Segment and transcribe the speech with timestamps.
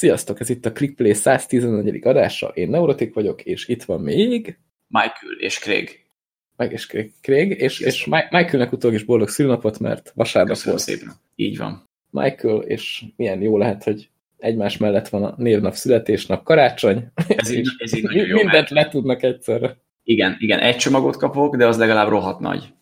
[0.00, 2.06] Sziasztok, ez itt a ClickPlay 114.
[2.06, 4.58] adása, én Neurotik vagyok, és itt van még...
[4.86, 6.04] Michael és Craig.
[6.56, 6.86] Meg és
[7.20, 10.88] Craig, és, és Michaelnek utólag is boldog szülnapot, mert vasárnap Köszönöm volt.
[10.88, 11.14] szépen.
[11.34, 11.84] Így van.
[12.10, 14.08] Michael, és milyen jó lehet, hogy
[14.38, 17.06] egymás mellett van a névnap, születésnap, karácsony.
[17.28, 19.76] Ez így, ez így nagyon jó, Mindent le tudnak egyszerre.
[20.04, 22.72] Igen, igen, egy csomagot kapok, de az legalább rohadt nagy.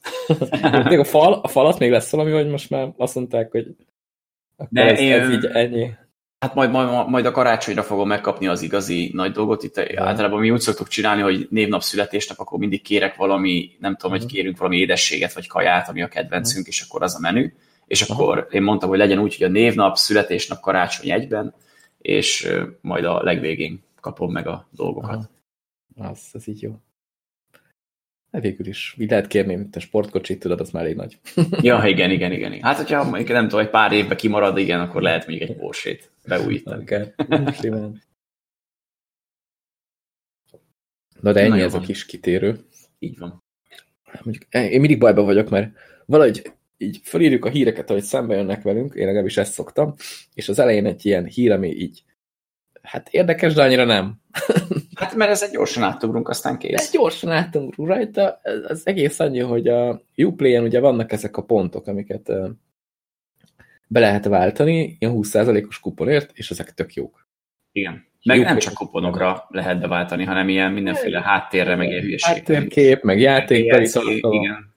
[0.98, 3.66] a, fal, a falat még lesz valami, hogy most már azt mondták, hogy
[4.70, 5.90] de ez, én, ez így ennyi.
[6.38, 9.62] Hát majd, majd, majd a karácsonyra fogom megkapni az igazi nagy dolgot.
[9.62, 10.04] Itt ja.
[10.04, 14.24] általában mi úgy szoktuk csinálni, hogy névnap, születésnap, akkor mindig kérek valami, nem tudom, hogy
[14.24, 14.32] mhm.
[14.32, 17.52] kérünk valami édességet vagy kaját, ami a kedvencünk, és akkor az a menü.
[17.86, 21.54] És akkor én mondtam, hogy legyen úgy, hogy a névnap, születésnap, karácsony egyben,
[21.98, 22.48] és
[22.80, 25.30] majd a legvégén kapom meg a dolgokat.
[25.96, 26.10] Aha.
[26.10, 26.74] Az, az így jó.
[28.32, 28.94] Hát végül is.
[28.98, 31.18] Így lehet kérni, mint a sportkocsit, tudod, az már elég nagy.
[31.60, 32.62] ja, igen, igen, igen.
[32.62, 36.82] Hát, hogyha nem tudom, egy pár évbe kimarad, igen, akkor lehet még egy Porsche-t beújítani.
[36.82, 37.12] Okay.
[41.20, 41.82] Na de ennyi Na, ez van.
[41.82, 42.58] a kis kitérő.
[42.98, 43.42] Így van.
[44.22, 45.72] Mondjuk, eh, én mindig bajban vagyok, mert
[46.06, 49.94] valahogy így felírjuk a híreket, ahogy szembe jönnek velünk, én legalábbis ezt szoktam,
[50.34, 52.04] és az elején egy ilyen hír, ami így
[52.82, 54.20] hát érdekes, de annyira nem.
[54.94, 56.80] Hát mert ez egy gyorsan átugrunk, aztán kész.
[56.80, 58.40] Ez gyorsan átugrunk rajta.
[58.68, 62.32] Az egész annyi, hogy a Uplay-en ugye vannak ezek a pontok, amiket
[63.88, 67.26] be lehet váltani, ilyen 20%-os kuponért, és ezek tök jók.
[67.72, 68.06] Igen.
[68.24, 72.34] Meg nem csak kuponokra lehet beváltani, hanem ilyen mindenféle háttérre, meg ilyen hülyeség.
[72.34, 73.88] Háttérkép, meg játékbeli
[74.20, 74.74] Igen.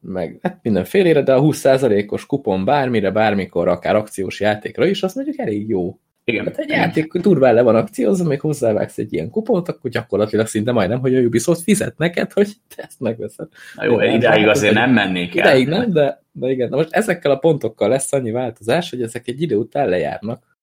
[0.00, 5.38] Meg hát mindenfélére, de a 20%-os kupon bármire, bármikor, akár akciós játékra is, az mondjuk
[5.38, 5.98] elég jó.
[6.24, 6.44] Igen.
[6.44, 10.72] Hát egy játék durván le van akciózva, még hozzávágsz egy ilyen kupont, akkor gyakorlatilag szinte
[10.72, 13.48] majdnem, hogy a Ubisoft fizet neked, hogy te ezt megveszed.
[13.74, 15.46] Na jó, de ideig azért nem mennék el.
[15.46, 16.68] Ideig nem, de, de igen.
[16.68, 20.58] Na most ezekkel a pontokkal lesz annyi változás, hogy ezek egy idő után lejárnak.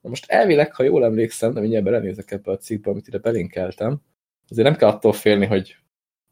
[0.00, 4.00] Na most elvileg, ha jól emlékszem, de mindjárt belenézek ebbe a cikkbe, amit ide belinkeltem,
[4.48, 5.76] azért nem kell attól félni, hogy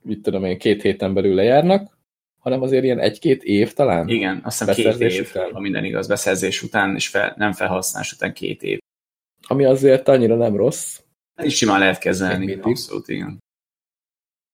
[0.02, 1.98] mit tudom én, két héten belül lejárnak,
[2.40, 4.08] hanem azért ilyen egy-két év talán?
[4.08, 5.52] Igen, azt hiszem két év, után.
[5.52, 8.78] ha minden igaz, beszerzés után, és fel, nem felhasználás után két év.
[9.46, 11.00] Ami azért annyira nem rossz.
[11.34, 13.38] Ez is simán lehet kezelni, abszolút, igen.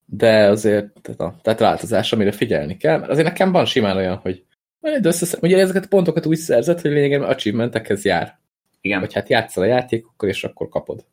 [0.05, 4.45] De azért, na, tehát változás, amire figyelni kell, mert azért nekem van simán olyan, hogy
[4.81, 8.39] összeszed, ugye ezeket a pontokat úgy szerzett, hogy lényegében achievementekhez jár.
[8.81, 9.01] Igen.
[9.01, 11.05] Vagy hát játszol a játékokkal, és akkor kapod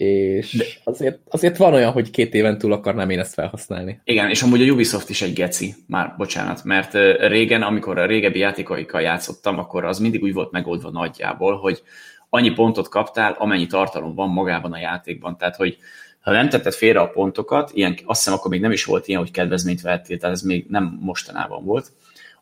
[0.00, 0.64] és De...
[0.84, 4.00] azért, azért van olyan, hogy két éven túl akarnám én ezt felhasználni.
[4.04, 6.92] Igen, és amúgy a Ubisoft is egy geci, már bocsánat, mert
[7.28, 11.82] régen, amikor a régebbi játékaikkal játszottam, akkor az mindig úgy volt megoldva nagyjából, hogy
[12.28, 15.36] annyi pontot kaptál, amennyi tartalom van magában a játékban.
[15.36, 15.78] Tehát, hogy
[16.20, 19.20] ha nem tetted félre a pontokat, ilyen, azt hiszem akkor még nem is volt ilyen,
[19.20, 21.92] hogy kedvezményt vettél, tehát ez még nem mostanában volt,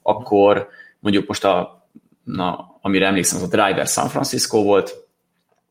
[0.02, 0.68] akkor
[1.00, 1.86] mondjuk most a,
[2.24, 5.07] na, amire emlékszem, az a Driver San Francisco volt,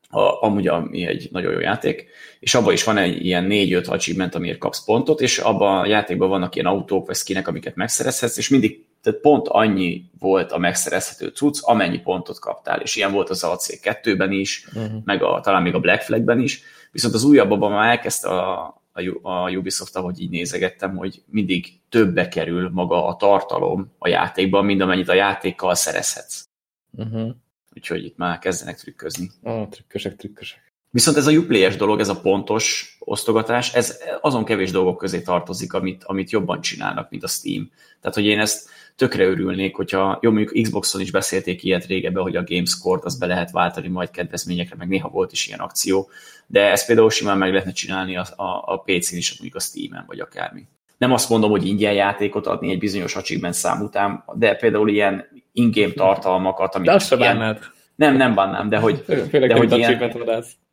[0.09, 2.05] a, amúgy ami egy nagyon jó játék,
[2.39, 6.29] és abban is van egy ilyen 4-5 achievement, amiért kapsz pontot, és abban a játékban
[6.29, 11.27] vannak ilyen autók vagy skinek, amiket megszerezhetsz, és mindig tehát pont annyi volt a megszerezhető
[11.27, 15.01] cucc, amennyi pontot kaptál, és ilyen volt az AC2-ben is, uh-huh.
[15.05, 19.01] meg a, talán még a Black Flag-ben is, viszont az újabbban már elkezdte a, a,
[19.21, 24.81] a Ubisoft, ahogy így nézegettem, hogy mindig többe kerül maga a tartalom a játékban, mint
[24.81, 26.43] amennyit a játékkal szerezhetsz.
[26.91, 27.29] Uh-huh
[27.77, 29.31] úgyhogy itt már kezdenek trükközni.
[29.43, 30.67] Ah, trükkösek, trükkösek.
[30.89, 35.73] Viszont ez a uplay dolog, ez a pontos osztogatás, ez azon kevés dolgok közé tartozik,
[35.73, 37.71] amit, amit jobban csinálnak, mint a Steam.
[38.01, 42.35] Tehát, hogy én ezt tökre örülnék, hogyha jó, mondjuk Xboxon is beszélték ilyet régebben, hogy
[42.35, 46.09] a Gamescore-t azt be lehet váltani majd kedvezményekre, meg néha volt is ilyen akció,
[46.47, 50.03] de ezt például simán meg lehetne csinálni a, a, a PC-n is, mondjuk a Steam-en,
[50.07, 50.67] vagy akármi.
[50.97, 55.25] Nem azt mondom, hogy ingyen játékot adni egy bizonyos achievement szám után, de például ilyen
[55.51, 56.87] in-game tartalmakat, amit...
[56.87, 57.59] De azt ilyen,
[57.95, 60.11] Nem, nem bánnám, de hogy, Főleg, de, hogy ilyen,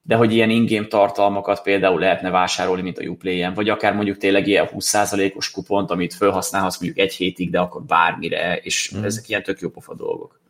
[0.03, 4.47] de hogy ilyen in-game tartalmakat például lehetne vásárolni, mint a Uplay-en, vagy akár mondjuk tényleg
[4.47, 9.05] ilyen 20%-os kupont, amit felhasználhatsz mondjuk egy hétig, de akkor bármire, és mm.
[9.05, 10.43] ezek ilyen tök jó pofa dolgok.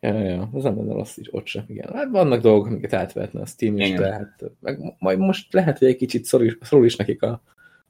[0.00, 1.92] Ja, ja, az nem lenne rossz is, ott sem, igen.
[1.94, 5.88] Hát vannak dolgok, amiket átvehetne a Steam is, de hát, meg majd most lehet, hogy
[5.88, 7.42] egy kicsit szorul is, szorul is nekik a,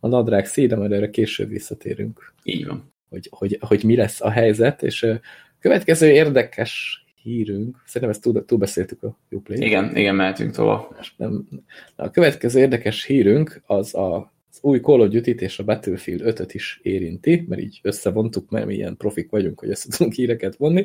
[0.05, 2.33] a nadrág szíj, de majd erre később visszatérünk.
[2.43, 2.93] Így van.
[3.09, 5.21] Hogy, hogy, hogy mi lesz a helyzet, és a
[5.61, 9.67] következő érdekes hírünk, szerintem ezt túl, túlbeszéltük a Uplay.
[9.67, 10.81] Igen, igen, mehetünk tovább.
[11.17, 11.49] Nem,
[11.97, 16.55] a következő érdekes hírünk az a az új Call of Duty-t és a Battlefield 5-öt
[16.55, 20.85] is érinti, mert így összevontuk, mert mi ilyen profik vagyunk, hogy össze tudunk híreket vonni.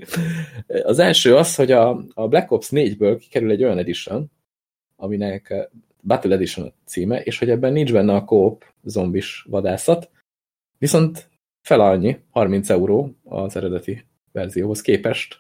[0.84, 4.32] Az első az, hogy a, a Black Ops 4-ből kikerül egy olyan edition,
[4.96, 5.70] aminek
[6.08, 10.10] Battle Edition a címe, és hogy ebben nincs benne a coop zombis vadászat,
[10.78, 11.30] viszont
[11.62, 15.40] fel annyi, 30 euró az eredeti verzióhoz képest.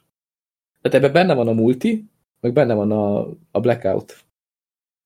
[0.81, 2.06] Tehát ebben benne van a multi,
[2.40, 3.19] meg benne van a,
[3.52, 4.18] a Blackout.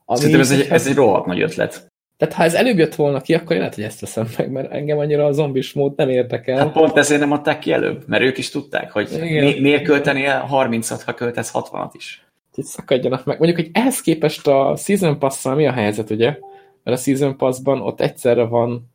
[0.05, 1.89] Ami, Szerintem ez egy, ez egy rohadt nagy ötlet.
[2.17, 4.71] Tehát ha ez előbb jött volna ki, akkor én lehet, hogy ezt veszem meg, mert
[4.71, 6.57] engem annyira a zombis mód nem érdekel.
[6.57, 10.47] Hát pont ezért nem adták ki előbb, mert ők is tudták, hogy mi, miért költenél
[10.51, 12.30] 30-at, ha költesz 60-at is.
[12.55, 13.39] Itt szakadjanak meg.
[13.39, 16.37] Mondjuk, hogy ehhez képest a Season pass mi a helyzet, ugye?
[16.83, 18.91] Mert a Season Pass-ban ott egyszerre van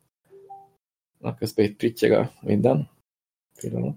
[1.18, 2.90] na közben itt prittyeg a minden.
[3.60, 3.94] Pillanat.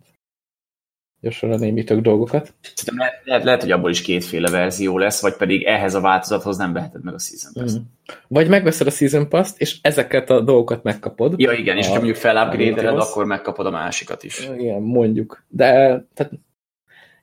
[1.21, 2.53] Gyorsan lenémítok dolgokat.
[2.61, 6.57] Szerintem lehet, lehet, lehet, hogy abból is kétféle verzió lesz, vagy pedig ehhez a változathoz
[6.57, 7.79] nem veheted meg a Season Pass-t.
[7.79, 7.83] Mm.
[8.27, 11.39] Vagy megveszed a Season Pass-t, és ezeket a dolgokat megkapod.
[11.39, 14.49] Ja, igen, és ha mondjuk felupgrade akkor megkapod a másikat is.
[14.57, 15.43] Igen, mondjuk.
[15.47, 15.67] De
[16.13, 16.31] tehát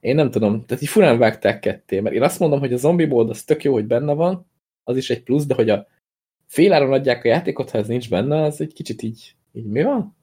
[0.06, 3.06] én nem tudom, tehát így furán vágták ketté, mert én azt mondom, hogy a zombie
[3.06, 4.46] mód az tök jó, hogy benne van,
[4.84, 5.86] az is egy plusz, de hogy a
[6.46, 10.16] féláron adják a játékot, ha ez nincs benne, az egy kicsit így, így mi van?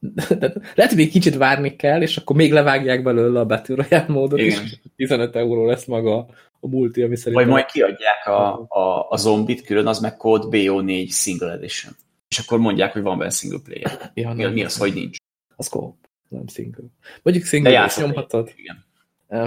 [0.38, 4.08] De lehet, hogy egy kicsit várni kell, és akkor még levágják belőle a Battle Royale
[4.08, 4.62] módot, Igen.
[4.62, 6.16] és 15 euró lesz maga
[6.60, 7.44] a multi, ami szerintem...
[7.44, 11.92] Vagy majd kiadják a, a, a zombit külön, az meg kód BO4 Single Edition.
[12.28, 14.10] És akkor mondják, hogy van benne single player.
[14.14, 15.16] Ja, mi, mi az, hogy nincs?
[15.56, 15.92] Az co
[16.30, 16.84] nem single.
[17.22, 18.52] Mondjuk single is nyomhatod.
[18.56, 18.84] Igen.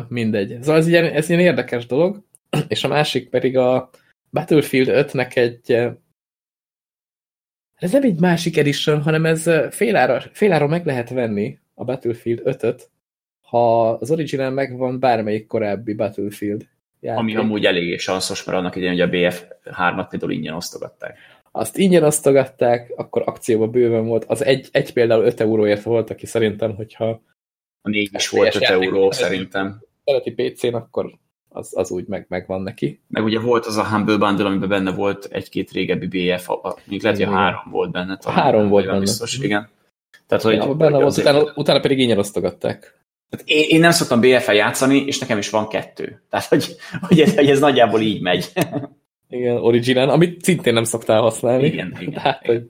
[0.07, 0.57] Mindegy.
[0.62, 2.24] Szóval ez ilyen, ez ilyen érdekes dolog,
[2.68, 3.89] és a másik pedig a
[4.31, 5.71] Battlefield 5-nek egy
[7.83, 12.89] ez nem egy másik edition, hanem ez félára, félára meg lehet venni a Battlefield 5-öt,
[13.41, 16.68] ha az original megvan bármelyik korábbi Battlefield
[17.00, 17.19] játék.
[17.19, 21.18] Ami amúgy eléggé sanszos, mert annak idején, hogy a BF3-at például ingyen osztogatták.
[21.55, 24.25] Azt ingyen osztogatták, akkor akcióban bőven volt.
[24.25, 27.21] Az egy, egy például 5 euróért volt, aki szerintem, hogyha
[27.81, 29.81] a négy is volt 5 euró, szerintem.
[30.03, 31.13] Szereti PC-n, akkor
[31.50, 33.01] az, az úgy meg, megvan neki.
[33.07, 36.50] Meg ugye volt az a Humble Bundle, amiben benne volt egy-két régebbi BF,
[36.85, 38.17] még lehet, hogy három volt benne.
[38.17, 38.99] Talán, három volt benne.
[38.99, 39.69] Biztos, igen.
[40.27, 42.99] Tehát, hogy, ja, benne volt, utána, utána pedig ingyen osztogatták.
[43.29, 46.21] Tehát én, én nem szoktam BF-el játszani, és nekem is van kettő.
[46.29, 46.75] Tehát, hogy,
[47.07, 48.51] hogy, ez, hogy ez nagyjából így megy.
[49.33, 51.65] Igen, originál, amit szintén nem szoktál használni.
[51.65, 52.13] Igen, igen.
[52.21, 52.45] Tehát.
[52.45, 52.68] Hogy,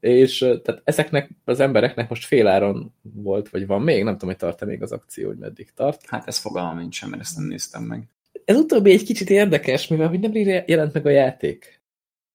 [0.00, 4.64] és tehát ezeknek az embereknek most féláron volt, vagy van még, nem tudom, hogy tart-e
[4.64, 6.06] még az akció, hogy meddig tart.
[6.06, 8.08] Hát ez fogalmam nincsen, mert ezt nem néztem meg.
[8.44, 10.32] Ez utóbbi egy kicsit érdekes, mivel hogy nem
[10.66, 11.80] jelent meg a játék.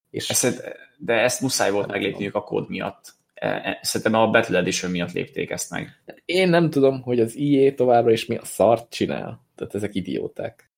[0.09, 0.29] És...
[0.29, 0.63] Ezt,
[0.97, 3.13] de ezt muszáj volt meglépniük a kód miatt.
[3.33, 6.03] E, e, szerintem a Battle Edition miatt lépték ezt meg.
[6.25, 9.45] Én nem tudom, hogy az IE továbbra is mi a szart csinál.
[9.55, 10.72] Tehát ezek idióták.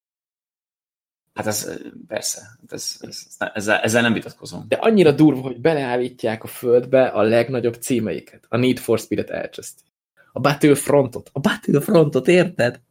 [1.35, 4.65] Hát ez persze, hát ez, ez, ezzel, ezzel nem vitatkozom.
[4.67, 8.45] De annyira durva, hogy beleállítják a földbe a legnagyobb címeiket.
[8.49, 9.83] A Need for Speed-et elcseszti.
[10.31, 11.29] A Battlefrontot.
[11.33, 12.81] A Battlefrontot, érted?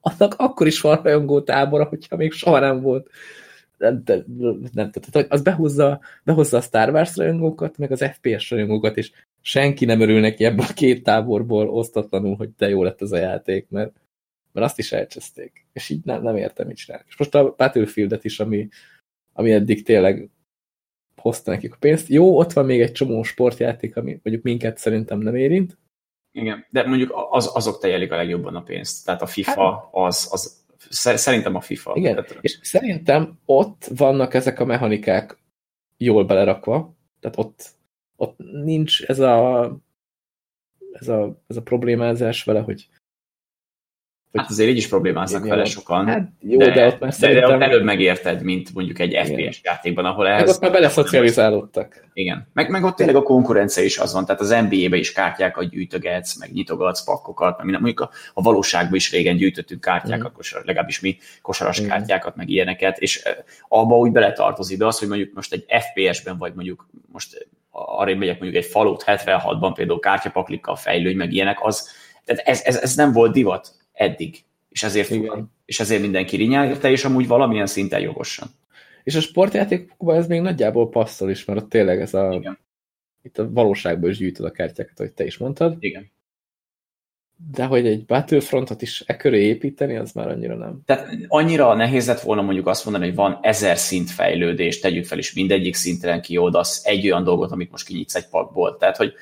[0.00, 3.10] Annak akkor is van rajongó tábora, hogyha még soha nem volt.
[3.78, 4.24] Nem, nem,
[4.72, 9.10] nem tehát az behozza, behozza a Star Wars rajongókat, meg az FPS rajongókat, és
[9.40, 13.16] senki nem örül neki ebből a két táborból osztatlanul, hogy te jó lett ez a
[13.16, 13.92] játék, mert
[14.56, 15.66] mert azt is elcseszték.
[15.72, 17.04] És így nem, nem értem, mit csinálni.
[17.08, 18.68] És most a Battlefield-et is, ami,
[19.32, 20.30] ami eddig tényleg
[21.16, 22.08] hozta nekik a pénzt.
[22.08, 25.78] Jó, ott van még egy csomó sportjáték, ami mondjuk minket szerintem nem érint.
[26.32, 29.04] Igen, de mondjuk az, azok tejelik a legjobban a pénzt.
[29.04, 31.92] Tehát a FIFA, hát, az, az szerintem a FIFA.
[31.94, 32.38] Igen, tehát...
[32.40, 35.38] és szerintem ott vannak ezek a mechanikák
[35.96, 37.70] jól belerakva, tehát ott,
[38.16, 39.64] ott nincs ez a,
[40.92, 42.88] ez a, ez a problémázás vele, hogy
[44.36, 46.06] Hát azért így is problémáznak vele sokan.
[46.06, 47.48] Hát jó, de, de ott már szerintem...
[47.48, 49.24] De ott előbb megérted, mint mondjuk egy igen.
[49.24, 50.40] FPS játékban, ahol ez...
[50.40, 52.04] Meg ott már beleszocializálódtak.
[52.12, 52.48] Igen.
[52.52, 56.38] Meg, meg ott tényleg a konkurencia is az van, tehát az NBA-be is kártyákat gyűjtögetsz,
[56.38, 60.58] meg nyitogatsz pakkokat, meg mondjuk a, a valóságban is régen gyűjtöttünk kártyákat, mm.
[60.64, 61.86] legalábbis mi kosaras mm.
[61.86, 63.22] kártyákat, meg ilyeneket, és
[63.68, 68.40] abba úgy beletartozik, de az, hogy mondjuk most egy FPS-ben, vagy mondjuk most arra megyek
[68.40, 71.88] mondjuk egy falut 76-ban például kártyapaklikkal fejlődj, meg ilyenek, az,
[72.24, 74.44] tehát ez, ez, ez nem volt divat eddig.
[74.68, 75.52] És ezért, Igen.
[75.64, 78.48] és ezért mindenki rinyálta, és amúgy valamilyen szinten jogosan.
[79.04, 82.32] És a sportjátékokban ez még nagyjából passzol is, mert ott tényleg ez a...
[82.32, 82.58] Igen.
[83.22, 85.76] Itt a valóságban is gyűjtöd a kártyákat, ahogy te is mondtad.
[85.78, 86.10] Igen.
[87.52, 90.80] De hogy egy Battlefrontot is e köré építeni, az már annyira nem.
[90.84, 95.18] Tehát annyira nehéz lett volna mondjuk azt mondani, hogy van ezer szint fejlődés, tegyük fel
[95.18, 98.76] is mindegyik szinten kioldasz egy olyan dolgot, amit most kinyitsz egy pakból.
[98.76, 99.12] Tehát, hogy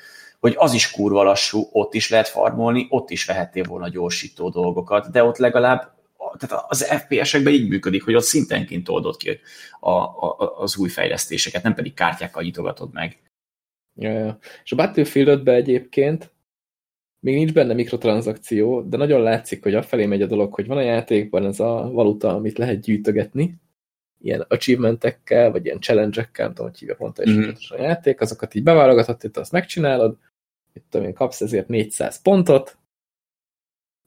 [0.45, 5.11] hogy az is kurva lassú, ott is lehet farmolni, ott is vehettél volna gyorsító dolgokat,
[5.11, 5.93] de ott legalább
[6.37, 9.39] tehát az FPS-ekben így működik, hogy ott szintenként oldod ki
[9.79, 13.19] a, a, az új fejlesztéseket, nem pedig kártyákkal nyitogatod meg.
[13.95, 14.37] Ja, ja.
[14.63, 16.31] És a Battlefield 5 egyébként
[17.19, 20.81] még nincs benne mikrotranszakció, de nagyon látszik, hogy afelé megy a dolog, hogy van a
[20.81, 23.55] játékban ez a valuta, amit lehet gyűjtögetni,
[24.19, 28.63] ilyen achievementekkel, vagy ilyen challenge-ekkel, nem tudom, hogy hívja pont mm a játék, azokat így
[28.63, 30.17] beválogatod, itt azt megcsinálod,
[30.75, 32.77] itt tudom én, kapsz ezért 400 pontot,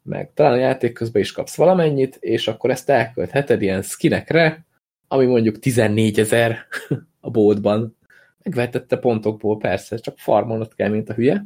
[0.02, 4.66] meg talán a játék közben is kapsz valamennyit, és akkor ezt elköltheted ilyen skinekre,
[5.08, 6.58] ami mondjuk 14 ezer
[7.20, 7.96] a boltban.
[8.42, 11.44] Megvehetette pontokból, persze, csak farmolnod kell, mint a hülye.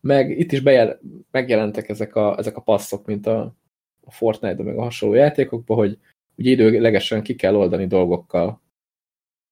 [0.00, 3.56] Meg itt is bejel, megjelentek ezek a, ezek a passzok, mint a,
[4.00, 5.98] a Fortnite-ban, meg a hasonló játékokban, hogy
[6.36, 8.60] ugye időlegesen ki kell oldani dolgokkal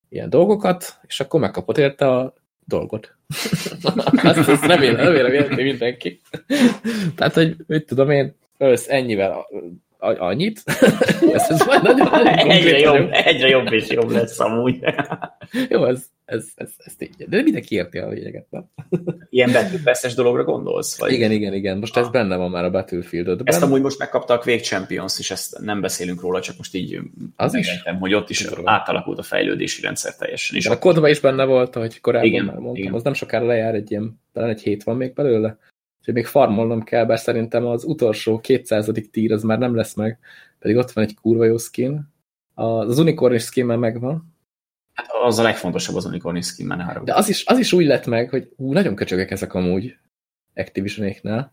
[0.08, 2.34] ilyen dolgokat, és akkor megkapod érte a
[2.70, 3.16] dolgot.
[4.22, 6.20] azt, azt remélem, remélem érti mindenki.
[7.16, 9.46] Tehát, hogy mit tudom én, össz ennyivel
[10.00, 10.62] annyit.
[11.34, 14.78] ez, ez majd nagyon, nagyon egyre, jobb, egyre jobb és jobb lesz amúgy.
[15.68, 17.28] Jó, ez, ez, ez, ez így.
[17.28, 18.70] De mindenki érti a lényeget, nem?
[19.30, 20.98] Ilyen Battlefield dologra gondolsz?
[20.98, 21.12] Vagy?
[21.12, 21.78] Igen, igen, igen.
[21.78, 23.46] Most ez benne van már a battlefield -ödben.
[23.46, 27.00] Ezt amúgy most megkapta a Quake Champions, és ezt nem beszélünk róla, csak most így
[27.36, 27.82] az is?
[27.98, 28.68] hogy ott is Tudom.
[28.68, 30.56] átalakult a fejlődési rendszer teljesen.
[30.56, 32.94] És a kodban is benne volt, hogy korábban igen, már mondtam, igen.
[32.94, 35.58] az nem sokára lejár egy ilyen, talán egy hét van még belőle.
[36.00, 38.90] Úgyhogy még farmolnom kell, bár szerintem az utolsó 200.
[39.10, 40.18] tír az már nem lesz meg,
[40.58, 42.12] pedig ott van egy kurva jó skin.
[42.54, 44.34] Az unicorn skin már megvan.
[44.92, 47.86] Hát az a legfontosabb az unicorn skin, már ne De az is, az is úgy
[47.86, 49.96] lett meg, hogy ú, nagyon köcsögek ezek amúgy
[50.54, 51.52] Activisionéknál,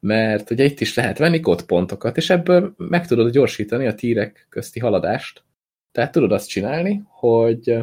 [0.00, 4.80] mert ugye itt is lehet venni pontokat, és ebből meg tudod gyorsítani a tírek közti
[4.80, 5.44] haladást.
[5.92, 7.78] Tehát tudod azt csinálni, hogy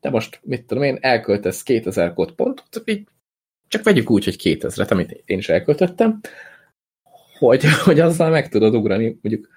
[0.00, 3.08] te most, mit tudom én, elköltesz 2000 pontot, így
[3.72, 6.20] csak vegyük úgy, hogy 2000-et, amit én is elköltöttem,
[7.38, 9.48] hogy, hogy azzal meg tudod ugrani, mondjuk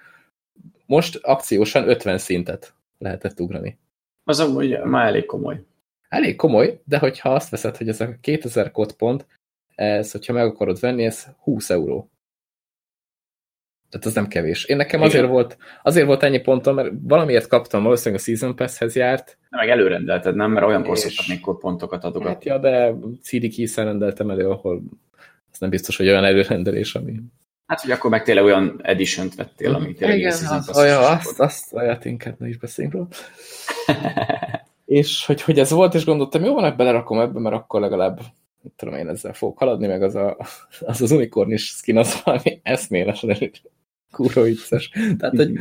[0.86, 3.78] most akciósan 50 szintet lehetett ugrani.
[4.24, 5.64] Az amúgy már elég komoly.
[6.08, 9.26] Elég komoly, de hogyha azt veszed, hogy ez a 2000 pont,
[9.74, 12.10] ez, hogyha meg akarod venni, ez 20 euró.
[13.90, 14.64] Tehát az nem kevés.
[14.64, 15.10] Én nekem Igen.
[15.10, 19.38] azért volt, azért volt ennyi pontom, mert valamiért kaptam, valószínűleg a Season Pass-hez járt.
[19.50, 20.50] De meg előrendelted, nem?
[20.50, 22.50] Mert olyan szoktak még pontokat adogatni.
[22.50, 24.82] Hát ja, de CD keys rendeltem elő, ahol
[25.52, 27.20] ez nem biztos, hogy olyan előrendelés, ami...
[27.66, 31.72] Hát, hogy akkor meg tényleg olyan edition vettél, ami tényleg Igen, az, olyan, azt, azt,
[31.74, 33.08] olyat inkább ne is beszéljünk róla.
[34.84, 38.20] és hogy, hogy ez volt, és gondoltam, jó van, belerakom ebbe, mert akkor legalább
[38.76, 40.36] tudom én ezzel fogok haladni, meg az a,
[40.80, 43.30] az, az unikornis skin az valami eszmélesen
[44.10, 44.90] kurva vicces.
[45.18, 45.58] Tehát, hogy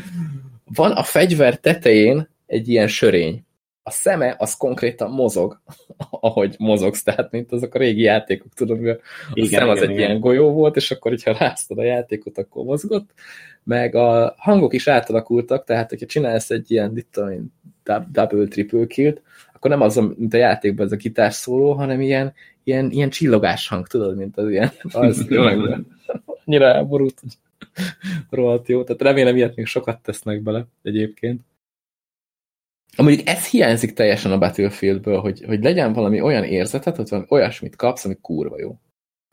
[0.63, 3.43] van a fegyver tetején egy ilyen sörény.
[3.83, 5.61] A szeme az konkrétan mozog,
[6.09, 8.97] ahogy mozogsz, tehát mint azok a régi játékok, tudod, hogy a
[9.33, 10.09] igen, szem az igen, egy igen.
[10.09, 13.09] ilyen golyó volt, és akkor, hogyha ráztad a játékot, akkor mozgott,
[13.63, 17.53] meg a hangok is átalakultak, tehát hogyha csinálsz egy ilyen, tudom én,
[18.11, 19.19] double, triple kill
[19.65, 22.33] akkor nem az, mint a játékban ez a gitár szóló, hanem ilyen,
[22.63, 25.27] ilyen, ilyen csillogás hang, tudod, mint az ilyen, az
[26.45, 27.31] annyira elborult, hogy
[28.29, 28.83] rohadt jó.
[28.83, 31.41] Tehát remélem, ilyet még sokat tesznek bele egyébként.
[32.97, 37.75] Mondjuk ez hiányzik teljesen a Battlefieldből, hogy, hogy legyen valami olyan érzetet, hogy valami olyasmit
[37.75, 38.79] kapsz, ami kurva jó.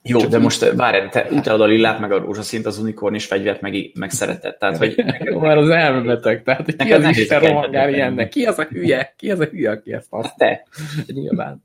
[0.04, 0.42] Jó, Csak de így...
[0.42, 4.10] most várj, te utálod a lillát, meg a rózsaszint, az unikorn és fegyvert meg, meg
[4.10, 4.58] szereted.
[4.58, 5.04] Tehát, hogy...
[5.24, 8.28] Jó, már az elmebeteg, tehát ki az Isten rohangál ilyennek?
[8.28, 9.14] Ki az a hülye?
[9.16, 10.36] Ki az a hülye, aki ezt azt?
[10.36, 10.66] Te.
[11.06, 11.64] Nyilván.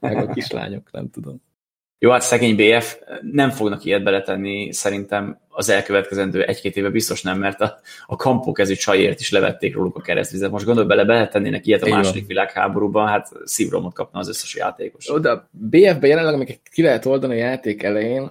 [0.00, 1.42] Meg a kislányok, nem tudom.
[2.04, 2.96] Jó, hát szegény BF
[3.32, 8.74] nem fognak ilyet beletenni, szerintem az elkövetkezendő egy-két éve biztos nem, mert a, a kampókezű
[8.74, 10.50] csajért is levették róluk a keresztvizet.
[10.50, 11.98] Most gondolj bele, beletennének ilyet a Igen.
[11.98, 15.10] második világháborúban, hát szívromot kapna az összes játékos.
[15.10, 18.30] Ó, de a BF-ben jelenleg, amiket ki lehet oldani a játék elején,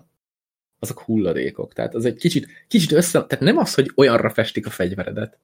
[0.80, 1.74] azok hulladékok.
[1.74, 5.38] Tehát az egy kicsit, kicsit össze, tehát nem az, hogy olyanra festik a fegyveredet,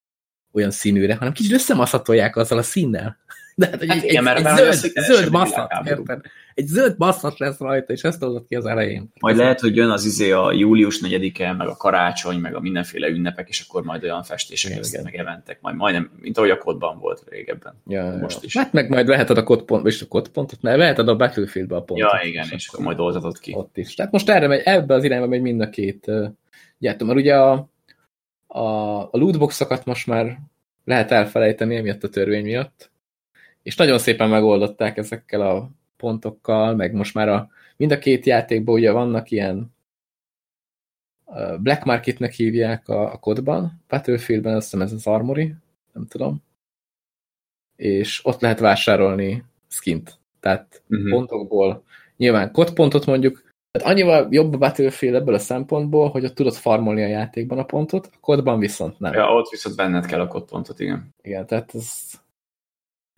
[0.52, 3.18] olyan színűre, hanem kicsit összemaszatolják azzal a színnel.
[3.60, 6.22] De hát, egy, hát igen, egy, egy zöld, zöld masszat, érted?
[6.54, 9.12] Egy zöld masszat lesz rajta, és ezt adott ki az elején.
[9.20, 13.08] Majd lehet, hogy jön az izé a július 4-e, meg a karácsony, meg a mindenféle
[13.08, 17.00] ünnepek, és akkor majd olyan festések lesznek, meg eventek, majd majdnem, mint ahogy a kodban
[17.00, 17.74] volt régebben.
[17.88, 18.58] Ja, Most is.
[18.58, 22.12] Hát meg majd veheted a kodpont, és a kodpontot, ne, veheted a Battlefieldbe a pontot.
[22.12, 23.54] Ja, igen, és, és akkor majd oltatod ki.
[23.56, 23.96] Ott is.
[23.96, 26.12] Tehát most erre megy, ebbe az irányba megy mind a két
[26.78, 27.70] gyártó, mert ugye a,
[28.48, 28.62] a,
[29.01, 30.38] a lootboxokat most már
[30.86, 32.92] lehet elfelejteni emiatt a törvény miatt,
[33.63, 38.75] és nagyon szépen megoldották ezekkel a pontokkal, meg most már a, mind a két játékban
[38.75, 39.74] ugye vannak ilyen
[41.60, 45.56] Black Marketnek hívják a, a kodban, Battlefieldben azt hiszem ez az Armory,
[45.94, 46.44] nem tudom,
[47.75, 51.01] és ott lehet vásárolni skint, tehát uh mhm.
[51.01, 51.12] -huh.
[51.12, 51.84] pontokból,
[52.18, 57.04] nyilván kodpontot mondjuk, tehát annyival jobb a Battlefield ebből a szempontból, hogy ott tudod farmolni
[57.04, 59.13] a játékban a pontot, a kodban viszont nem.
[59.13, 61.13] Ja, ott viszont benned kell a kodpontot, igen.
[61.22, 62.12] Igen, tehát ez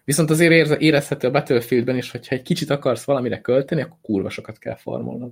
[0.03, 4.57] Viszont azért érezhető a Battlefieldben is, hogyha egy kicsit akarsz valamire költeni, akkor kurva sokat
[4.57, 5.31] kell farmolnod.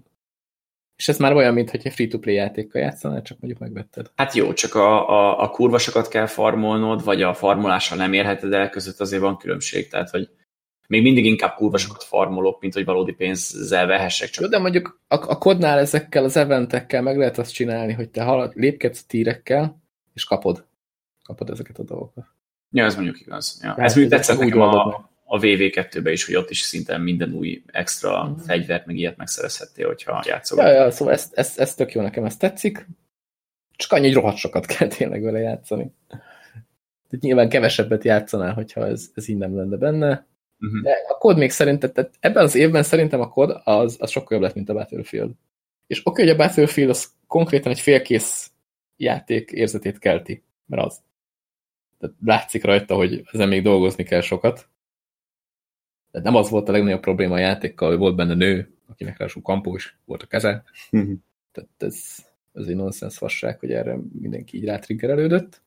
[0.96, 4.12] És ez már olyan, mint egy free-to-play játékkal játszanál, csak mondjuk megvetted.
[4.16, 8.54] Hát jó, csak a, a, a kurva sokat kell farmolnod, vagy a farmolással nem érheted
[8.54, 9.88] el, között azért van különbség.
[9.88, 10.30] Tehát, hogy
[10.88, 14.30] még mindig inkább kurva sokat farmolok, mint hogy valódi pénzzel vehessek.
[14.30, 14.44] Csak.
[14.44, 18.24] Jó, de mondjuk a, a kodnál ezekkel az eventekkel meg lehet azt csinálni, hogy te
[18.24, 19.82] halad, lépkedsz tírekkel,
[20.14, 20.66] és kapod.
[21.24, 22.26] Kapod ezeket a dolgokat.
[22.72, 23.60] Ja, ez mondjuk igaz.
[23.64, 23.76] Ja.
[23.78, 28.28] Ez mondjuk tetszett nekem a, a VV2-be is, hogy ott is szinte minden új extra
[28.28, 28.36] mm.
[28.36, 30.64] fegyvert, meg ilyet megszerezhettél, hogyha játszol.
[30.64, 32.88] Ja, ja, szóval ez, ez, ez tök jó nekem, ez tetszik.
[33.76, 35.92] Csak annyi, hogy rohadt sokat kell tényleg vele játszani.
[37.10, 40.28] De nyilván kevesebbet játszanál, hogyha ez, ez így nem lenne benne.
[40.60, 40.82] Uh-huh.
[40.82, 44.38] De a kód még szerintem, tehát ebben az évben szerintem a kód az, az sokkal
[44.38, 45.32] jobb lett, mint a Battlefield.
[45.88, 48.52] És oké, hogy a Battlefield az konkrétan egy félkész
[48.98, 51.02] játék érzetét kelti, mert az.
[52.00, 54.70] Tehát látszik rajta, hogy ezen még dolgozni kell sokat.
[56.12, 59.41] De nem az volt a legnagyobb probléma a játékkal, hogy volt benne nő, akinek ráadásul
[59.41, 60.63] kampó is volt a keze.
[60.91, 61.18] Uh-huh.
[61.51, 65.62] Tehát ez, ez egy nonsens fasság, hogy erre mindenki így rátriggerelődött.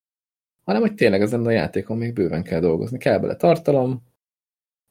[0.65, 2.99] Hanem, hogy tényleg ezen a játékon még bőven kell dolgozni.
[2.99, 4.03] Kell bele tartalom,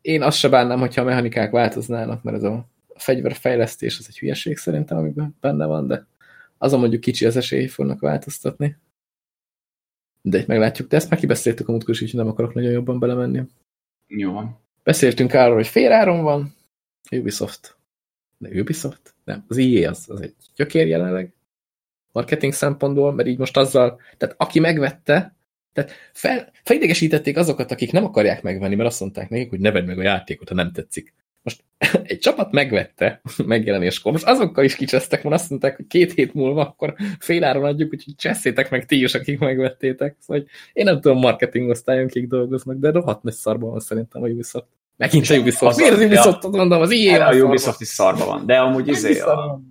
[0.01, 4.57] én azt se bánnám, hogyha a mechanikák változnának, mert ez a fegyverfejlesztés az egy hülyeség
[4.57, 6.05] szerintem, amiben benne van, de
[6.57, 8.77] azon mondjuk kicsi az esély, fognak változtatni.
[10.21, 13.41] De itt meglátjuk, de ezt már kibeszéltük a múltkor is, nem akarok nagyon jobban belemenni.
[14.07, 14.39] Jó.
[14.83, 16.55] Beszéltünk arról, hogy féláron van,
[17.11, 17.75] Ubisoft.
[18.37, 19.13] De Ubisoft?
[19.23, 21.33] Nem, az IE az, az egy gyökér jelenleg
[22.11, 25.35] marketing szempontból, mert így most azzal, tehát aki megvette,
[25.73, 29.85] tehát fel, felidegesítették azokat, akik nem akarják megvenni, mert azt mondták nekik, hogy ne vedd
[29.85, 31.13] meg a játékot, ha nem tetszik.
[31.41, 31.63] Most
[32.03, 36.61] egy csapat megvette megjelenéskor, most azokkal is kicsesztek, mert azt mondták, hogy két hét múlva
[36.61, 40.15] akkor féláron adjuk, úgyhogy cseszétek meg ti is, akik megvettétek.
[40.19, 44.23] Szóval hogy én nem tudom marketing osztályon, kik dolgoznak, de rohadt nagy szarban van szerintem
[44.23, 44.67] a Ubisoft.
[44.97, 45.77] Megint a Ubisoft.
[45.77, 49.19] Miért az ubisoft ja, mondom, az ilyen A Ubisoft is szarban van, de amúgy izé
[49.19, 49.61] a,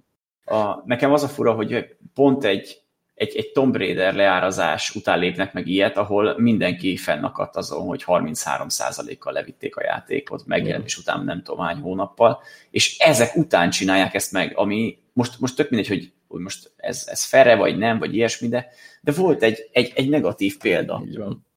[0.45, 2.83] a, nekem az a fura, hogy pont egy
[3.21, 9.33] egy, egy Tomb Raider leárazás után lépnek meg ilyet, ahol mindenki fennakadt azon, hogy 33%-kal
[9.33, 14.53] levitték a játékot, megjelenés után nem tudom hány hónappal, és ezek után csinálják ezt meg,
[14.57, 18.49] ami most, most tök mindegy, hogy, hogy most ez, ez ferre, vagy nem, vagy ilyesmi,
[18.49, 18.69] de,
[19.01, 21.03] de volt egy, egy, egy negatív példa.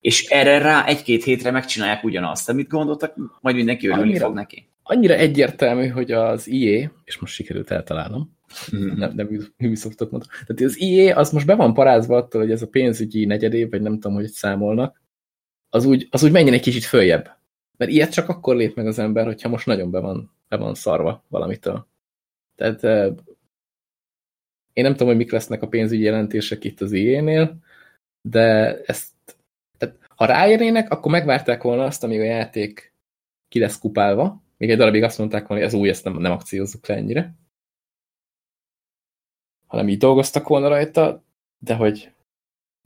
[0.02, 4.70] És erre rá egy-két hétre megcsinálják ugyanazt, amit gondoltak, majd mindenki örülni annyira, fog neki.
[4.84, 8.38] Annyira egyértelmű, hogy az IE, és most sikerült eltalálnom.
[8.96, 10.32] nem, nem Ubisoftot mondtam.
[10.46, 13.82] Tehát az IE az most be van parázva attól, hogy ez a pénzügyi negyedév, vagy
[13.82, 15.02] nem tudom, hogy számolnak,
[15.70, 17.38] az úgy, az úgy menjen egy kicsit följebb.
[17.78, 20.76] Mert ilyet csak akkor lép meg az ember, hogyha most nagyon be van, be van
[20.76, 21.88] szarva valamitől.
[22.56, 22.84] Tehát
[24.74, 27.58] én nem tudom, hogy mik lesznek a pénzügyi jelentések itt az IE-nél,
[28.22, 29.12] de ezt,
[29.78, 32.94] tehát ha ráérnének, akkor megvárták volna azt, amíg a játék
[33.50, 34.44] ki lesz kupálva.
[34.58, 37.36] Még egy darabig azt mondták volna, hogy ez új, ezt nem, nem akciózzuk le ennyire
[39.74, 41.24] hanem így dolgoztak volna rajta,
[41.60, 42.12] de hogy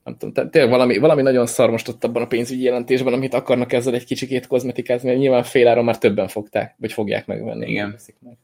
[0.04, 3.74] nem tudom, tényleg valami, valami nagyon szar most ott abban a pénzügyi jelentésben, amit akarnak
[3.74, 7.70] ezzel egy kicsikét kozmetikázni, mert nyilván féláron már többen fogták, vagy fogják megvenni.
[7.70, 7.96] Igen.
[8.20, 8.38] Meg.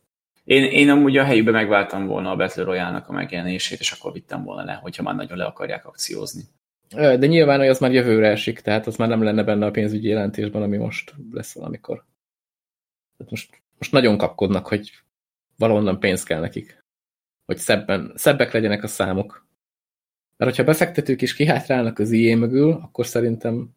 [0.43, 4.43] Én, én amúgy a helyükbe megváltam volna a Battle Royale-nak a megjelenését, és akkor vittem
[4.43, 6.41] volna le, hogyha már nagyon le akarják akciózni.
[6.95, 10.08] De nyilván, hogy az már jövőre esik, tehát az már nem lenne benne a pénzügyi
[10.08, 12.06] jelentésben, ami most lesz valamikor.
[13.17, 14.91] Tehát most, most nagyon kapkodnak, hogy
[15.58, 16.83] valahonnan pénz kell nekik
[17.45, 19.45] hogy szebben, szebbek legyenek a számok.
[20.38, 23.69] Mert hogyha befektetők is kihátrálnak az IE mögül, akkor szerintem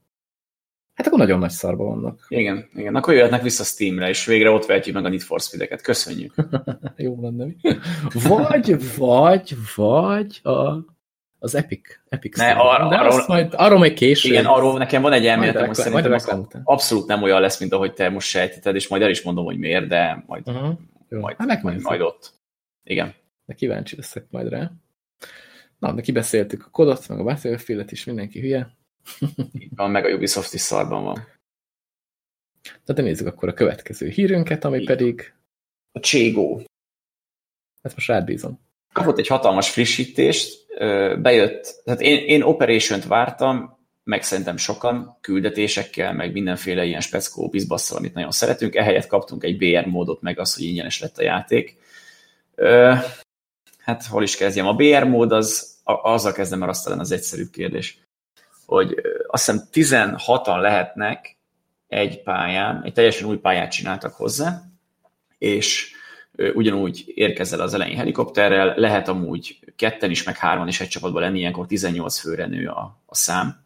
[0.94, 2.26] hát akkor nagyon nagy szarba vannak.
[2.28, 2.94] Igen, igen.
[2.94, 5.82] Akkor jöhetnek vissza Steamre, és végre ott vehetjük meg a Need for Speed-eket.
[5.82, 6.34] Köszönjük.
[6.96, 7.46] Jó lenne.
[8.12, 10.84] Vagy, vagy, vagy a,
[11.38, 11.80] az Epic.
[12.08, 14.32] Epic ne, ar De arról, majd, arról még később.
[14.32, 17.92] Igen, arról nekem van egy elméletem, hogy szerintem az abszolút nem olyan lesz, mint ahogy
[17.92, 21.20] te most sejteted, és majd el is mondom, hogy miért, de majd, uh -huh.
[21.20, 22.32] majd, hát majd, majd ott.
[22.84, 23.14] Igen
[23.46, 24.72] de kíváncsi leszek majd rá.
[25.78, 28.76] Na, de kibeszéltük a kodot, meg a Battlefield-et is, mindenki hülye.
[29.58, 31.14] Így van, meg a Ubisoft is szarban van.
[32.84, 34.96] Tehát nézzük akkor a következő hírünket, ami Igen.
[34.96, 35.34] pedig...
[35.92, 36.62] A Cségó.
[37.82, 38.60] Ezt most rád bízom.
[38.92, 40.66] Kapott egy hatalmas frissítést,
[41.20, 47.98] bejött, tehát én, én Operation-t vártam, meg szerintem sokan küldetésekkel, meg mindenféle ilyen speckó bizbasszal,
[47.98, 51.76] amit nagyon szeretünk, ehelyett kaptunk egy BR módot, meg az, hogy ingyenes lett a játék
[53.86, 54.66] hát hol is kezdjem?
[54.66, 57.98] A BR mód az, azzal kezdem, mert azt talán az egyszerűbb kérdés,
[58.66, 58.94] hogy
[59.26, 61.36] azt hiszem 16-an lehetnek
[61.88, 64.62] egy pályán, egy teljesen új pályát csináltak hozzá,
[65.38, 65.90] és
[66.54, 71.38] ugyanúgy érkezel az elején helikopterrel, lehet amúgy ketten is, meg hárman is egy csapatban lenni,
[71.38, 73.64] ilyenkor 18 főre nő a, a szám,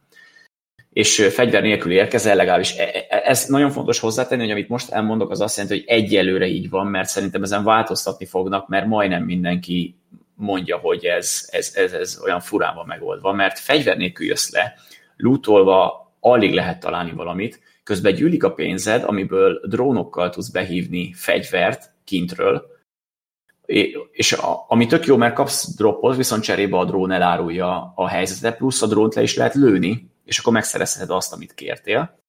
[0.92, 5.30] és fegyver nélkül érkezel, legalábbis e, e, ez nagyon fontos hozzátenni, hogy amit most elmondok,
[5.30, 9.99] az azt jelenti, hogy egyelőre így van, mert szerintem ezen változtatni fognak, mert majdnem mindenki
[10.40, 14.74] mondja, hogy ez, ez, ez, ez olyan furán van megoldva, mert fegyver nélkül jössz le,
[15.16, 22.66] lootolva alig lehet találni valamit, közben gyűlik a pénzed, amiből drónokkal tudsz behívni fegyvert kintről,
[24.12, 28.56] és a, ami tök jó, mert kapsz dropot, viszont cserébe a drón elárulja a helyzetet,
[28.56, 32.19] plusz a drónt le is lehet lőni, és akkor megszerezheted azt, amit kértél.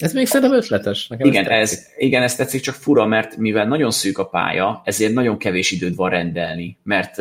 [0.00, 1.08] Ez még szerintem ötletes.
[1.08, 4.82] Nekem igen, ez, ez, igen, ez tetszik, csak fura, mert mivel nagyon szűk a pálya,
[4.84, 7.16] ezért nagyon kevés időd van rendelni, mert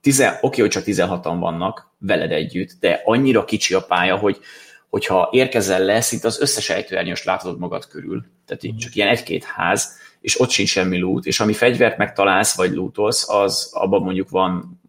[0.00, 4.38] tize, oké, hogy csak 16-an vannak veled együtt, de annyira kicsi a pálya, hogy
[4.90, 8.24] hogyha érkezel le, szinte az összes ejtőernyős látod magad körül.
[8.46, 12.56] Tehát így csak ilyen egy-két ház, és ott sincs semmi loot, és ami fegyvert megtalálsz,
[12.56, 14.80] vagy lootolsz, az abban mondjuk van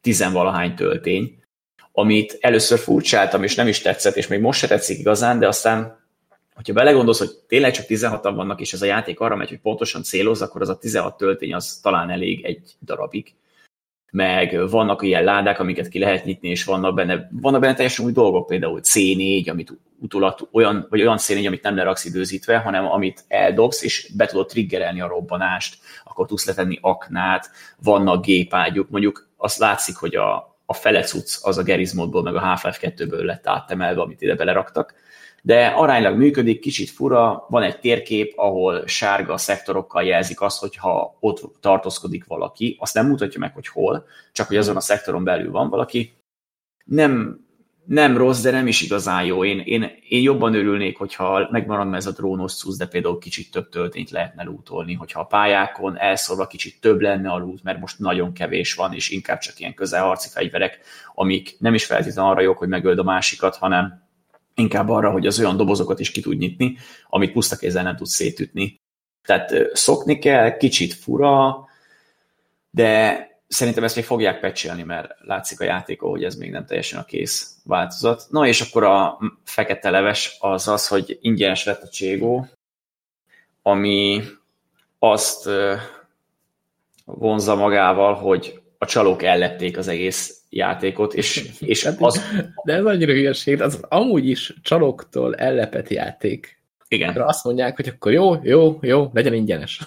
[0.00, 1.38] tizenvalahány töltény,
[1.92, 5.95] amit először furcsáltam, és nem is tetszett, és még most se tetszik igazán, de aztán,
[6.56, 10.02] hogyha belegondolsz, hogy tényleg csak 16-an vannak, és ez a játék arra megy, hogy pontosan
[10.02, 13.34] céloz, akkor az a 16 töltény az talán elég egy darabig.
[14.12, 18.12] Meg vannak ilyen ládák, amiket ki lehet nyitni, és vannak benne, vannak benne teljesen új
[18.12, 23.24] dolgok, például C4, amit utólag olyan, vagy olyan C4, amit nem leraksz időzítve, hanem amit
[23.28, 27.50] eldobsz, és be tudod triggerelni a robbanást, akkor tudsz letenni aknát,
[27.82, 31.04] vannak gépágyuk, mondjuk azt látszik, hogy a, a fele
[31.40, 34.94] az a Gerizmodból, meg a Half-Life 2-ből lett áttemelve, amit ide beleraktak,
[35.46, 41.60] de aránylag működik, kicsit fura, van egy térkép, ahol sárga szektorokkal jelzik azt, hogyha ott
[41.60, 45.68] tartózkodik valaki, azt nem mutatja meg, hogy hol, csak hogy azon a szektoron belül van
[45.68, 46.12] valaki.
[46.84, 47.40] Nem,
[47.84, 49.44] nem rossz, de nem is igazán jó.
[49.44, 53.68] Én, én, én jobban örülnék, hogyha megmaradna ez a drónos szusz, de például kicsit több
[53.68, 58.32] töltényt lehetne lootolni, hogyha a pályákon elszorva kicsit több lenne a loot, mert most nagyon
[58.32, 60.78] kevés van, és inkább csak ilyen közelharci fegyverek,
[61.14, 64.05] amik nem is feltétlenül arra jók, hogy megöld a másikat, hanem
[64.56, 66.76] inkább arra, hogy az olyan dobozokat is ki tud nyitni,
[67.08, 68.80] amit puszta kézzel nem tud szétütni.
[69.22, 71.64] Tehát szokni kell, kicsit fura,
[72.70, 76.98] de szerintem ezt még fogják pecselni, mert látszik a játékon, hogy ez még nem teljesen
[76.98, 78.26] a kész változat.
[78.30, 82.48] Na és akkor a fekete leves az az, hogy ingyenes lett a Cségó,
[83.62, 84.22] ami
[84.98, 85.48] azt
[87.04, 92.20] vonza magával, hogy a csalók ellették az egész játékot, és, és hát, az...
[92.64, 96.62] De ez annyira hülyeség, az amúgy is csalóktól ellepett játék.
[96.88, 97.08] Igen.
[97.08, 99.80] Akkor azt mondják, hogy akkor jó, jó, jó, legyen ingyenes.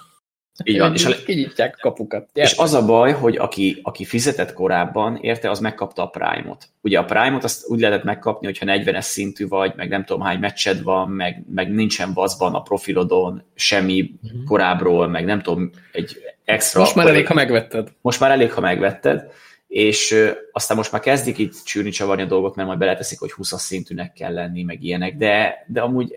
[0.63, 0.93] Így van.
[0.93, 2.30] És, és kinyitják a kapukat.
[2.34, 2.54] Gyertek.
[2.54, 6.65] És az a baj, hogy aki, aki fizetett korábban, érte, az megkapta a Prime-ot.
[6.82, 10.39] Ugye a Prime-ot azt úgy lehetett megkapni, hogyha 40-es szintű vagy, meg nem tudom hány
[10.39, 14.43] meccsed van, meg, meg nincsen vazban a profilodon, semmi uh-huh.
[14.43, 16.80] korábbról, meg nem tudom, egy extra...
[16.80, 17.88] Most már elég, ha megvetted.
[18.02, 19.32] Most már elég, ha megvetted
[19.69, 20.15] és
[20.52, 24.13] aztán most már kezdik itt csűrni csavarni a dolgot, mert majd beleteszik, hogy 20 szintűnek
[24.13, 26.15] kell lenni, meg ilyenek, de, de amúgy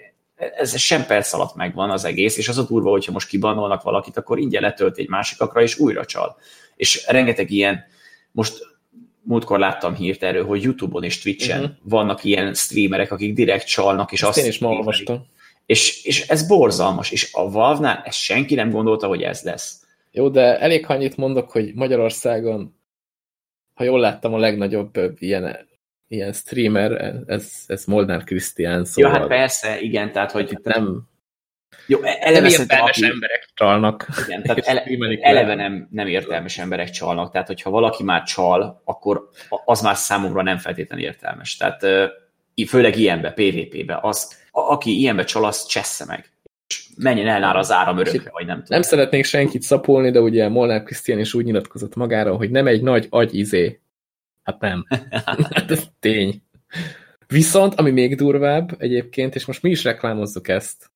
[0.57, 4.17] ez sem perc alatt megvan az egész, és az a durva, hogyha most kibanolnak valakit,
[4.17, 6.37] akkor ingyen letölt egy másikakra, és újra csal.
[6.77, 7.85] És rengeteg ilyen,
[8.33, 8.71] most
[9.23, 11.77] múltkor láttam hírt erről, hogy Youtube-on és Twitch-en uh-huh.
[11.83, 15.27] vannak ilyen streamerek, akik direkt csalnak, és Ezt azt én is ma olvastam.
[15.67, 19.85] És, és ez borzalmas, és a Valve-nál ezt senki nem gondolta, hogy ez lesz.
[20.11, 22.75] Jó, de elég annyit mondok, hogy Magyarországon
[23.75, 25.69] ha jól láttam, a legnagyobb ilyen,
[26.13, 28.85] ilyen streamer, ez, ez Molnár Krisztián.
[28.85, 29.13] Szóval...
[29.13, 31.11] Jó, hát persze, igen, tehát hogy itt nem...
[31.87, 33.11] Jó, eleve nem értelmes aki...
[33.11, 34.07] emberek csalnak.
[34.27, 34.85] Igen, tehát ele,
[35.21, 39.29] eleve nem, nem értelmes emberek csalnak, tehát hogyha valaki már csal, akkor
[39.65, 41.57] az már számomra nem feltétlenül értelmes.
[41.57, 41.87] Tehát
[42.67, 46.31] főleg ilyenbe, PvP-be, az, aki ilyenbe csal, az csessze meg
[46.97, 48.67] menjen el nála az áram örökre, vagy nem tudom.
[48.69, 52.83] Nem szeretnék senkit szapolni, de ugye Molnár Krisztián is úgy nyilatkozott magára, hogy nem egy
[52.83, 53.82] nagy agyizé.
[54.43, 54.87] Hát nem.
[55.51, 56.43] hát ez tény.
[57.27, 60.91] Viszont, ami még durvább egyébként, és most mi is reklámozzuk ezt,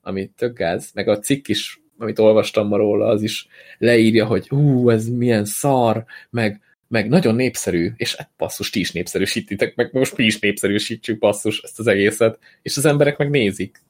[0.00, 3.46] ami tök gáz, meg a cikk is, amit olvastam ma róla, az is
[3.78, 8.92] leírja, hogy hú, ez milyen szar, meg, meg nagyon népszerű, és hát basszus, ti is
[8.92, 13.82] népszerűsítitek, meg most mi is népszerűsítsük basszus ezt az egészet, és az emberek meg nézik.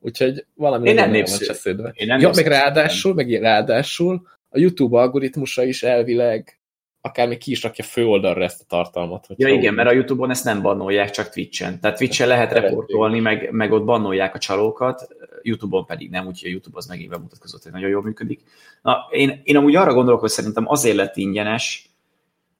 [0.00, 1.82] Úgyhogy valami Én nem népszerű.
[1.92, 6.61] Én nem ja, meg ráadásul, meg ráadásul a YouTube algoritmusa is elvileg
[7.04, 9.26] akár még ki is rakja főoldalra ezt a tartalmat.
[9.36, 9.76] Ja igen, úgy.
[9.76, 11.80] mert a YouTube-on ezt nem bannolják, csak Twitch-en.
[11.80, 15.08] Tehát Twitch-en lehet reportolni, meg, meg ott bannolják a csalókat,
[15.42, 18.40] YouTube-on pedig nem, úgyhogy a YouTube az megint bemutatkozott, hogy nagyon jól működik.
[18.82, 21.90] Na, én, én amúgy arra gondolok, hogy szerintem azért lett ingyenes,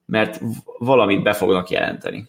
[0.05, 0.41] mert
[0.77, 2.27] valamit be fognak jelenteni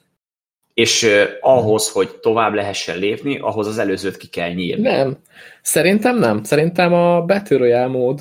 [0.75, 4.83] és uh, ahhoz, hogy tovább lehessen lépni, ahhoz az előzőt ki kell nyírni.
[4.83, 5.17] Nem.
[5.63, 6.43] Szerintem nem.
[6.43, 8.21] Szerintem a Battle Royale mód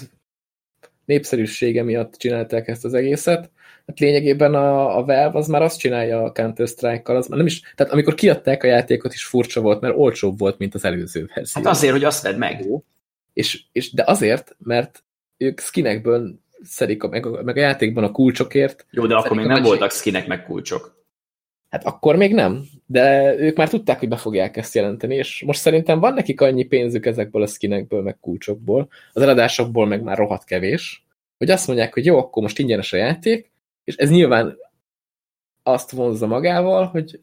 [1.05, 3.51] népszerűsége miatt csinálták ezt az egészet.
[3.85, 7.73] Hát lényegében a, a Valve az már azt csinálja a Counter-Strike-kal, az már nem is,
[7.75, 11.61] tehát amikor kiadták a játékot is furcsa volt, mert olcsóbb volt, mint az előző verzió.
[11.63, 12.65] Hát azért, hogy azt vedd meg.
[13.33, 15.03] És, és, de azért, mert
[15.37, 18.85] ők skinekből szedik a, meg, a, meg a játékban a kulcsokért.
[18.89, 21.01] Jó, de akkor még nem voltak skinek meg kulcsok.
[21.69, 25.59] Hát akkor még nem, de ők már tudták, hogy be fogják ezt jelenteni, és most
[25.59, 30.43] szerintem van nekik annyi pénzük ezekből a skinekből, meg kulcsokból, az eladásokból meg már rohadt
[30.43, 31.05] kevés,
[31.37, 33.51] hogy azt mondják, hogy jó, akkor most ingyenes a játék,
[33.83, 34.57] és ez nyilván
[35.63, 37.21] azt vonzza magával, hogy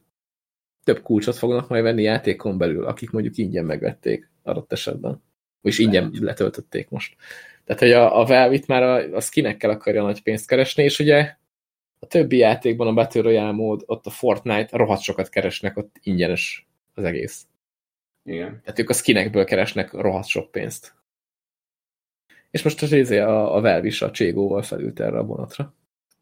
[0.84, 5.22] több kulcsot fognak majd venni játékon belül, akik mondjuk ingyen megvették adott esetben.
[5.62, 7.16] És ingyen letöltötték most.
[7.64, 10.98] Tehát, hogy a, a Valve itt már a, a skinekkel akarja nagy pénzt keresni, és
[10.98, 11.36] ugye
[11.98, 16.68] a többi játékban a Battle Royale mód, ott a Fortnite rohadt sokat keresnek, ott ingyenes
[16.94, 17.46] az egész.
[18.22, 18.60] Igen.
[18.62, 20.94] Tehát ők a skinekből keresnek rohadt sok pénzt.
[22.50, 25.74] És most az izé a, a Valve is a Cségóval felült erre a vonatra.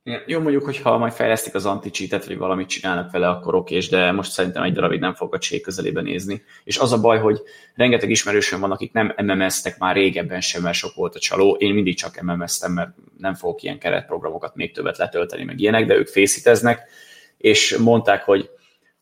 [0.09, 0.23] Igen.
[0.27, 4.31] Jó, mondjuk, hogyha majd fejlesztik az anti vagy valamit csinálnak vele, akkor oké, de most
[4.31, 6.43] szerintem egy darabig nem fog a cség közelébe nézni.
[6.65, 7.43] És az a baj, hogy
[7.75, 11.57] rengeteg ismerősöm van, akik nem MMS-tek már régebben sem, mert sok volt a csaló.
[11.59, 15.95] Én mindig csak MMS-tem, mert nem fogok ilyen keretprogramokat még többet letölteni, meg ilyenek, de
[15.95, 16.91] ők fészíteznek,
[17.37, 18.51] és mondták, hogy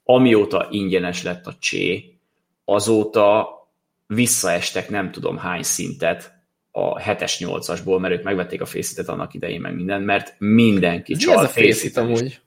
[0.05, 2.14] amióta ingyenes lett a csé,
[2.64, 3.49] azóta
[4.07, 6.36] visszaestek nem tudom hány szintet,
[6.77, 11.35] a 7-es 8-asból, mert ők megvették a faceit annak idején, meg minden, mert mindenki csal.
[11.35, 12.41] Mi ez a faceit amúgy?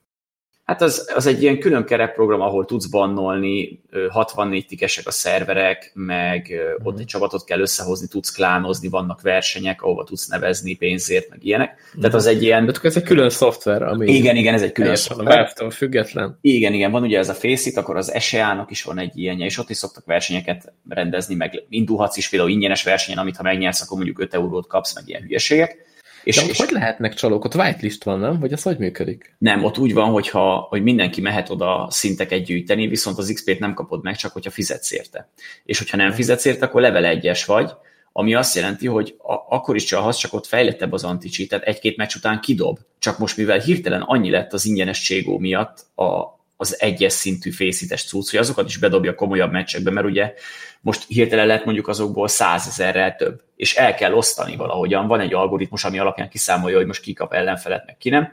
[0.69, 6.53] Hát az, az egy ilyen külön keretprogram, ahol tudsz bannolni, 64 tikesek a szerverek, meg
[6.55, 6.85] mm.
[6.85, 11.69] ott egy csapatot kell összehozni, tudsz klánozni, vannak versenyek, ahova tudsz nevezni pénzért, meg ilyenek.
[11.97, 11.99] Mm.
[11.99, 12.65] Tehát az egy ilyen...
[12.65, 14.13] De ez egy külön szoftver, ami...
[14.13, 15.53] Igen, igen, ez egy külön szoftver.
[15.55, 16.37] A független.
[16.41, 19.57] Igen, igen, van ugye ez a Faceit, akkor az SEA-nak is van egy ilyenje, és
[19.57, 23.97] ott is szoktak versenyeket rendezni, meg indulhatsz is például ingyenes versenyen, amit ha megnyersz, akkor
[23.97, 25.87] mondjuk 5 eurót kapsz, meg ilyen hülyeségek.
[26.29, 27.45] És, De ott és hogy lehetnek csalók?
[27.45, 28.39] Ott whitelist van, nem?
[28.39, 29.35] Vagy az hogy működik?
[29.37, 33.73] Nem, ott úgy van, hogyha, hogy mindenki mehet oda szinteket gyűjteni, viszont az XP-t nem
[33.73, 35.29] kapod meg, csak hogyha fizetsz érte.
[35.63, 37.71] És hogyha nem fizetsz érte, akkor level 1 vagy,
[38.11, 41.97] ami azt jelenti, hogy a, akkor is csalhatsz, csak ott fejlettebb az anti tehát egy-két
[41.97, 42.79] meccs után kidob.
[42.99, 48.03] Csak most, mivel hirtelen annyi lett az ingyenes cségó miatt a, az egyes szintű fészítes
[48.03, 50.33] cucc, hogy azokat is bedobja komolyabb meccsekbe, mert ugye
[50.81, 55.07] most hirtelen lett mondjuk azokból százezerrel több, és el kell osztani valahogyan.
[55.07, 58.31] Van egy algoritmus, ami alapján kiszámolja, hogy most ki kap ellenfelet, meg ki nem,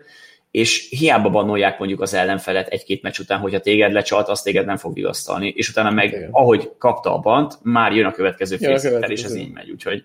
[0.50, 4.76] és hiába bannolják mondjuk az ellenfelet egy-két meccs után, hogyha téged lecsalt, azt téged nem
[4.76, 6.28] fog vigasztalni, és utána meg, Igen.
[6.32, 10.04] ahogy kapta a bant, már jön a következő fészítel, és ez így megy, úgyhogy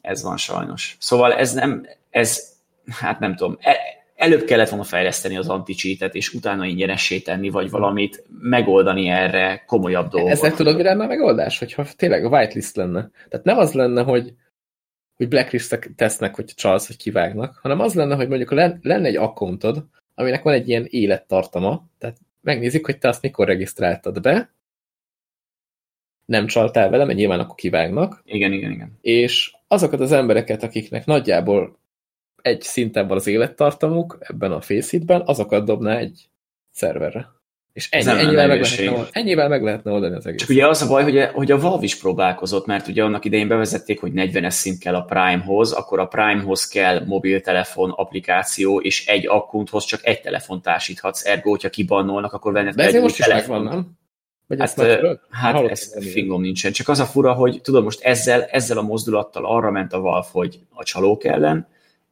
[0.00, 0.96] ez van sajnos.
[1.00, 2.52] Szóval ez nem, ez,
[2.86, 3.76] hát nem tudom, e,
[4.18, 5.74] előbb kellett volna fejleszteni az anti
[6.12, 10.30] és utána ingyenessé tenni, vagy valamit megoldani erre komolyabb dolgot.
[10.30, 11.58] Ezek tudod, mi lenne a megoldás?
[11.58, 13.10] Hogyha tényleg a whitelist lenne.
[13.28, 14.34] Tehát nem az lenne, hogy,
[15.16, 18.50] hogy blacklist tesznek, hogy csalsz, hogy kivágnak, hanem az lenne, hogy mondjuk
[18.82, 24.20] lenne egy accountod, aminek van egy ilyen élettartama, tehát megnézik, hogy te azt mikor regisztráltad
[24.20, 24.52] be,
[26.24, 28.22] nem csaltál vele, mert nyilván akkor kivágnak.
[28.24, 28.98] Igen, igen, igen.
[29.00, 31.77] És azokat az embereket, akiknek nagyjából
[32.42, 36.28] egy szinten van az élettartamuk ebben a faceit azokat dobná egy
[36.70, 37.36] szerverre.
[37.72, 40.40] És ennyi, ennyivel, meg lehetne, ennyivel meg lehetne oldani az egész.
[40.40, 43.24] Csak ugye az a baj, hogy a, hogy a Valve is próbálkozott, mert ugye annak
[43.24, 49.06] idején bevezették, hogy 40-es szint kell a Prime-hoz, akkor a Prime-hoz kell mobiltelefon applikáció, és
[49.06, 53.26] egy akkunthoz csak egy telefon társíthatsz, ergo, hogyha kibannolnak, akkor venned De ezért most is
[53.26, 53.98] megvan, nem?
[54.46, 56.72] Vagy hát, ezt hát ezt fingom nincsen.
[56.72, 60.28] Csak az a fura, hogy tudom, most ezzel, ezzel a mozdulattal arra ment a Valve,
[60.32, 61.68] hogy a csalók ellen,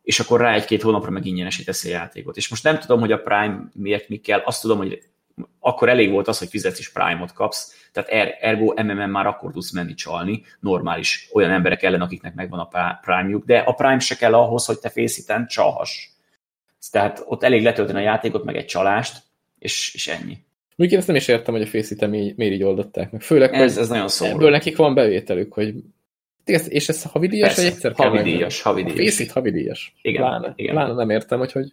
[0.07, 2.37] és akkor rá egy-két hónapra meg ingyenesítesz a játékot.
[2.37, 5.03] És most nem tudom, hogy a Prime miért mi kell, azt tudom, hogy
[5.61, 9.53] akkor elég volt az, hogy fizetsz is Prime-ot kapsz, tehát er, ergo MMM már akkor
[9.53, 14.17] tudsz menni csalni, normális olyan emberek ellen, akiknek megvan a Prime-juk, de a Prime se
[14.17, 16.09] kell ahhoz, hogy te fészíten csalhass.
[16.91, 19.23] Tehát ott elég letölteni a játékot, meg egy csalást,
[19.59, 20.39] és, és ennyi.
[20.77, 23.21] Én ezt nem is értem, hogy a fészíten miért így oldották meg.
[23.21, 24.37] Főleg, ez, ez nagyon szomorú.
[24.37, 25.75] Ebből nekik van bevételük, hogy
[26.47, 29.21] és ez havidíjas, vagy egyszer kell havidíjas, havidíjas.
[29.29, 29.95] A havidíjas.
[30.03, 30.75] Igen, pláne, igen.
[30.75, 31.73] Pláne nem értem, hogy hogy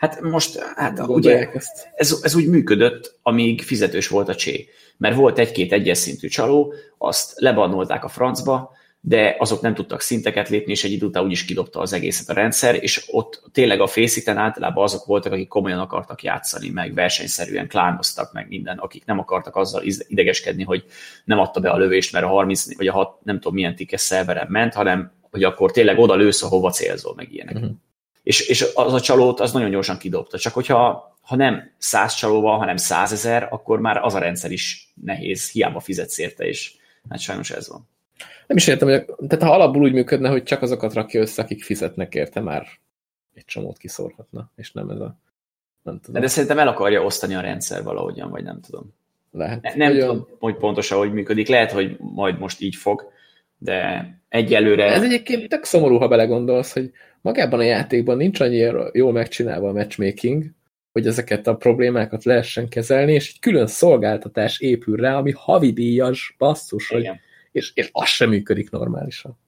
[0.00, 1.48] Hát most, hát ugye,
[1.94, 4.68] ez, ez úgy működött, amíg fizetős volt a csé.
[4.96, 10.48] Mert volt egy-két egyes szintű csaló, azt lebannolták a francba, de azok nem tudtak szinteket
[10.48, 13.86] lépni, és egy idő után úgyis kidobta az egészet a rendszer, és ott tényleg a
[13.86, 19.18] fészíten általában azok voltak, akik komolyan akartak játszani, meg versenyszerűen klánoztak, meg minden, akik nem
[19.18, 20.84] akartak azzal idegeskedni, hogy
[21.24, 24.00] nem adta be a lövést, mert a 30 vagy a 6, nem tudom milyen tikkes
[24.00, 27.54] szerveren ment, hanem hogy akkor tényleg oda lősz, ahova célzol, meg ilyenek.
[27.54, 27.70] Uh-huh.
[28.22, 30.38] És, és az a csalót az nagyon gyorsan kidobta.
[30.38, 35.50] Csak hogyha ha nem száz csalóval, hanem százezer, akkor már az a rendszer is nehéz,
[35.50, 36.74] hiába fizetsz érte, és
[37.08, 37.88] hát sajnos ez van.
[38.50, 41.62] Nem is értem, hogy tehát ha alapból úgy működne, hogy csak azokat rakja össze, akik
[41.62, 42.66] fizetnek érte, már
[43.34, 45.18] egy csomót kiszorhatna, és nem ez a...
[45.82, 46.20] Nem tudom.
[46.20, 48.94] De szerintem el akarja osztani a rendszer valahogyan, vagy nem tudom.
[49.32, 49.62] Lehet.
[49.62, 51.48] Ne, nem tudom, hogy pontosan hogy működik.
[51.48, 53.12] Lehet, hogy majd most így fog,
[53.58, 54.84] de egyelőre...
[54.84, 59.72] Ez egyébként tök szomorú, ha belegondolsz, hogy magában a játékban nincs annyira jól megcsinálva a
[59.72, 60.44] matchmaking,
[60.92, 66.88] hogy ezeket a problémákat lehessen kezelni, és egy külön szolgáltatás épül rá, ami havidíjas basszus,
[66.88, 67.10] hogy,
[67.52, 69.38] és, és az sem működik normálisan.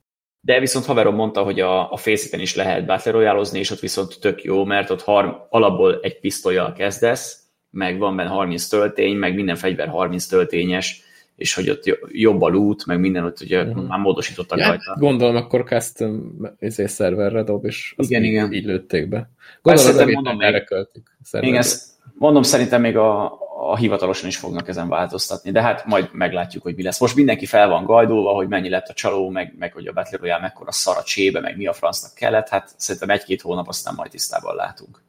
[0.41, 4.45] De viszont haverom mondta, hogy a, a face is lehet Battle és ott viszont tök
[4.45, 9.57] jó, mert ott harm, alapból egy pisztolyjal kezdesz, meg van benne 30 töltény, meg minden
[9.57, 11.03] fegyver 30 töltényes,
[11.37, 13.87] és hogy ott jobb a loot, meg minden ott ugye uh-huh.
[13.87, 14.97] már módosítottak ja, rajta.
[14.99, 18.53] Gondolom, akkor custom ezért szerverre dob, és azt igen, így, igen.
[18.53, 19.31] így lőtték be.
[19.63, 21.17] Gondolom, Persze, mondom erre költik.
[21.41, 23.39] Igen, ezt mondom, szerintem még a,
[23.71, 27.01] a hivatalosan is fognak ezen változtatni, de hát majd meglátjuk, hogy mi lesz.
[27.01, 30.19] Most mindenki fel van gajdolva, hogy mennyi lett a csaló, meg, meg hogy a Battle
[30.19, 33.95] Royale mekkora szar a csébe, meg mi a francnak kellett, hát szerintem egy-két hónap aztán
[33.95, 35.03] majd tisztában látunk.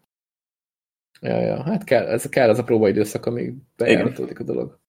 [1.21, 4.79] Ja, ja, hát kell, ez kell az a próbaidőszak, amíg bejáratódik a dolog.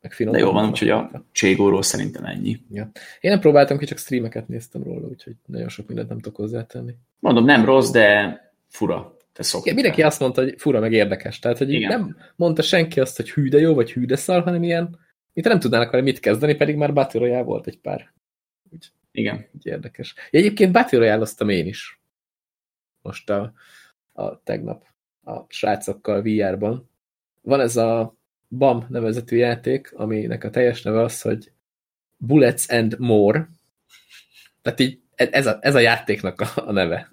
[0.00, 0.32] Meg finom.
[0.32, 2.60] De jó van, úgyhogy a Cségóról szerintem ennyi.
[2.70, 2.90] Ja.
[3.20, 6.94] Én nem próbáltam ki, csak streameket néztem róla, úgyhogy nagyon sok mindent nem tudok hozzátenni.
[7.18, 9.15] Mondom, nem rossz, de fura.
[9.36, 11.38] Te Igen, mindenki azt mondta, hogy fura meg érdekes.
[11.38, 11.88] Tehát, hogy Igen.
[11.88, 14.98] nem mondta senki azt, hogy hű de jó, vagy hű de szar, hanem ilyen,
[15.32, 18.12] mint nem tudnának vele mit kezdeni, pedig már Battle Royale volt egy pár.
[18.72, 19.46] Úgy, Igen.
[19.54, 20.14] Úgy érdekes.
[20.30, 22.00] Ja, egyébként Battle royale én is.
[23.02, 23.52] Most a,
[24.12, 24.84] a tegnap
[25.24, 26.90] a srácokkal VR-ban.
[27.42, 28.16] Van ez a
[28.48, 31.52] BAM nevezetű játék, aminek a teljes neve az, hogy
[32.16, 33.48] Bullets and More.
[34.62, 37.10] Tehát így ez a, ez a játéknak a, a neve.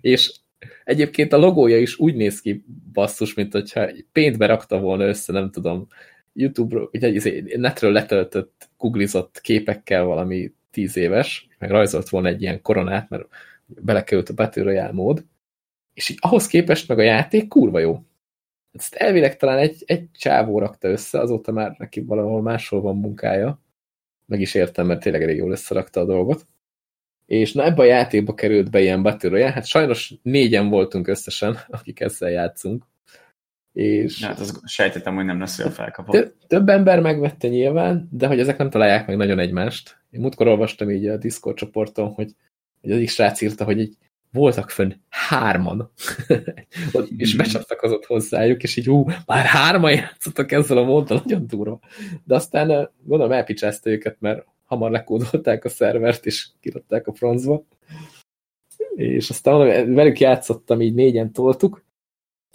[0.00, 0.40] És
[0.86, 5.50] egyébként a logója is úgy néz ki basszus, mint hogyha péntbe rakta volna össze, nem
[5.50, 5.86] tudom,
[6.32, 13.08] YouTube-ról, izé, netről letöltött, googlizott képekkel valami tíz éves, meg rajzolt volna egy ilyen koronát,
[13.08, 13.24] mert
[13.66, 15.24] belekerült a Battle Royale mód,
[15.94, 18.02] és így ahhoz képest meg a játék kurva jó.
[18.72, 23.60] Ezt elvileg talán egy, egy csávó rakta össze, azóta már neki valahol máshol van munkája.
[24.26, 26.46] Meg is értem, mert tényleg elég jól összerakta a dolgot.
[27.26, 31.58] És na ebbe a játékba került be ilyen Battle Royale, hát sajnos négyen voltunk összesen,
[31.68, 32.84] akik ezzel játszunk.
[33.72, 36.34] És hát az sejtettem, hogy nem lesz olyan felkapott.
[36.46, 39.98] Több ember megvette nyilván, de hogy ezek nem találják meg nagyon egymást.
[40.10, 42.32] Én múltkor olvastam így a Discord csoporton, hogy,
[42.80, 43.96] hogy az is srác írta, hogy így
[44.32, 45.92] voltak fönn hárman,
[47.16, 47.42] és mhm.
[47.42, 51.80] becsatlakozott hozzájuk, és így hú, már hárman játszottak ezzel a móddal, nagyon durva.
[52.24, 57.64] De aztán eh, gondolom elpicsázta őket, mert hamar lekódolták a szervert, és kiradták a francba.
[58.94, 61.84] És aztán velük játszottam, így négyen toltuk,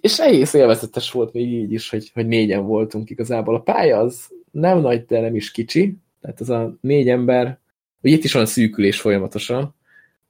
[0.01, 3.55] és egész élvezetes volt még így is, hogy, hogy négyen voltunk igazából.
[3.55, 7.59] A pálya az nem nagy, de nem is kicsi, tehát az a négy ember,
[8.01, 9.75] hogy itt is van szűkülés folyamatosan,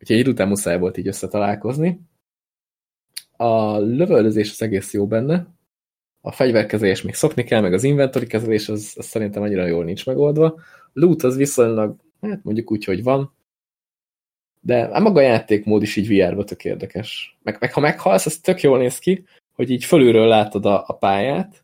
[0.02, 2.02] Úgyhogy egy után muszáj volt így összetalálkozni.
[3.32, 5.48] A lövöldözés az egész jó benne.
[6.22, 10.06] A fegyverkezelés még szokni kell, meg az inventory kezelés az, az szerintem annyira jól nincs
[10.06, 10.60] megoldva.
[10.94, 13.34] Loot az viszonylag, hát mondjuk úgy, hogy van.
[14.60, 17.38] De a maga a játékmód is így VR-ba tök érdekes.
[17.44, 20.94] Meg, meg ha meghalsz, az tök jól néz ki, hogy így fölülről látod a, a
[20.94, 21.64] pályát,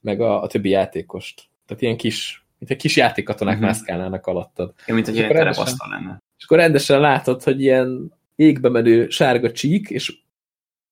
[0.00, 1.48] meg a, a többi játékost.
[1.66, 3.66] Tehát ilyen kis, mint egy kis játékkatonák mm -hmm.
[3.66, 4.74] mászkálnának alattad.
[4.86, 9.52] Ja, mint egy ilyen terepasztal lenne és akkor rendesen látod, hogy ilyen égbe menő sárga
[9.52, 10.18] csík, és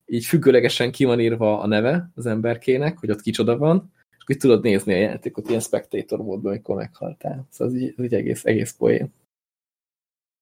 [0.05, 3.93] így függőlegesen ki van írva a neve az emberkének, hogy ott kicsoda van,
[4.29, 7.47] akkor tudod nézni a játékot ilyen spectator módban, amikor meghaltál.
[7.49, 9.13] Szóval ez így, ez így egész, egész poén.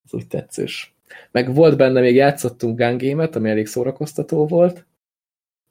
[0.06, 0.95] Ez úgy tetszős.
[1.32, 4.86] Meg volt benne, még játszottunk gun ami elég szórakoztató volt,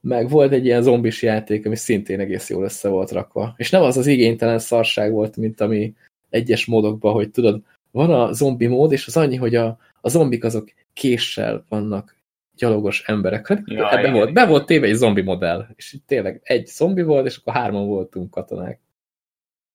[0.01, 3.55] meg volt egy ilyen zombis játék, ami szintén egész jól össze volt rakva.
[3.57, 5.95] És nem az az igénytelen szarság volt, mint ami
[6.31, 10.45] egyes módokban, hogy tudod, van a zombi mód, és az annyi, hogy a, a zombik
[10.45, 12.16] azok késsel vannak
[12.57, 13.63] gyalogos emberek.
[13.65, 17.37] Ja, be, volt, be volt téve egy zombi modell, és tényleg egy zombi volt, és
[17.37, 18.81] akkor hárman voltunk katonák.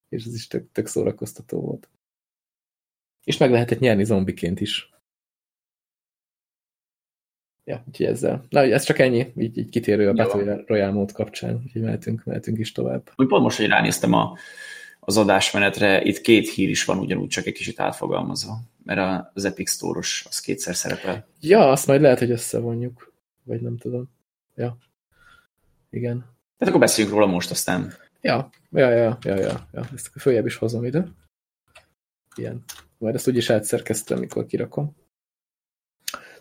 [0.08, 1.88] És ez is tök, tök szórakoztató volt.
[3.24, 4.90] És meg lehetett nyerni zombiként is.
[7.64, 8.44] Ja, úgyhogy ezzel.
[8.48, 12.58] Na, ez csak ennyi, így, így kitérő a Battle Royale mód kapcsán, úgyhogy mehetünk, mehetünk
[12.58, 13.10] is tovább.
[13.16, 14.36] Úgy pont most, hogy ránéztem a,
[15.00, 19.70] az adásmenetre itt két hír is van ugyanúgy, csak egy kicsit átfogalmazva, mert az Epic
[19.70, 21.26] Store-os az kétszer szerepel.
[21.40, 24.10] Ja, azt majd lehet, hogy összevonjuk, vagy nem tudom.
[24.54, 24.76] Ja,
[25.90, 26.18] igen.
[26.58, 27.92] Tehát akkor beszéljünk róla most aztán.
[28.20, 29.88] Ja, ja, ja, ja, ja, ja.
[29.94, 31.04] ezt följebb is hozom ide.
[32.36, 32.64] Ilyen.
[32.98, 34.96] Majd ezt úgyis átszerkeztem, mikor kirakom.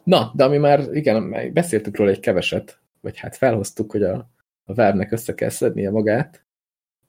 [0.04, 4.16] Na, de ami már, igen, beszéltük róla egy keveset, vagy hát felhoztuk, hogy a,
[4.64, 6.46] a Valve-nek össze kell szednie magát,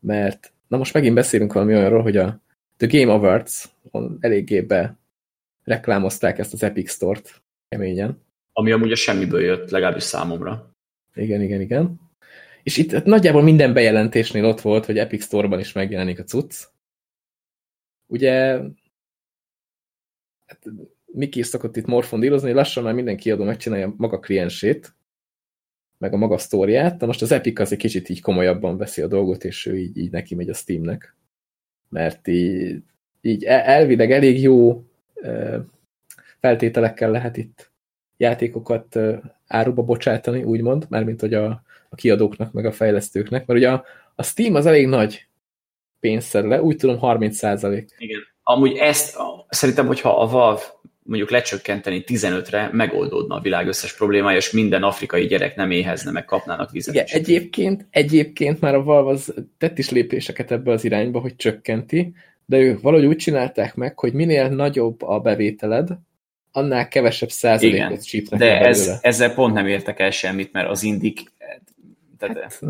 [0.01, 2.43] mert Na most megint beszélünk valami olyanról, hogy a
[2.76, 3.68] The Game Awards
[4.20, 4.99] eléggé be
[5.65, 8.23] reklámozták ezt az Epic Store-t keményen.
[8.53, 10.75] Ami amúgy a semmiből jött, legalábbis számomra.
[11.15, 12.01] Igen, igen, igen.
[12.63, 16.65] És itt hát nagyjából minden bejelentésnél ott volt, hogy Epic Store-ban is megjelenik a cucc.
[18.07, 18.33] Ugye
[20.47, 20.65] hát,
[21.05, 24.95] Miki szokott itt morfondírozni, lassan már minden kiadó megcsinálja maga kliensét,
[25.99, 29.07] meg a maga sztóriát, de most az Epic az egy kicsit így komolyabban veszi a
[29.07, 31.17] dolgot, és ő így, így neki megy a Steamnek.
[31.89, 32.83] Mert így,
[33.21, 34.85] így e, elvileg elég jó
[36.41, 37.70] feltételekkel lehet itt
[38.16, 38.99] játékokat
[39.47, 44.23] áruba bocsátani, úgymond, mármint hogy a, a kiadóknak, meg a fejlesztőknek, mert ugye a, a
[44.23, 45.27] Steam az elég nagy
[46.01, 47.95] pénzszerle, úgy tudom 30 százalék.
[47.99, 48.20] Igen.
[48.43, 49.18] Amúgy ezt
[49.49, 50.62] szerintem, hogyha a Valve
[51.03, 56.25] mondjuk lecsökkenteni 15-re, megoldódna a világ összes problémája, és minden afrikai gyerek nem éhezne, meg
[56.25, 56.95] kapnának vizet.
[56.95, 62.14] Igen, egyébként, egyébként már a Valve az tett is lépéseket ebbe az irányba, hogy csökkenti,
[62.53, 65.88] de ők valahogy úgy csinálták meg, hogy minél nagyobb a bevételed,
[66.50, 71.20] annál kevesebb százalékot csípnek De ez, ezzel pont nem értek el semmit, mert az indik...
[72.18, 72.61] Tehát, hát,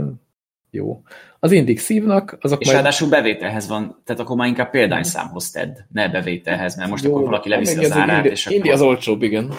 [0.71, 1.03] jó.
[1.39, 2.79] Az indik szívnak, azok És majd...
[2.79, 7.25] ráadásul bevételhez van, tehát akkor már inkább példányszámhoz tedd, ne bevételhez, mert most jó, akkor
[7.25, 8.57] valaki leviszi az, az árát, és akkor...
[8.57, 9.53] Indi az olcsóbb, igen.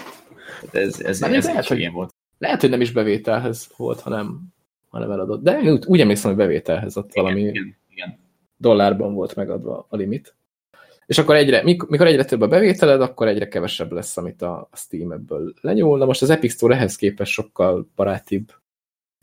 [0.71, 2.13] Ez, ez, ez, ez lehet, hogy, volt.
[2.37, 4.41] Lehet, hogy nem is bevételhez volt, hanem,
[4.89, 5.43] hanem eladott.
[5.43, 8.21] De úgy, úgy emlékszem, hogy bevételhez ott igen, valami igen, igen.
[8.63, 10.35] Dollárban volt megadva a limit.
[11.05, 15.11] És akkor egyre, mikor egyre több a bevételed, akkor egyre kevesebb lesz, amit a Steam
[15.11, 15.97] ebből lenyúl.
[15.97, 18.51] Na most az Epic Store ehhez képest sokkal barátibb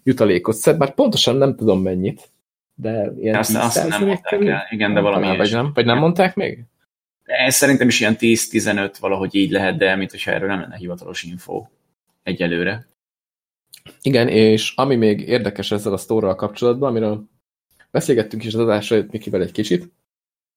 [0.03, 2.31] jutalékot szed, bár pontosan nem tudom mennyit,
[2.75, 6.35] de ilyen azt, azt nem mondták el, igen, de valami vagy nem, vagy nem mondták
[6.35, 6.65] még?
[7.23, 11.23] Ez szerintem is ilyen 10-15 valahogy így lehet, de mint hogyha erről nem lenne hivatalos
[11.23, 11.67] info
[12.23, 12.87] egyelőre.
[14.03, 17.25] Igen, és ami még érdekes ezzel a sztorral kapcsolatban, amiről
[17.91, 19.93] beszélgettünk is az adásra Mikivel egy kicsit,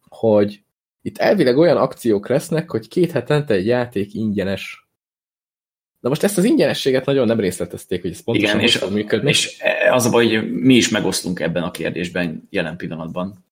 [0.10, 0.64] hogy
[1.02, 4.88] itt elvileg olyan akciók lesznek, hogy két hetente egy játék ingyenes.
[6.00, 9.30] De most ezt az ingyenességet nagyon nem részletezték, hogy ez pontosan Igen, és, fog működni.
[9.30, 9.62] És
[9.92, 13.46] az a baj, hogy mi is megosztunk ebben a kérdésben jelen pillanatban.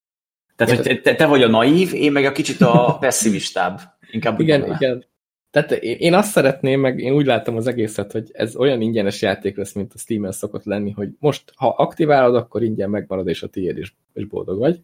[0.56, 3.80] Tehát, hogy te, te vagy a naív, én meg a kicsit a pessimistább.
[4.10, 5.04] Inkább igen, igen.
[5.52, 9.56] Tehát én azt szeretném, meg én úgy látom az egészet, hogy ez olyan ingyenes játék
[9.56, 13.48] lesz, mint a Steam-en szokott lenni, hogy most, ha aktiválod, akkor ingyen megmarad, és a
[13.48, 14.80] tiéd is, és boldog vagy.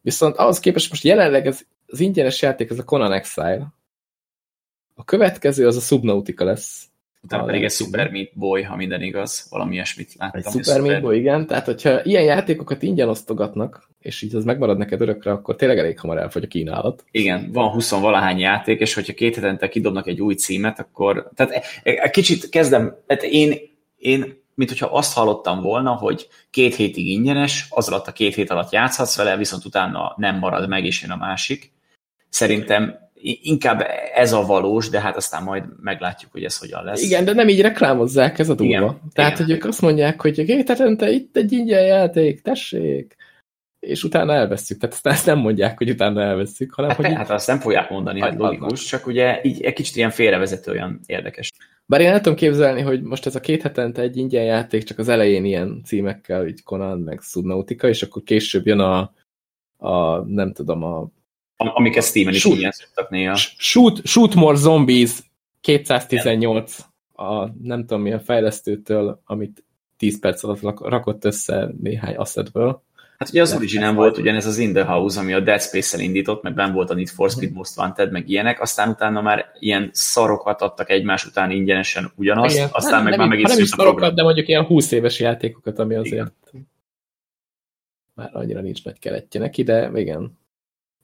[0.00, 3.74] Viszont ahhoz képest most jelenleg ez, az ingyenes játék, ez a Conan Exile.
[4.94, 6.88] A következő az a Subnautica lesz.
[7.24, 10.40] Utána pedig egy Super Meat Boy, ha minden igaz, valami ilyesmit láttam.
[10.44, 11.46] Egy Super Meat Boy, igen.
[11.46, 15.98] Tehát, hogyha ilyen játékokat ingyen osztogatnak, és így az megmarad neked örökre, akkor tényleg elég
[15.98, 17.04] hamar elfogy a kínálat.
[17.10, 21.30] Igen, van 20 valahány játék, és hogyha két hetente kidobnak egy új címet, akkor...
[21.34, 21.52] Tehát
[21.82, 23.54] egy e, kicsit kezdem, tehát én,
[23.96, 28.50] én mint hogyha azt hallottam volna, hogy két hétig ingyenes, az alatt a két hét
[28.50, 31.72] alatt játszhatsz vele, viszont utána nem marad meg, és jön a másik.
[32.28, 37.02] Szerintem inkább ez a valós, de hát aztán majd meglátjuk, hogy ez hogyan lesz.
[37.02, 38.72] Igen, de nem így reklámozzák, ez a durva.
[38.72, 39.46] Igen, Tehát, igen.
[39.46, 43.16] hogy ők azt mondják, hogy két hetente itt egy ingyen játék, tessék,
[43.80, 44.78] és utána elveszük.
[44.78, 47.14] Tehát azt, ezt nem mondják, hogy utána elveszük, hanem hát, hogy...
[47.14, 51.00] Hát azt nem fogják mondani, hát logikus, csak ugye így egy kicsit ilyen félrevezető olyan
[51.06, 51.50] érdekes.
[51.86, 54.98] Bár én el tudom képzelni, hogy most ez a két hetente egy ingyen játék, csak
[54.98, 59.12] az elején ilyen címekkel, így Conan, meg Subnautica, és akkor később jön a,
[59.76, 61.08] a nem tudom, a...
[61.68, 63.34] Amiket Steven is ingyen szoktak néha.
[63.58, 65.10] Shoot, shoot More Zombies
[65.60, 66.78] 218,
[67.12, 69.64] a nem tudom mi a fejlesztőtől, amit
[69.96, 72.82] 10 perc alatt rakott össze néhány assetből.
[73.18, 76.42] Hát ugye az Origin volt ugyanez az In the House, ami a Dead Space-el indított,
[76.42, 79.90] meg ben volt a Need for Speed Most Wanted, meg ilyenek, aztán utána már ilyen
[79.92, 82.68] szarokat adtak egymás után ingyenesen ugyanazt, Igen.
[82.72, 85.78] aztán nem, meg nem, már megint nem is szarokat, de mondjuk ilyen 20 éves játékokat,
[85.78, 86.68] ami azért igen.
[88.14, 90.38] már annyira nincs nagy keletje neki, de igen.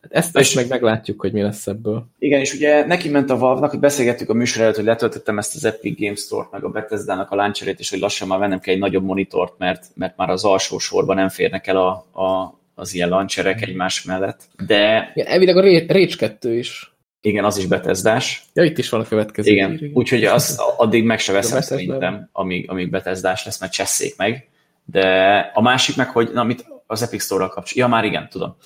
[0.09, 2.07] Ezt, ezt meg meglátjuk, hogy mi lesz ebből.
[2.19, 5.55] Igen, és ugye neki ment a Valve-nak, hogy beszélgettük a műsor előtt, hogy letöltöttem ezt
[5.55, 8.75] az Epic Games Store-t, meg a Bethesda-nak a launcherét, és hogy lassan már vennem kell
[8.75, 12.95] egy nagyobb monitort, mert, mert már az alsó sorban nem férnek el a, a, az
[12.95, 14.43] ilyen launcherek egymás mellett.
[14.67, 15.11] De...
[15.15, 16.95] Igen, elvileg a Rage 2 is.
[17.21, 18.45] Igen, az is Bethesdás.
[18.53, 19.51] Ja, itt is van a következő.
[19.51, 24.49] Igen, úgyhogy az addig meg se veszem szerintem, amíg, amíg Bethesdás lesz, mert csesszék meg.
[24.85, 27.99] De a másik meg, hogy na, amit az Epic Store-ral kapcsolatban.
[27.99, 28.57] Ja, már igen, tudom.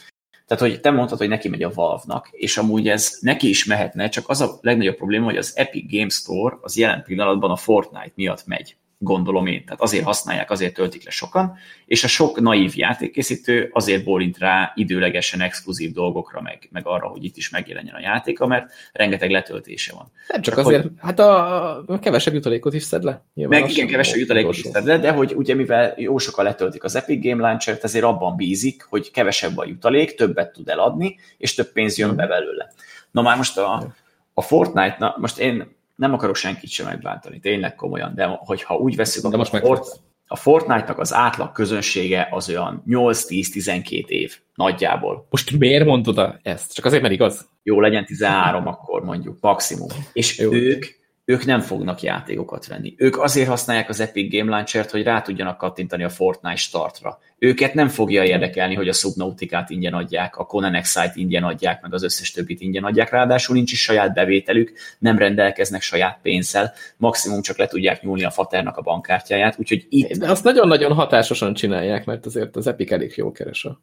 [0.47, 4.09] Tehát, hogy te mondtad, hogy neki megy a Valve-nak, és amúgy ez neki is mehetne,
[4.09, 8.13] csak az a legnagyobb probléma, hogy az Epic Games Store az jelen pillanatban a Fortnite
[8.15, 9.65] miatt megy gondolom én.
[9.65, 14.73] Tehát azért használják, azért töltik le sokan, és a sok naív játékkészítő azért bólint rá
[14.75, 19.93] időlegesen exkluzív dolgokra, meg, meg arra, hogy itt is megjelenjen a játéka, mert rengeteg letöltése
[19.95, 20.11] van.
[20.29, 23.25] Nem csak, csak azért, hogy, hát a, a kevesebb jutalékot is szed le.
[23.35, 26.85] Nyilván meg igen, kevesebb jutalékot is szed le, de hogy ugye mivel jó sokan letöltik
[26.85, 31.55] az Epic Game Launcher-t, ezért abban bízik, hogy kevesebb a jutalék, többet tud eladni, és
[31.55, 32.73] több pénz jön be belőle.
[33.11, 33.95] Na már most a,
[34.35, 38.97] a Fortnite, na most én nem akarok senkit sem megbántani, tényleg komolyan, de hogyha úgy
[38.97, 45.27] veszük, de most a, Fort, a Fortnite-nak az átlag közönsége az olyan 8-10-12 év nagyjából.
[45.31, 46.75] Most miért mondod ezt?
[46.75, 47.49] Csak azért, mert igaz?
[47.63, 49.89] Jó, legyen 13 akkor mondjuk, maximum.
[50.13, 50.53] És Jó.
[50.53, 50.87] ők
[51.25, 52.95] ők nem fognak játékokat venni.
[52.97, 57.19] Ők azért használják az Epic Game Launcher-t, hogy rá tudjanak kattintani a Fortnite startra.
[57.39, 61.95] Őket nem fogja érdekelni, hogy a Subnautica-t ingyen adják, a Conan Excite ingyen adják, meg
[61.95, 67.43] az összes többit ingyen adják, ráadásul nincs is saját bevételük, nem rendelkeznek saját pénzzel, maximum
[67.43, 70.17] csak le tudják nyúlni a faternak a bankkártyáját, úgyhogy itt...
[70.17, 73.81] De azt nagyon-nagyon hatásosan csinálják, mert azért az Epic elég jól keres a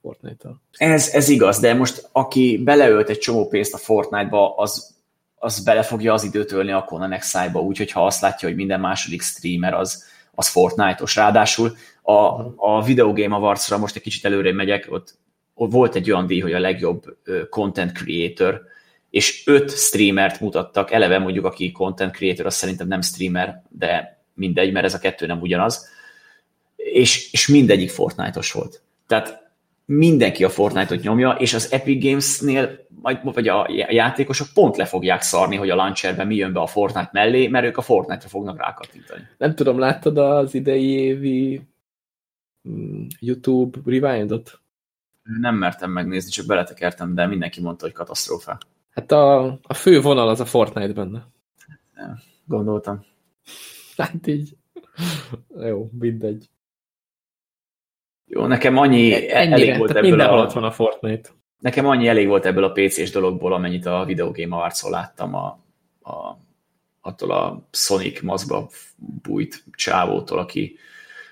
[0.00, 0.62] Fortnite-tal.
[0.72, 4.93] Ez, ez igaz, de most aki beleölt egy csomó pénzt a Fortnite-ba, az
[5.44, 8.80] az bele fogja az időt ölni a Conan Exile-ba, úgyhogy ha azt látja, hogy minden
[8.80, 11.16] második streamer az, az Fortnite-os.
[11.16, 12.12] Ráadásul a,
[12.56, 15.18] a Video Game Awards-ra most egy kicsit előre megyek, ott,
[15.54, 17.16] ott volt egy olyan díj, hogy a legjobb
[17.50, 18.62] content creator,
[19.10, 24.72] és öt streamert mutattak, eleve mondjuk, aki content creator, az szerintem nem streamer, de mindegy,
[24.72, 25.88] mert ez a kettő nem ugyanaz,
[26.76, 28.82] és, és mindegyik Fortnite-os volt.
[29.06, 29.43] Tehát
[29.84, 32.86] mindenki a Fortnite-ot nyomja, és az Epic Games-nél,
[33.22, 37.10] vagy a játékosok pont le fogják szarni, hogy a launcherben mi jön be a Fortnite
[37.12, 39.22] mellé, mert ők a Fortnite-ra fognak rákattintani.
[39.38, 41.60] Nem tudom, láttad az idei évi
[42.68, 44.60] mm, YouTube Rewind-ot?
[45.22, 48.58] Nem mertem megnézni, csak beletekertem, de mindenki mondta, hogy katasztrófa.
[48.90, 51.26] Hát a, a fő vonal az a Fortnite benne.
[51.94, 53.04] Nem, gondoltam.
[53.96, 54.56] Hát így.
[55.56, 56.48] Jó, mindegy.
[58.26, 60.50] Jó, nekem annyi Ennyire, elég volt ebből a...
[60.54, 61.28] van a Fortnite.
[61.58, 65.46] Nekem annyi elég volt ebből a PC-s dologból, amennyit a Video Game awards láttam a,
[66.02, 66.38] a,
[67.00, 68.70] attól a Sonic mazba
[69.22, 70.78] bújt csávótól, aki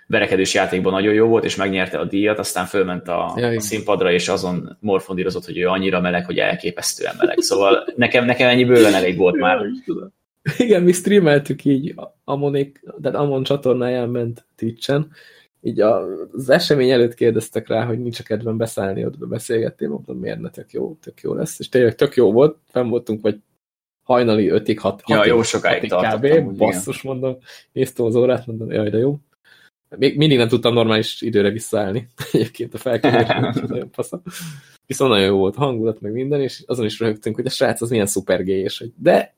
[0.06, 4.12] verekedős játékban nagyon jó volt, és megnyerte a díjat, aztán fölment a, ja, a színpadra,
[4.12, 7.38] és azon morfondírozott, hogy ő annyira meleg, hogy elképesztően meleg.
[7.40, 9.60] Szóval nekem, nekem ennyi bőven elég volt már.
[10.56, 15.10] Igen, mi streameltük így Amonik, de Amon csatornáján ment Twitch-en,
[15.64, 20.40] így az esemény előtt kérdeztek rá, hogy nincs a kedvem beszállni, ott beszélgettél, mondtam, miért
[20.40, 23.40] ne, tök jó, tök jó lesz, és tényleg tök jó volt, fenn voltunk, vagy
[24.02, 25.92] hajnali 5-ig, 6 Ja, jó sokáig.
[25.92, 26.56] Kb.
[26.56, 27.12] Basszus, igen.
[27.12, 27.38] mondom,
[27.72, 29.18] néztem az órát, mondom, jaj, de jó.
[29.98, 32.08] Még mindig nem tudtam normális időre visszaállni.
[32.32, 32.98] Egyébként a
[33.68, 34.22] nagyon faszom.
[34.86, 37.80] Viszont nagyon jó volt a hangulat, meg minden, és azon is röhögtünk, hogy a srác
[37.80, 39.34] az milyen szuper gay, és hogy de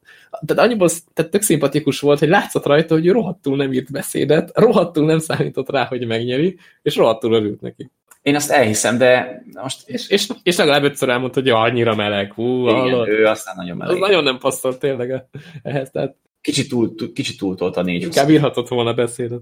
[0.47, 5.05] tehát annyiból tehát tök szimpatikus volt, hogy látszott rajta, hogy rohadtul nem írt beszédet, rohadtul
[5.05, 7.91] nem számított rá, hogy megnyeri, és rohadtul örült neki.
[8.23, 9.89] Én azt elhiszem, de most...
[9.89, 12.33] És, és, és legalább ötször elmondta, hogy ja, annyira meleg.
[12.33, 13.09] Hú, Igen, hallott.
[13.09, 13.95] ő aztán nagyon meleg.
[13.95, 15.25] Az nagyon nem passzolt tényleg
[15.63, 15.91] ehhez.
[15.91, 16.17] Tehát...
[16.41, 18.03] Kicsit, túl, kicsit túltolt a négy.
[18.03, 19.41] Inkább írhatott volna beszédet.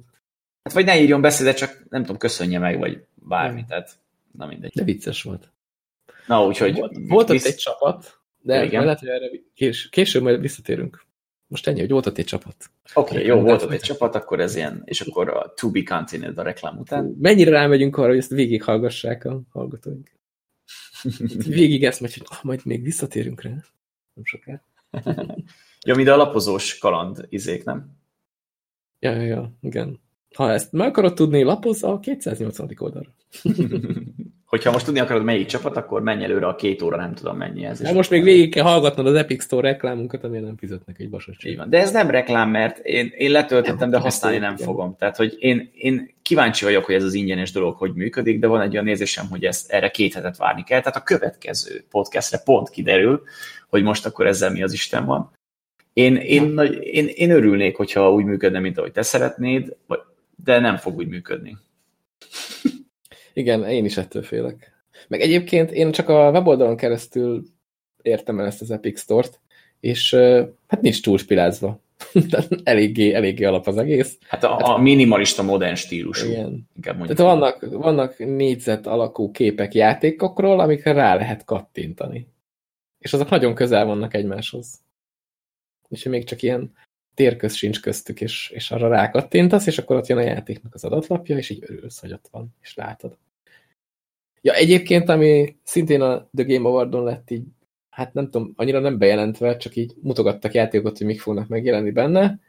[0.63, 3.99] Hát vagy ne írjon beszédet, csak nem tudom, köszönje meg, vagy bármi, tehát
[4.33, 4.73] na mindegy.
[4.75, 5.53] De vicces volt.
[6.27, 6.79] Na, úgyhogy...
[6.79, 8.85] Volt, volt ott egy csapat, de Igen.
[8.85, 11.05] lehet, hogy erre kés, később majd visszatérünk.
[11.47, 12.71] Most ennyi, hogy volt ott egy csapat.
[12.95, 15.83] Oké, okay, jó, volt ott egy csapat, akkor ez ilyen, és akkor a To Be
[15.83, 17.17] Continued a reklám után.
[17.19, 20.11] Mennyire rámegyünk arra, hogy ezt végighallgassák a hallgatóink.
[21.47, 23.51] Végig ezt megy, hogy ah, majd még visszatérünk rá.
[24.15, 24.63] Nem soká.
[25.87, 27.97] ja, mint a lapozós kaland izék, nem?
[28.99, 30.01] Ja, ja, ja, igen.
[30.35, 32.71] Ha ezt meg akarod tudni, lapozz a 280.
[32.79, 33.09] oldalra.
[34.53, 37.65] Hogyha most tudni akarod, melyik csapat, akkor menj előre a két óra, nem tudom mennyi
[37.65, 37.83] ez.
[37.83, 41.11] Hát most még végig kell hallgatnod az Epic Store reklámunkat, amire nem fizetnek egy
[41.57, 41.71] van.
[41.71, 44.67] De ez nem reklám, mert én, én letöltöttem, nem, de használni nem igen.
[44.67, 44.97] fogom.
[44.99, 48.61] Tehát, hogy én, én kíváncsi vagyok, hogy ez az ingyenes dolog hogy működik, de van
[48.61, 50.81] egy olyan nézésem, hogy ezt erre két hetet várni kell.
[50.81, 53.23] Tehát a következő podcastre pont kiderül,
[53.69, 55.31] hogy most akkor ezzel mi az Isten van.
[55.93, 59.77] Én, én, én, én örülnék, hogyha úgy működne, mint ahogy te szeretnéd,
[60.45, 61.57] de nem fog úgy működni.
[63.33, 64.73] Igen, én is ettől félek.
[65.09, 67.43] Meg egyébként én csak a weboldalon keresztül
[68.03, 69.41] értem el ezt az Epic Store-t,
[69.81, 70.15] és
[70.67, 71.81] hát nincs túl spilázva.
[72.65, 74.19] eléggé, eléggé alap az egész.
[74.29, 76.31] Hát a, a minimalista modern stílusú.
[76.31, 76.69] Igen.
[76.81, 82.27] Tehát vannak, vannak négyzet alakú képek játékokról, amikre rá lehet kattintani.
[82.99, 84.81] És azok nagyon közel vannak egymáshoz.
[85.89, 86.73] És még csak ilyen
[87.15, 91.37] térköz sincs köztük, és, és arra rákattintasz, és akkor ott jön a játéknak az adatlapja,
[91.37, 93.17] és így örülsz, hogy ott van, és látod.
[94.41, 97.45] Ja, egyébként, ami szintén a The Game Awardon lett így,
[97.91, 102.41] hát nem tudom, annyira nem bejelentve, csak így mutogattak játékokat, hogy mik fognak megjelenni benne,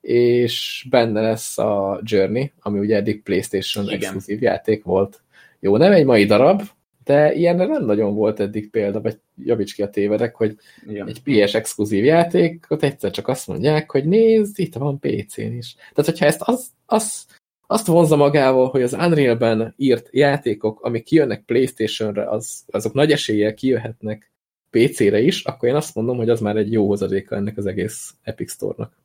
[0.00, 3.96] és benne lesz a Journey, ami ugye eddig PlayStation Igen.
[3.96, 5.22] exkluzív játék volt.
[5.60, 6.62] Jó, nem egy mai darab,
[7.04, 10.56] de ilyenre nem nagyon volt eddig példa, vagy javíts ki a tévedek, hogy
[10.88, 11.08] Igen.
[11.08, 15.74] egy PS exkluzív játék, ott egyszer csak azt mondják, hogy nézd, itt van PC-n is.
[15.74, 17.26] Tehát, hogyha ezt az, az,
[17.66, 23.54] azt vonza magával, hogy az Unreal-ben írt játékok, amik kijönnek Playstation-re, az, azok nagy eséllyel
[23.54, 24.30] kijöhetnek
[24.70, 28.14] PC-re is, akkor én azt mondom, hogy az már egy jó hozadéka ennek az egész
[28.22, 29.01] Epic Store-nak.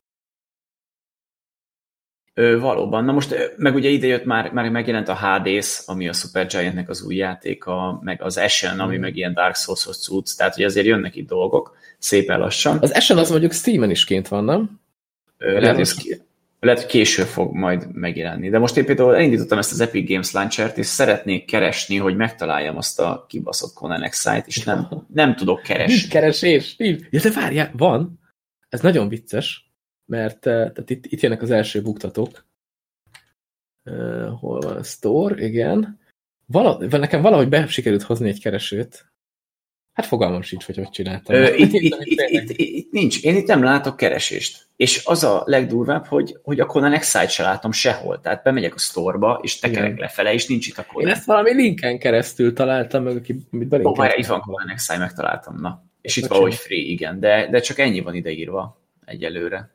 [2.38, 3.04] Ö, valóban.
[3.04, 7.02] Na most, meg ugye ide jött már, már megjelent a Hades, ami a Supergiantnek az
[7.02, 9.00] új játéka, meg az Ashen, ami mm.
[9.00, 12.78] meg ilyen Dark Souls-hoz cucc, tehát hogy azért jönnek itt dolgok, szépen lassan.
[12.80, 14.80] Az Ashen az mondjuk Steam-en is kint van, nem?
[15.38, 16.20] Ö, lehet, hogy,
[16.60, 18.48] lehet, hogy később fog majd megjelenni.
[18.48, 22.76] De most én például elindítottam ezt az Epic Games Launcher-t, és szeretnék keresni, hogy megtaláljam
[22.76, 25.94] azt a kibaszott Conan Excite, és nem, nem tudok keresni.
[25.94, 27.00] Nincs keresés, nincs.
[27.10, 28.20] Ja, de várjál, van.
[28.68, 29.67] Ez nagyon vicces
[30.08, 32.46] mert tehát itt, itt jönnek az első buktatók.
[33.84, 35.44] Uh, hol van a store?
[35.44, 35.98] Igen.
[36.46, 39.12] Vala, nekem valahogy be sikerült hozni egy keresőt.
[39.92, 41.34] Hát fogalmam sincs, hogy hogy csináltam.
[41.36, 43.22] Ö, itt, itt, itt, itt, itt, nincs.
[43.22, 44.66] Én itt nem látok keresést.
[44.76, 48.20] És az a legdurvább, hogy, hogy a Conan Excite se látom sehol.
[48.20, 50.00] Tehát bemegyek a sztorba, és tekerek Igen.
[50.00, 51.08] lefele, és nincs itt a Conan.
[51.08, 54.98] Én ezt valami linken keresztül találtam meg, aki mit Ó, oh, itt van Conan Excite,
[54.98, 55.60] megtaláltam.
[55.60, 55.84] Na.
[56.00, 57.20] És itt valahogy free, igen.
[57.20, 59.70] De, de csak ennyi van ideírva egyelőre.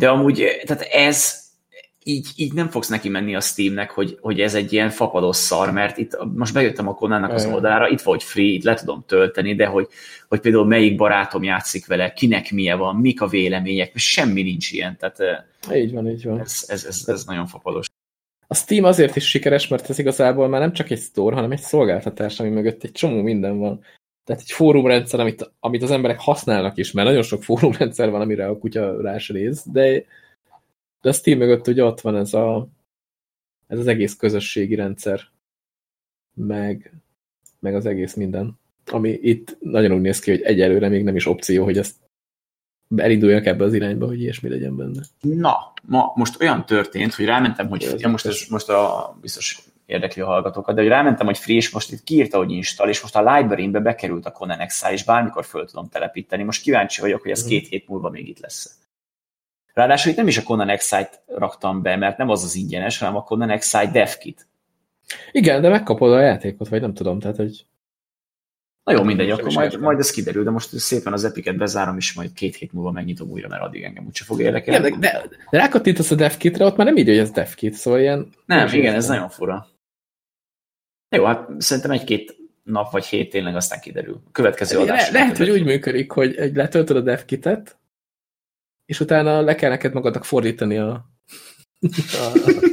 [0.00, 1.40] De amúgy, tehát ez,
[2.04, 5.72] így, így nem fogsz neki menni a Steamnek, hogy, hogy ez egy ilyen fapados szar,
[5.72, 9.54] mert itt most bejöttem a Konannak az oldalára, itt vagy free, itt le tudom tölteni,
[9.54, 9.88] de hogy,
[10.28, 14.96] hogy például melyik barátom játszik vele, kinek milyen van, mik a vélemények, semmi nincs ilyen.
[14.96, 15.18] Tehát,
[15.74, 16.40] így van, így van.
[16.40, 17.86] Ez, ez, ez, ez nagyon fapados.
[18.46, 21.60] A Steam azért is sikeres, mert ez igazából már nem csak egy store, hanem egy
[21.60, 23.80] szolgáltatás, ami mögött egy csomó minden van.
[24.24, 28.48] Tehát egy fórumrendszer, amit, amit az emberek használnak is, mert nagyon sok fórumrendszer van, amire
[28.48, 30.04] a kutya rásrész, de,
[31.00, 32.68] de a Steam mögött ugye ott van ez, a,
[33.66, 35.20] ez az egész közösségi rendszer,
[36.34, 36.92] meg,
[37.58, 38.58] meg az egész minden.
[38.86, 41.94] Ami itt nagyon úgy néz ki, hogy egyelőre még nem is opció, hogy ezt
[42.96, 45.00] elinduljak ebbe az irányba, hogy ilyesmi legyen benne.
[45.20, 50.26] Na, ma most olyan történt, hogy rámentem, hogy ja, most, most a biztos érdekli a
[50.26, 53.34] hallgatókat, de hogy rámentem, hogy free, és most itt kiírta, hogy install, és most a
[53.34, 56.42] library-be bekerült a Conan Exile, és bármikor föl tudom telepíteni.
[56.42, 58.78] Most kíváncsi vagyok, hogy ez két hét múlva még itt lesz.
[59.74, 63.16] Ráadásul itt nem is a Conan Exile-t raktam be, mert nem az az ingyenes, hanem
[63.16, 64.48] a Conan Exile DevKit.
[65.32, 67.64] Igen, de megkapod a játékot, vagy nem tudom, tehát hogy...
[68.84, 72.12] Na jó, mindegy, akkor majd, majd ez kiderül, de most szépen az epiket bezárom, és
[72.12, 74.90] majd két hét múlva megnyitom újra, mert addig engem úgyse fog érdekelni.
[74.90, 78.28] De, de, de rákattintasz a DevKitre, ott már nem így, hogy ez DevKit, szóval ilyen...
[78.46, 79.66] Nem, igen, ez nagyon fura.
[81.10, 84.20] Jó, hát szerintem egy-két nap vagy hét tényleg aztán kiderül.
[84.26, 85.10] A következő adás.
[85.10, 87.78] Le, lehet, hogy úgy működik, hogy egy letöltöd a devkitet,
[88.86, 91.04] és utána le kell neked magadnak fordítani a,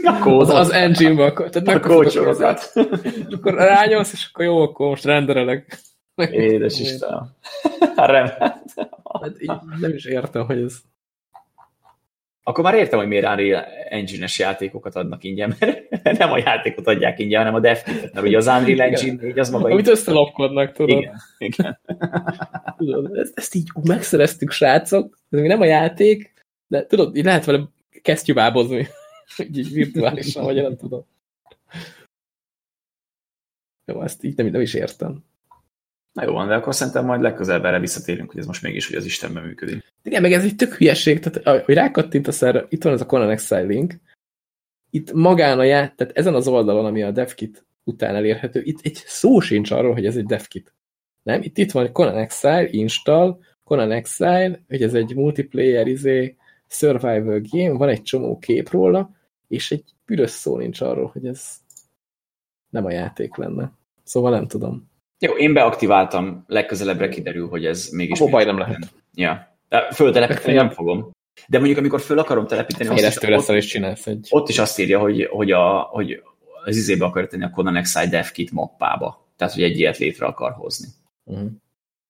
[0.03, 1.49] a, az, az engine-ba.
[1.49, 2.73] Tehát a kócsorokat.
[3.31, 5.79] akkor rányolsz, és akkor jó, akkor most renderelek.
[6.15, 7.29] Édes Istenem.
[9.21, 9.33] Hát,
[9.79, 10.73] nem is értem, hogy ez
[12.47, 17.19] akkor már értem, hogy miért Unreal Engine-es játékokat adnak ingyen, mert nem a játékot adják
[17.19, 19.69] ingyen, hanem a dev mert ugye az Unreal Engine így az maga...
[19.69, 20.97] Amit összelopkodnak, tudod.
[20.97, 21.79] Igen, igen.
[22.77, 26.33] tudod, ezt, ezt így megszereztük, srácok, ez még nem a játék,
[26.67, 27.63] de tudod, így lehet vele
[28.01, 28.87] kesztyűbábozni,
[29.53, 31.05] így virtuálisan, vagy nem tudom.
[33.85, 35.23] Jó, ezt így nem, nem is értem.
[36.17, 38.95] Na jó van, de akkor szerintem majd legközelebb erre visszatérünk, hogy ez most mégis, hogy
[38.95, 39.93] az Istenben működik.
[40.03, 43.29] Igen, meg ez egy tök hülyeség, tehát hogy rákattintasz erre, itt van ez a Conan
[43.29, 43.93] Exile link,
[44.89, 48.95] itt magán a ját, tehát ezen az oldalon, ami a DevKit után elérhető, itt egy
[49.05, 50.73] szó sincs arról, hogy ez egy DevKit.
[51.23, 51.41] Nem?
[51.41, 56.35] Itt, itt van Conan Exile, install, Conan Exile, hogy ez egy multiplayer, izé,
[56.67, 59.11] survival game, van egy csomó kép róla,
[59.47, 61.55] és egy büdös szó nincs arról, hogy ez
[62.69, 63.71] nem a játék lenne.
[64.03, 64.95] Szóval nem tudom.
[65.19, 68.19] Jó, én beaktiváltam, legközelebbre kiderül, hogy ez mégis...
[68.19, 68.93] A baj nem lehet.
[69.13, 69.57] Ja.
[69.93, 71.11] Föltelepíteni nem fogom.
[71.47, 72.89] De mondjuk, amikor föl akarom telepíteni...
[72.89, 74.27] Fejlesztő leszel és csinálsz egy...
[74.29, 76.23] Ott is azt írja, hogy, hogy, a, hogy
[76.65, 79.25] az izébe akar tenni a Conan Exile DevKit mappába.
[79.35, 80.87] Tehát, hogy egy ilyet létre akar hozni.
[81.23, 81.49] Uh-huh.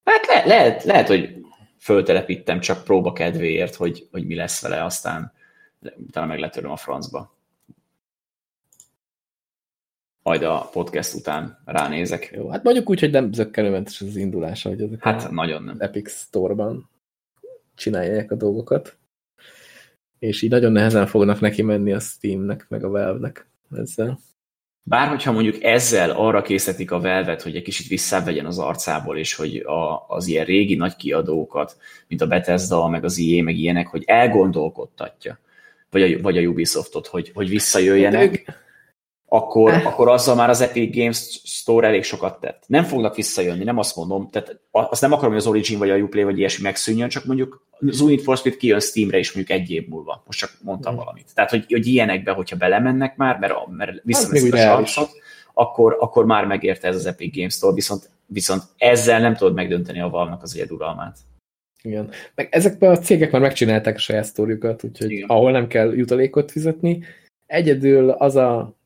[0.03, 1.35] Hát le, lehet, lehet, hogy
[1.79, 5.33] föltelepítem csak próba kedvéért, hogy, hogy mi lesz vele, aztán
[5.97, 7.36] utána meg letöröm a francba
[10.27, 12.31] majd a podcast után ránézek.
[12.35, 15.75] Jó, hát mondjuk úgy, hogy nem zöggenőmentes az indulása, hogy ezek hát nagyon nem.
[15.79, 16.89] Epic Store-ban
[17.75, 18.97] csinálják a dolgokat.
[20.19, 24.19] És így nagyon nehezen fognak neki menni a Steamnek, meg a Valve-nek ezzel.
[24.83, 29.33] Bár hogyha mondjuk ezzel arra készítik a velvet, hogy egy kicsit visszavegyen az arcából, és
[29.33, 33.87] hogy a, az ilyen régi nagy kiadókat, mint a Bethesda, meg az IE, meg ilyenek,
[33.87, 35.39] hogy elgondolkodtatja,
[35.89, 38.65] vagy a, vagy a Ubisoftot, hogy, hogy visszajöjjenek.
[39.29, 39.85] Akkor, eh.
[39.85, 42.63] akkor azzal már az Epic Games Store elég sokat tett.
[42.67, 45.95] Nem fognak visszajönni, nem azt mondom, tehát azt nem akarom, hogy az Origin vagy a
[45.95, 49.71] Uplay vagy ilyesmi megszűnjön, csak mondjuk az Unit for Speed kijön Steamre is mondjuk egy
[49.71, 50.23] év múlva.
[50.25, 50.97] Most csak mondtam mm.
[50.97, 51.33] valamit.
[51.33, 55.09] Tehát, hogy, hogy ilyenekbe, hogyha belemennek már, mert, mert visszameszik a sarcot,
[55.53, 60.01] akkor, akkor már megérte ez az Epic Games Store, viszont, viszont ezzel nem tudod megdönteni
[60.01, 61.17] a valnak az egyeduralmát.
[61.81, 62.09] Igen.
[62.35, 65.29] Meg ezekben a cégek már megcsinálták a saját sztoriukat, úgyhogy Igen.
[65.29, 67.03] ahol nem kell jutalékot fizetni.
[67.45, 68.76] Egyedül az a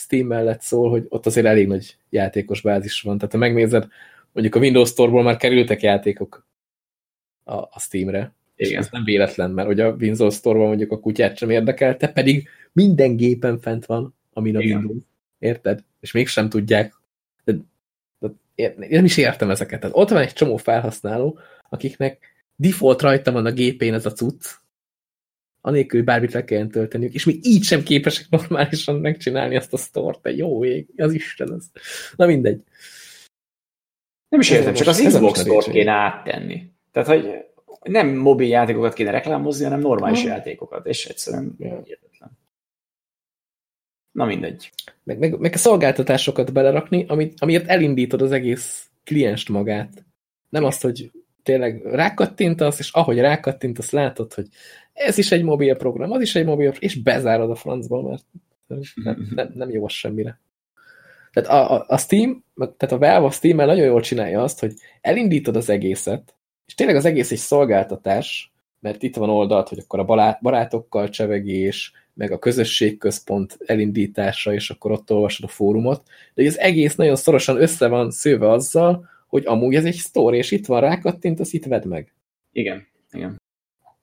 [0.00, 3.18] Steam mellett szól, hogy ott azért elég nagy játékos bázis van.
[3.18, 3.86] Tehát ha megnézed,
[4.32, 6.46] mondjuk a Windows Store-ból már kerültek játékok
[7.44, 8.34] a, a Steamre.
[8.56, 8.72] Igen.
[8.72, 12.48] És ez nem véletlen, mert hogy a Windows Store-ban mondjuk a kutyát sem érdekelte, pedig
[12.72, 14.78] minden gépen fent van, amin a Igen.
[14.78, 15.02] Windows.
[15.38, 15.84] Érted?
[16.00, 16.94] És mégsem tudják.
[17.44, 17.54] De,
[18.18, 19.80] de, én nem is értem ezeket.
[19.80, 21.38] Tehát ott van egy csomó felhasználó,
[21.68, 22.18] akiknek
[22.56, 24.44] default rajta van a gépén ez a cucc,
[25.60, 29.76] anélkül, hogy bármit le kelljen tölteniük, és még így sem képesek normálisan megcsinálni azt a
[29.76, 31.70] sztort, de jó ég, az Isten az.
[32.16, 32.62] Na mindegy.
[34.28, 36.70] Nem is értem, csak az Xbox Store kéne áttenni.
[36.92, 37.44] Tehát, hogy
[37.82, 40.28] nem mobil játékokat kéne reklámozni, hanem normális ha.
[40.28, 41.82] játékokat, és egyszerűen ja.
[44.12, 44.72] Na mindegy.
[45.02, 50.04] Meg, meg, meg a szolgáltatásokat belerakni, amit, amiért elindítod az egész klienst magát.
[50.48, 51.10] Nem azt, hogy
[51.42, 54.46] tényleg rákattintasz, és ahogy rákattintasz, látod, hogy
[55.00, 58.24] ez is egy mobil program, az is egy mobil program, és bezárod a francba, mert
[58.66, 60.40] nem, nem, nem jó az semmire.
[61.32, 64.74] Tehát a, a, a Steam, tehát a Valve a steam nagyon jól csinálja azt, hogy
[65.00, 66.34] elindítod az egészet,
[66.66, 71.92] és tényleg az egész egy szolgáltatás, mert itt van oldalt, hogy akkor a barátokkal csevegés,
[72.14, 76.02] meg a közösségközpont elindítása, és akkor ott olvasod a fórumot,
[76.34, 80.50] de az egész nagyon szorosan össze van szőve azzal, hogy amúgy ez egy sztori, és
[80.50, 82.12] itt van rákattint, azt itt vedd meg.
[82.52, 83.39] Igen, igen.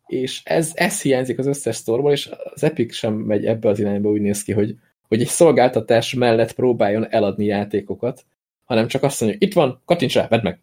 [0.08, 4.10] És ez, ez hiányzik az összes sztorból, és az Epic sem megy ebbe az irányba,
[4.10, 4.76] úgy néz ki, hogy,
[5.08, 8.26] hogy egy szolgáltatás mellett próbáljon eladni játékokat,
[8.64, 10.60] hanem csak azt mondja, itt van, kattints rá, vedd meg.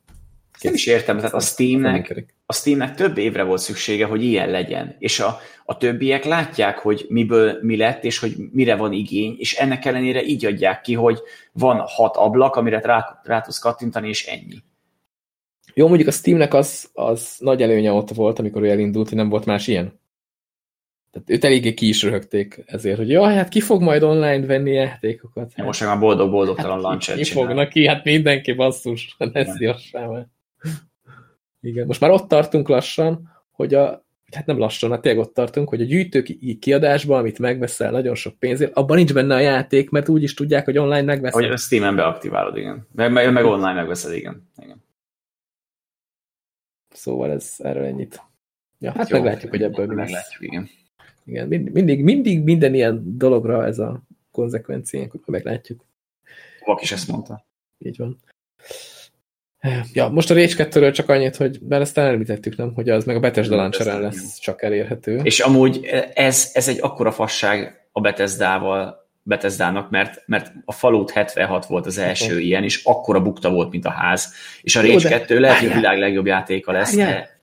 [0.60, 4.96] Nem is értem, tehát a Steamnek, a Steamnek több évre volt szüksége, hogy ilyen legyen,
[4.98, 9.54] és a, a többiek látják, hogy miből mi lett, és hogy mire van igény, és
[9.54, 11.18] ennek ellenére így adják ki, hogy
[11.52, 14.62] van hat ablak, amire rá, rá tudsz kattintani, és ennyi.
[15.74, 19.28] Jó, mondjuk a Steamnek az, az nagy előnye ott volt, amikor ő elindult, hogy nem
[19.28, 20.02] volt más ilyen.
[21.14, 24.72] Tehát őt eléggé ki is röhögték ezért, hogy jaj, hát ki fog majd online venni
[24.72, 25.52] játékokat?
[25.56, 27.86] Ja, most már boldog-boldogtalan hát, launcher Ki fognak ki?
[27.86, 30.30] Hát mindenki basszus, ne szívassál
[31.60, 35.68] Igen, most már ott tartunk lassan, hogy a, hát nem lassan, hát tényleg ott tartunk,
[35.68, 36.22] hogy a gyűjtő
[36.60, 40.64] kiadásban, amit megveszel nagyon sok pénzért, abban nincs benne a játék, mert úgy is tudják,
[40.64, 41.42] hogy online megveszed.
[41.42, 42.86] Hogy a Steam-en beaktiválod, igen.
[42.92, 44.50] Meg, meg, meg online megveszed, igen.
[44.62, 44.83] igen.
[47.04, 48.22] Szóval ez erről ennyit.
[48.78, 50.04] Ja, hát, jó, meglátjuk, hogy ebből mi lesz.
[50.04, 50.68] Meglátjuk, igen.
[51.24, 55.84] Igen, mindig, mindig minden ilyen dologra ez a konzekvenciánk, hogy meglátjuk.
[56.64, 57.46] Vak is ezt mondta.
[57.78, 58.18] Így van.
[59.92, 62.74] Ja, most a Rage 2 csak annyit, hogy mert ezt elmítettük, nem?
[62.74, 65.20] Hogy az meg a Bethesda launcher lesz csak elérhető.
[65.22, 65.84] És amúgy
[66.14, 71.98] ez, ez egy akkora fasság a Bethesda-val, Bethesdának, mert, mert a Fallout 76 volt az
[71.98, 72.44] első okay.
[72.44, 74.34] ilyen, és akkora bukta volt, mint a ház.
[74.62, 76.94] És a Rage Jó, 2 lehet, hogy a világ legjobb játéka lesz.
[76.94, 77.42] De...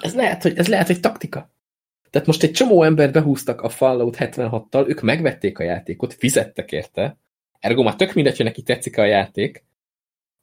[0.00, 1.52] Ez, lehet, hogy, ez lehet, hogy taktika.
[2.10, 7.18] Tehát most egy csomó embert behúztak a Fallout 76-tal, ők megvették a játékot, fizettek érte,
[7.60, 9.64] ergo már tök mindegy, hogy neki tetszik a játék,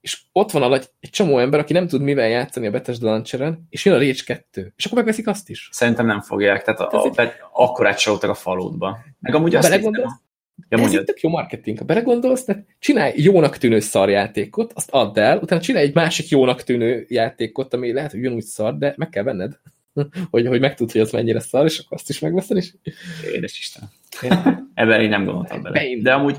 [0.01, 3.65] és ott van alatt egy csomó ember, aki nem tud mivel játszani a Bethesda launcheren,
[3.69, 5.69] és jön a Rage 2, és akkor megveszik azt is.
[5.71, 8.97] Szerintem nem fogják, tehát a, a, a, akkor átcsalódtak a falótba.
[9.19, 10.13] Meg amúgy azt Belegondolsz?
[10.69, 11.77] Ja, ez tök jó marketing.
[11.77, 16.63] Ha belegondolsz, tehát csinálj jónak tűnő szarjátékot, azt add el, utána csinálj egy másik jónak
[16.63, 19.59] tűnő játékot, ami lehet, hogy ugyanúgy szar, de meg kell venned.
[20.31, 22.73] hogy, hogy megtud, hogy az mennyire szar, és akkor azt is megveszed, és...
[23.33, 23.89] Édes Isten.
[24.73, 25.81] Ebben én nem gondoltam bele.
[26.01, 26.35] De amúgy...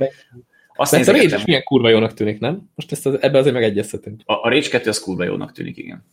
[0.78, 2.70] Azt Mert a Rage is milyen kurva jónak tűnik, nem?
[2.74, 4.20] Most ezt az, ebbe azért megegyezhetünk.
[4.24, 6.04] A, a Rage 2 az kurva jónak tűnik, igen.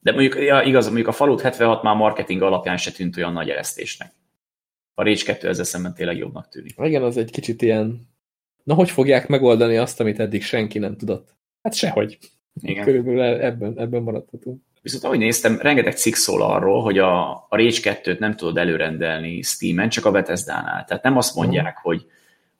[0.00, 3.48] De mondjuk, ja, igaz, mondjuk a Fallout 76 már marketing alapján se tűnt olyan nagy
[3.48, 4.12] eresztésnek.
[4.98, 6.74] A Rage 2 ezzel szemben tényleg jobbnak tűnik.
[6.82, 8.08] Igen, az egy kicsit ilyen...
[8.64, 11.34] Na, hogy fogják megoldani azt, amit eddig senki nem tudott?
[11.62, 12.18] Hát sehogy.
[12.60, 12.84] Igen.
[12.84, 14.62] Körülbelül ebben, ebben maradhatunk.
[14.82, 19.42] Viszont ahogy néztem, rengeteg cikk szól arról, hogy a, a Rage 2-t nem tudod előrendelni
[19.42, 20.84] Steam-en, csak a Bethesda-nál.
[20.84, 21.82] Tehát nem azt mondják, uh-huh.
[21.82, 22.06] hogy,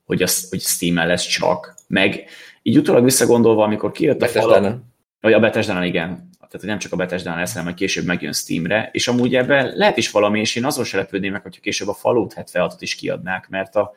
[0.05, 1.75] hogy, az, hogy Steam-en lesz csak.
[1.87, 2.25] Meg
[2.63, 4.83] így utólag visszagondolva, amikor kijött a fal,
[5.21, 8.89] vagy a bethesda igen, tehát hogy nem csak a bethesda lesz, hanem később megjön Steamre,
[8.93, 11.95] és amúgy ebben lehet is valami, és én azon se lepődném meg, hogyha később a
[11.95, 13.93] Fallout 76-ot is kiadnák, mert a,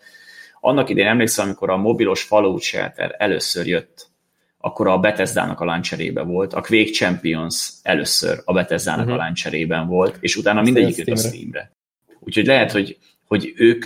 [0.60, 4.10] annak idén emlékszem, amikor a mobilos Fallout Shelter először jött,
[4.58, 9.14] akkor a Bethesda-nak a launcherébe volt, a Quake Champions először a Bethesda-nak uh-huh.
[9.14, 9.26] a mhm.
[9.26, 11.72] launcherében volt, és utána mindegyik jött a Steamre.
[12.20, 13.86] Úgyhogy lehet, hogy, hogy ők,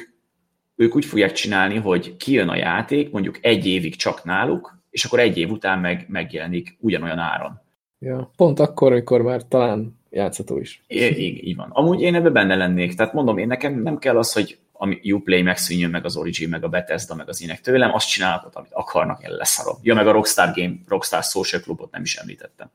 [0.76, 5.20] ők úgy fogják csinálni, hogy kijön a játék, mondjuk egy évig csak náluk, és akkor
[5.20, 7.62] egy év után meg, megjelenik ugyanolyan áron.
[8.00, 10.84] Ja, pont akkor, amikor már talán játszható is.
[10.88, 11.70] É, így, így van.
[11.70, 12.96] Amúgy én ebben benne lennék.
[12.96, 16.64] Tehát mondom, én nekem nem kell az, hogy ami Uplay megszűnjön meg az Origin, meg
[16.64, 19.76] a Bethesda, meg az ének tőlem, azt csinálnak, amit akarnak, el leszarom.
[19.82, 22.72] Ja, meg a Rockstar Game, Rockstar Social Clubot nem is említettem.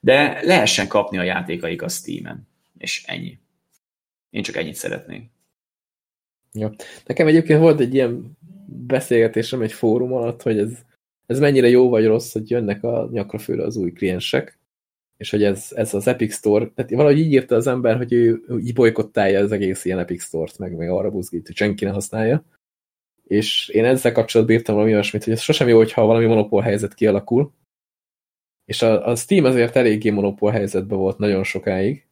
[0.00, 2.48] De lehessen kapni a játékaik a Steam-en,
[2.78, 3.38] és ennyi.
[4.30, 5.30] Én csak ennyit szeretnék.
[6.52, 6.72] Ja.
[7.06, 10.72] Nekem egyébként volt egy ilyen beszélgetésem egy fórum alatt, hogy ez,
[11.26, 14.58] ez mennyire jó vagy rossz, hogy jönnek a nyakra főle az új kliensek,
[15.16, 18.42] és hogy ez, ez az Epic Store, tehát valahogy így írta az ember, hogy ő
[18.60, 22.44] így bolykottálja az egész ilyen Epic Store-t, meg, meg arra buzgít, hogy senki ne használja.
[23.24, 26.94] És én ezzel kapcsolatban írtam valami olyasmit, hogy ez sosem jó, hogyha valami monopól helyzet
[26.94, 27.52] kialakul.
[28.64, 32.06] És a, a Steam azért eléggé monopól helyzetben volt nagyon sokáig.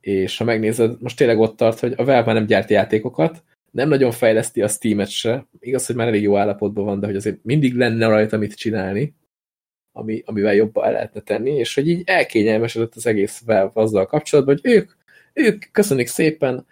[0.00, 3.88] És ha megnézed, most tényleg ott tart, hogy a Valve már nem gyárt játékokat, nem
[3.88, 5.46] nagyon fejleszti a Steam-et se.
[5.58, 9.14] Igaz, hogy már elég jó állapotban van, de hogy azért mindig lenne rajta mit csinálni
[9.96, 14.58] ami, amivel jobban el lehetne tenni, és hogy így elkényelmesedett az egész Valve azzal kapcsolatban,
[14.62, 14.90] hogy ők,
[15.32, 16.66] ők köszönik szépen,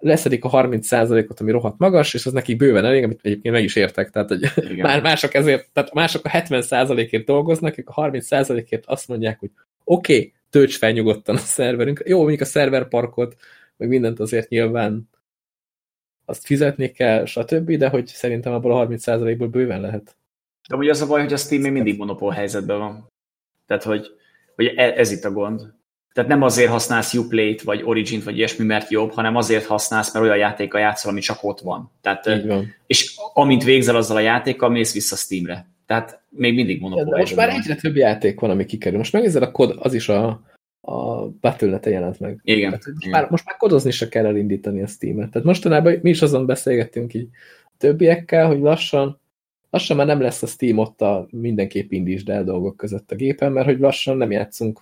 [0.00, 3.76] leszedik a 30%-ot, ami rohadt magas, és az nekik bőven elég, amit egyébként meg is
[3.76, 9.08] értek, tehát hogy már mások ezért, tehát mások a 70%-ért dolgoznak, ők a 30%-ért azt
[9.08, 9.50] mondják, hogy
[9.84, 12.02] oké, okay, tölts fel nyugodtan a szerverünk.
[12.06, 13.36] Jó, mondjuk a szerverparkot,
[13.76, 15.08] meg mindent azért nyilván
[16.24, 20.17] azt fizetni kell, stb., de hogy szerintem abból a 30%-ból bőven lehet.
[20.68, 23.08] De ugye az a baj, hogy a Steam még mindig monopól helyzetben van.
[23.66, 24.06] Tehát, hogy,
[24.54, 25.60] hogy e, ez itt a gond.
[26.12, 30.24] Tehát nem azért használsz Uplay-t, vagy Origin-t, vagy ilyesmi, mert jobb, hanem azért használsz, mert
[30.24, 31.90] olyan játéka játszol, ami csak ott van.
[32.00, 32.74] Tehát, van.
[32.86, 35.66] És amint végzel azzal a játékkal, mész vissza Steamre.
[35.86, 37.18] Tehát még mindig monopól.
[37.18, 38.98] Most már egyre több játék van, ami kikerül.
[38.98, 40.42] Most megnézed a kod, az is a,
[40.80, 42.40] a battle jelent meg.
[42.42, 42.70] Igen.
[42.70, 43.20] Tehát, most, Igen.
[43.20, 45.30] Már, most már kodozni se kell elindítani a Steam-et.
[45.30, 47.28] Tehát mostanában mi is azon beszélgettünk így
[47.78, 49.20] többiekkel, hogy lassan
[49.70, 53.52] lassan már nem lesz a Steam ott a mindenképp indítsd el dolgok között a gépen,
[53.52, 54.80] mert hogy lassan nem játszunk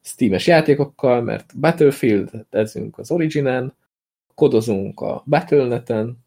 [0.00, 3.74] Steam-es játékokkal, mert Battlefield ezünk az Originen,
[4.34, 6.22] kodozunk a Battle.net-en,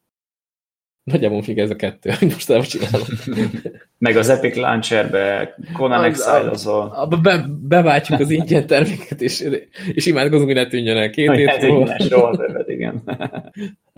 [1.03, 3.07] nagyjából még ez a kettő, hogy most nem csinálom.
[3.97, 6.87] Meg az Epic Launcher-be Conan exile azon.
[6.87, 9.49] Abba be, beváltjuk az ingyen terméket, és,
[9.93, 12.63] és imádkozunk, hogy ne tűnjön el két hét múlva.
[12.67, 13.01] igen.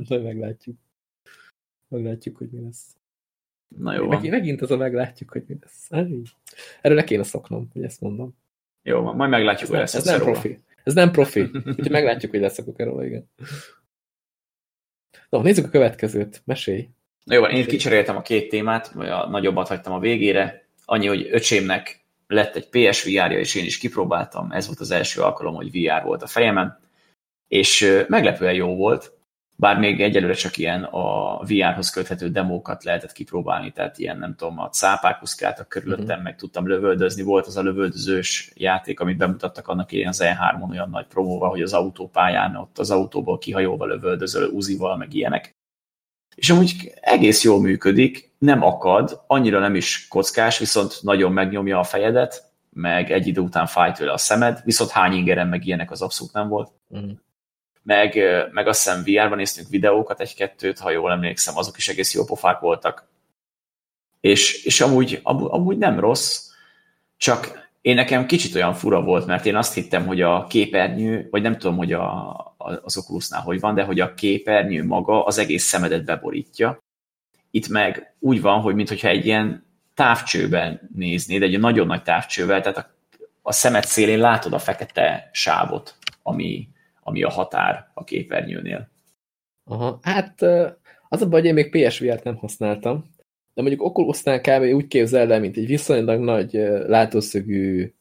[0.09, 0.77] Hát meglátjuk.
[1.87, 2.95] Meglátjuk, hogy mi lesz.
[3.67, 4.07] Na jó.
[4.07, 5.87] Meg, megint az a meglátjuk, hogy mi lesz.
[5.89, 6.07] Hát
[6.81, 8.35] Erről ne kéne szoknom, hogy ezt mondom.
[8.83, 9.93] Jó, majd meglátjuk, hogy lesz.
[9.93, 10.59] Ez nem profi.
[10.83, 11.41] Ez nem profi.
[11.65, 13.29] Úgyhogy meglátjuk, hogy leszokok erről, igen.
[15.29, 16.41] No, nézzük a következőt.
[16.45, 16.89] Mesélj.
[17.23, 20.65] Na jó, én kicseréltem a két témát, vagy a nagyobbat hagytam a végére.
[20.85, 24.51] Annyi, hogy öcsémnek lett egy PSVR-ja, és én is kipróbáltam.
[24.51, 26.79] Ez volt az első alkalom, hogy VR volt a fejemen.
[27.47, 29.16] És meglepően jó volt
[29.59, 34.59] bár még egyelőre csak ilyen a VR-hoz köthető demókat lehetett kipróbálni, tehát ilyen nem tudom,
[34.59, 36.23] a cápák úszkáltak körülöttem, uh-huh.
[36.23, 40.89] meg tudtam lövöldözni, volt az a lövöldözős játék, amit bemutattak annak ilyen az E3-on olyan
[40.89, 45.55] nagy promóval, hogy az autópályán ott az autóból kihajóva lövöldözöl, uzival, meg ilyenek.
[46.35, 51.83] És amúgy egész jól működik, nem akad, annyira nem is kockás, viszont nagyon megnyomja a
[51.83, 56.01] fejedet, meg egy idő után fáj tőle a szemed, viszont hány ingeren meg ilyenek az
[56.01, 56.71] abszolút nem volt.
[56.87, 57.11] Uh-huh
[57.87, 58.19] meg,
[58.51, 62.59] meg azt hiszem VR-ban néztünk videókat, egy-kettőt, ha jól emlékszem, azok is egész jó pofák
[62.59, 63.07] voltak.
[64.19, 66.49] És, és amúgy, amúgy nem rossz,
[67.17, 71.41] csak én nekem kicsit olyan fura volt, mert én azt hittem, hogy a képernyő, vagy
[71.41, 75.63] nem tudom, hogy a, az Oculusnál hogy van, de hogy a képernyő maga az egész
[75.63, 76.83] szemedet beborítja.
[77.51, 82.77] Itt meg úgy van, hogy mintha egy ilyen távcsőben néznéd, egy nagyon nagy távcsővel, tehát
[82.77, 82.89] a,
[83.41, 86.67] a szemed szélén látod a fekete sávot, ami,
[87.07, 88.89] ami a határ a képernyőnél.
[89.63, 90.41] Aha, hát
[91.09, 93.11] az a baj, hogy én még PSVR-t nem használtam,
[93.53, 94.63] de mondjuk Oculusnál kb.
[94.63, 96.51] úgy képzel el, mint egy viszonylag nagy
[96.87, 97.93] látószögű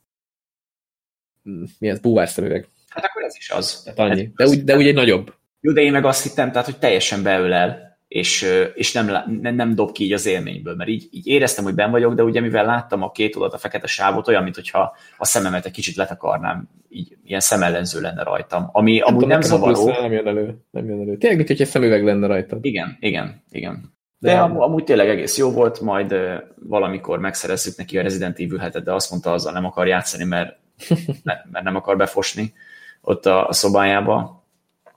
[1.42, 2.68] hm, mi ez, búvár szemüveg.
[2.88, 3.86] Hát akkor ez is az.
[3.86, 4.32] Hát annyi.
[4.36, 5.34] De, úgy, de úgy egy nagyobb.
[5.60, 9.92] Jó, de én meg azt hittem, tehát, hogy teljesen beölel, és, és nem, nem, dob
[9.92, 13.02] ki így az élményből, mert így, így éreztem, hogy ben vagyok, de ugye mivel láttam
[13.02, 17.40] a két oldalt, a fekete sávot, olyan, mintha a szememet egy kicsit letakarnám, így ilyen
[17.40, 19.88] szemellenző lenne rajtam, ami nem amúgy tudom, nem zavaró.
[19.88, 21.16] Nem jön elő, nem jön elő.
[21.16, 22.58] Tényleg, mint szemüveg lenne rajta.
[22.60, 23.94] Igen, igen, igen.
[24.18, 26.34] De, de am amúgy tényleg egész jó volt, majd uh,
[26.68, 30.56] valamikor megszerezzük neki a Resident Evil hetet, de azt mondta, azzal nem akar játszani, mert,
[31.24, 32.52] mert nem akar befosni
[33.00, 34.35] ott a, a szobájába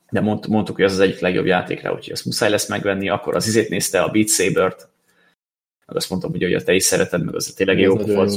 [0.09, 3.35] de mond, mondtuk, hogy az az egyik legjobb játékra, úgyhogy azt muszáj lesz megvenni, akkor
[3.35, 4.87] az izét nézte, a Beat Saber-t,
[5.85, 8.27] meg azt mondtam, hogy, hogy te is szereted, meg az tényleg jó pofa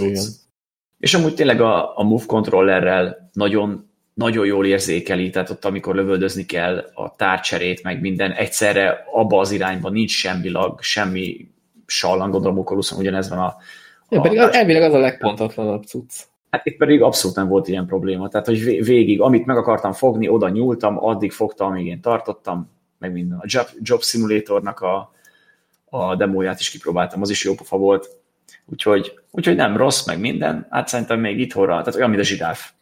[0.98, 6.46] És amúgy tényleg a, a Move controllerrel nagyon, nagyon jól érzékeli, tehát ott, amikor lövöldözni
[6.46, 11.50] kell a tárcserét, meg minden, egyszerre abba az irányba nincs semmi lag, semmi
[11.86, 13.44] sallang, gondolom, Oculuson ugyanez van a...
[13.44, 13.56] a
[14.08, 16.12] ja, pedig az, elvileg az a legpontatlanabb cucc.
[16.52, 18.28] Hát itt pedig abszolút nem volt ilyen probléma.
[18.28, 23.12] Tehát, hogy végig, amit meg akartam fogni, oda nyúltam, addig fogtam, amíg én tartottam, meg
[23.12, 23.38] minden.
[23.38, 25.12] A Job, Job Simulatornak a,
[25.84, 28.16] a demóját is kipróbáltam, az is jó pofa volt.
[28.66, 30.66] Úgyhogy, úgyhogy nem rossz, meg minden.
[30.70, 32.72] Hát szerintem még itthonra, tehát olyan, mint a zsiráf.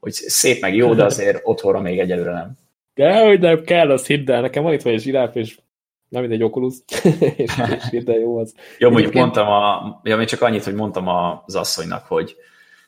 [0.00, 2.52] Hogy szép, meg jó, de azért otthonra még egyelőre nem.
[2.94, 4.40] De hogy nem kell, az hidd el.
[4.40, 5.58] Nekem van itt vagy egy zsiráf, és
[6.08, 6.74] nem mindegy Oculus,
[7.36, 7.52] és,
[7.90, 8.54] és jó az.
[8.78, 11.08] Jó, mondjuk mondtam, a, ja, még csak annyit, hogy mondtam
[11.46, 12.36] az asszonynak, hogy,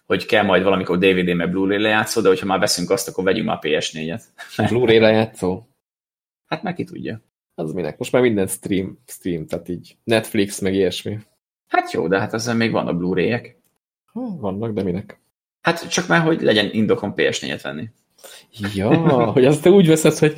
[0.08, 3.46] hogy kell majd valamikor DVD meg Blu-ray lejátszó, de hogyha már veszünk azt, akkor vegyünk
[3.46, 4.22] már PS4-et.
[4.68, 5.68] Blu-ray lejátszó?
[6.46, 7.20] Hát meg ki tudja.
[7.54, 7.98] Az minek?
[7.98, 11.18] Most már minden stream, stream, tehát így Netflix, meg ilyesmi.
[11.68, 13.56] Hát jó, de hát ezzel még vannak Blu-ray-ek.
[14.12, 15.20] Vannak, de minek?
[15.60, 17.88] Hát csak már, hogy legyen indokon PS4-et venni.
[18.74, 20.36] Ja, hogy azt te úgy veszed, hogy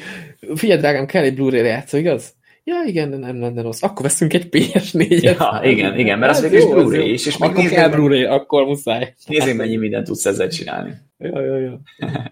[0.55, 2.35] figyelj, drágám, kell egy Blu-ray lejátszó, igaz?
[2.64, 3.82] Ja, igen, nem lenne rossz.
[3.82, 5.22] Akkor veszünk egy PS4-et.
[5.22, 7.26] Ja, igen, igen, mert az végül is Blu-ray is.
[7.26, 9.14] És akkor kell Blu-ray, akkor muszáj.
[9.26, 10.94] Nézzük, mennyi mindent tudsz ezzel csinálni.
[11.18, 11.80] Ja, ja, ja.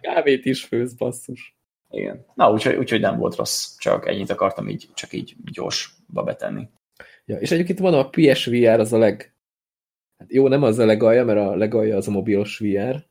[0.01, 1.57] Kávét is főz, basszus.
[1.91, 2.25] Igen.
[2.35, 3.77] Na, úgyhogy, úgyhogy nem volt rossz.
[3.77, 6.69] Csak ennyit akartam így, csak így gyorsba betenni.
[7.25, 9.35] Ja, és egyébként van a PSVR, az a leg...
[10.19, 13.07] Hát jó, nem az a legalja, mert a legalja az a mobilos VR,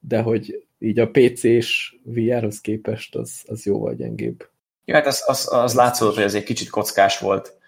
[0.00, 4.48] de hogy így a PC-s VR-hoz képest az, az jóval gyengébb.
[4.86, 7.58] Ja, hát az, az, az látszott, hogy ez egy kicsit kockás volt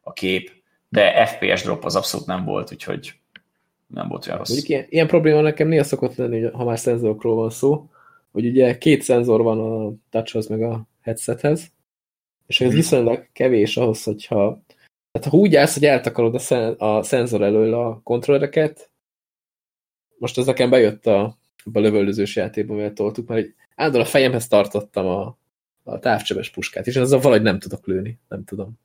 [0.00, 0.50] a kép,
[0.88, 3.14] de FPS drop az abszolút nem volt, úgyhogy
[3.86, 4.48] nem volt olyan rossz.
[4.48, 7.88] Mondjuk ilyen, ilyen probléma nekem néha szokott lenni, ha már szenzorokról van szó,
[8.32, 11.72] hogy ugye két szenzor van a touchhoz meg a headsethez,
[12.46, 12.76] és ez hmm.
[12.76, 14.62] viszonylag kevés ahhoz, hogyha
[15.10, 18.90] tehát ha úgy állsz, hogy eltakarod a, szen a szenzor elől a kontrollereket,
[20.18, 21.22] most ez nekem bejött a,
[21.72, 25.38] a lövöldözős játékban, mert toltuk, mert állandóan a fejemhez tartottam a,
[25.84, 28.78] a távcsöves puskát, és azzal valahogy nem tudok lőni, nem tudom.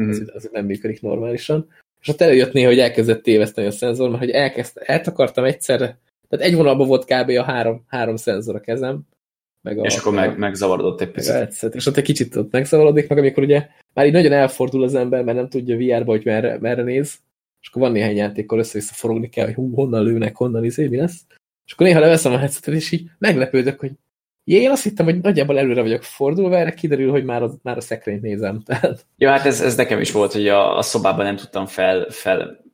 [0.00, 0.08] Mm.
[0.08, 1.68] Az, az nem működik normálisan.
[2.00, 6.46] És ott előjött néha, hogy elkezdett téveszteni a szenzor, mert hogy elkezd, eltakartam egyszerre, tehát
[6.46, 7.28] egy vonalban volt kb.
[7.28, 9.00] a három, három szenzor a kezem.
[9.62, 11.34] Meg a, és akkor meg, megzavarodott egy picit.
[11.34, 14.94] Egyszer, és ott egy kicsit ott megzavarodik, meg amikor ugye már így nagyon elfordul az
[14.94, 17.18] ember, mert nem tudja VR-ba, hogy merre, merre néz,
[17.60, 20.96] és akkor van néhány játékkal össze-vissza forogni kell, hogy hú, honnan lőnek, honnan izé, mi
[20.96, 21.24] lesz.
[21.66, 23.92] És akkor néha leveszem a headsetet, és így meglepődök, hogy
[24.48, 27.76] Jé, én azt hittem, hogy nagyjából előre vagyok fordulva, erre kiderül, hogy már a, már
[27.76, 28.62] a szekrényt nézem.
[28.66, 29.06] Tehát...
[29.16, 32.64] Ja, hát ez, ez nekem is volt, hogy a, a szobában nem tudtam fel, fel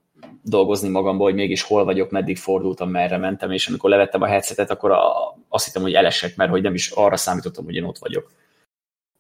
[0.43, 4.71] dolgozni magamból, hogy mégis hol vagyok, meddig fordultam, merre mentem, és amikor levettem a headsetet,
[4.71, 5.03] akkor a,
[5.49, 8.31] azt hittem, hogy elesek, mert hogy nem is arra számítottam, hogy én ott vagyok.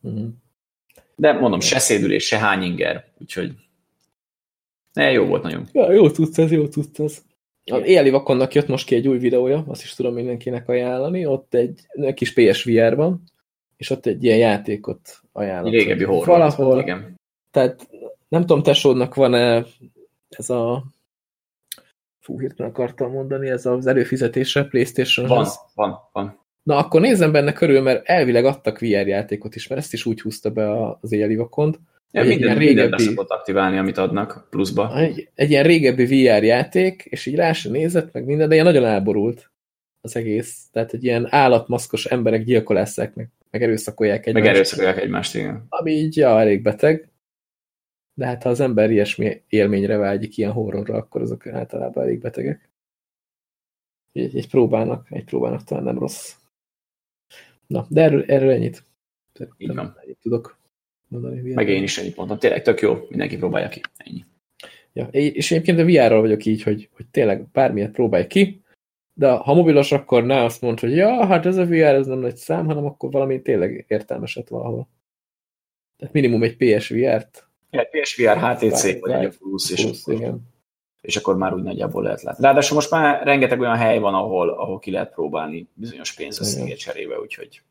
[0.00, 0.28] Uh-huh.
[1.16, 3.52] De mondom, se szédülés, se hány inger, úgyhogy
[4.92, 5.68] ne, jó volt nagyon.
[5.72, 7.22] Ja, jó tudsz ez, jó tudsz ez.
[7.72, 11.54] A Éli Vakonnak jött most ki egy új videója, azt is tudom mindenkinek ajánlani, ott
[11.54, 13.22] egy, egy kis PSVR van,
[13.76, 15.72] és ott egy ilyen játékot ajánlott.
[15.72, 16.26] Régebbi horror.
[16.26, 16.80] Valahol.
[16.80, 17.20] Igen.
[17.50, 17.88] Tehát
[18.28, 19.64] nem tudom, tesódnak van-e
[20.28, 20.84] ez a
[22.20, 26.38] fú, hirtelen akartam mondani, ez az előfizetése playstation Van, van, van.
[26.62, 30.20] Na, akkor nézzem benne körül, mert elvileg adtak VR játékot is, mert ezt is úgy
[30.20, 34.98] húzta be az éjjeli vakont, Ja, egy minden, régebbi, szokott aktiválni, amit adnak pluszba.
[34.98, 38.66] Egy, egy ilyen régebbi VR játék, és így rá sem nézett, meg minden, de ilyen
[38.66, 39.50] nagyon elborult
[40.00, 40.68] az egész.
[40.72, 44.44] Tehát egy ilyen állatmaszkos emberek gyilkolásszák, meg, meg erőszakolják egymást.
[44.44, 45.66] Meg erőszakolják egymást, igen.
[45.68, 47.08] Ami így, ja, elég beteg.
[48.14, 52.70] De hát ha az ember ilyesmi élményre vágyik, ilyen horrorra, akkor azok általában elég betegek.
[54.12, 56.34] Egy, egy próbának, egy próbának talán nem rossz.
[57.66, 58.84] Na, de erről, erről ennyit.
[59.56, 59.96] Így van.
[60.02, 60.62] Ennyit tudok
[61.08, 61.52] mondani.
[61.52, 62.38] Meg én is ennyit mondtam.
[62.38, 63.80] Tényleg tök jó, mindenki próbálja ki.
[63.96, 64.24] Ennyi.
[64.92, 68.64] Ja, és egyébként a VR-ral vagyok így, hogy, hogy tényleg bármilyet próbálj ki,
[69.14, 72.18] de ha mobilos, akkor ne azt mondd, hogy ja, hát ez a VR, ez nem
[72.18, 74.88] nagy szám, hanem akkor valami tényleg értelmeset valahol.
[75.98, 77.48] Tehát minimum egy PSVR-t.
[77.70, 80.40] Ja, PSVR, HTC, vagy egy plusz, és, plusz, akkor, igen.
[81.00, 82.44] és akkor már úgy nagyjából lehet látni.
[82.44, 87.20] Ráadásul most már rengeteg olyan hely van, ahol, ahol ki lehet próbálni bizonyos pénzösszegét cserébe,
[87.20, 87.62] úgyhogy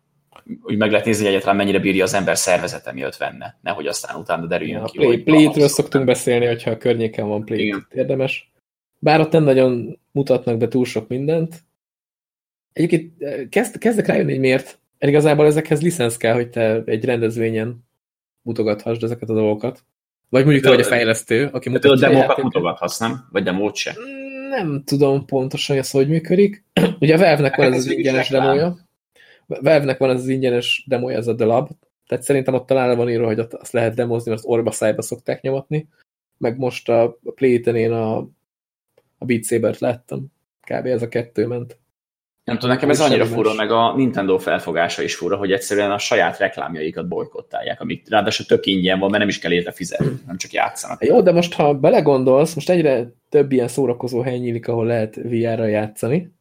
[0.64, 4.16] úgy meg lehet nézni, hogy egyáltalán mennyire bírja az ember szervezete, miatt venne, nehogy aztán
[4.20, 4.98] utána derüljön ja, ki.
[4.98, 7.88] Play, Play-ről szoktunk beszélni, hogyha a környéken van Play, Igen.
[7.92, 8.52] érdemes.
[9.00, 11.64] Bár ott nem nagyon mutatnak be túl sok mindent.
[12.74, 14.80] Egyébként eh, kezd, kezdek rájönni, hogy miért.
[15.00, 17.86] Igazából ezekhez licensz kell, hogy te egy rendezvényen
[18.42, 19.84] mutogathassd ezeket a dolgokat.
[20.30, 23.28] Vagy mondjuk de, te vagy a fejlesztő, aki mutatja a demókat mutogathatsz, nem?
[23.32, 23.96] Vagy demót se?
[24.50, 26.64] Nem tudom pontosan, hogy ez hogy működik.
[27.00, 28.78] Ugye a Valve-nek van ez az ingyenes demója.
[29.48, 31.70] Valve-nek van ez az ingyenes demója, ez a The Lab,
[32.08, 35.02] tehát szerintem ott talán van írva, hogy ott azt lehet demozni, mert azt orba szájba
[35.02, 35.88] szokták nyomatni,
[36.38, 38.18] meg most a Playten én a,
[39.18, 40.32] a Beat Saber-t láttam.
[40.62, 40.86] Kb.
[40.86, 41.78] ez a kettő ment.
[42.44, 45.98] Nem tudom, nekem ez annyira fura, meg a Nintendo felfogása is fura, hogy egyszerűen a
[45.98, 50.38] saját reklámjaikat bolykottálják, amik ráadásul tök ingyen van, mert nem is kell érte fizetni, nem
[50.38, 51.06] csak játszanak.
[51.06, 55.66] Jó, de most ha belegondolsz, most egyre több ilyen szórakozó hely nyílik, ahol lehet VR-ra
[55.66, 56.32] játszani,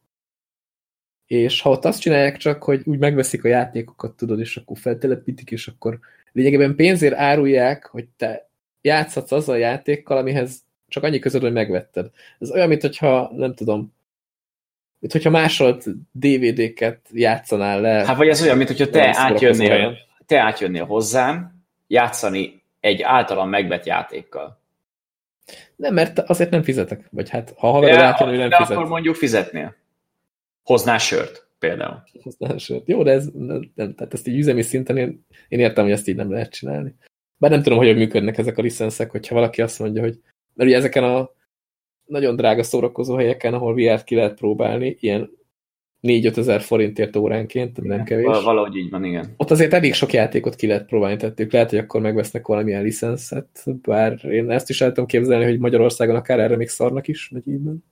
[1.37, 5.51] és ha ott azt csinálják csak, hogy úgy megveszik a játékokat, tudod, és akkor feltelepítik,
[5.51, 5.99] és akkor
[6.31, 8.49] lényegében pénzért árulják, hogy te
[8.81, 12.09] játszhatsz azzal a játékkal, amihez csak annyi között, hogy megvetted.
[12.39, 13.93] Ez olyan, mint hogyha, nem tudom,
[14.99, 18.05] mint hogyha másolt DVD-ket játszanál le.
[18.05, 23.85] Hát vagy ez olyan, mint hogyha te átjönnél, te átjönnél hozzám játszani egy általam megvett
[23.85, 24.61] játékkal.
[25.75, 27.07] Nem, mert azért nem fizetek.
[27.11, 28.75] Vagy hát, ha haverod ja, átjön, nem de fizet.
[28.75, 29.75] akkor mondjuk fizetnél.
[30.63, 32.03] Hoznál sört, például.
[32.21, 32.87] Hoznál sört.
[32.87, 36.15] Jó, de ez nem, tehát ezt így üzemi szinten én, én értem, hogy ezt így
[36.15, 36.95] nem lehet csinálni.
[37.37, 40.19] Bár nem tudom, hogy működnek ezek a licenszek, hogyha valaki azt mondja, hogy
[40.53, 41.31] mert ugye ezeken a
[42.05, 45.31] nagyon drága szórakozó helyeken, ahol VR-t ki lehet próbálni, ilyen
[46.01, 48.25] 4-5 ezer forintért óránként, igen, nem kevés.
[48.25, 49.33] Valahogy így van, igen.
[49.37, 51.51] Ott azért elég sok játékot ki lehet próbálni tettük.
[51.51, 56.15] Lehet, hogy akkor megvesznek valamilyen licenszet, bár én ezt is el tudom képzelni, hogy Magyarországon
[56.15, 57.83] akár erre még szarnak is, vagy így van.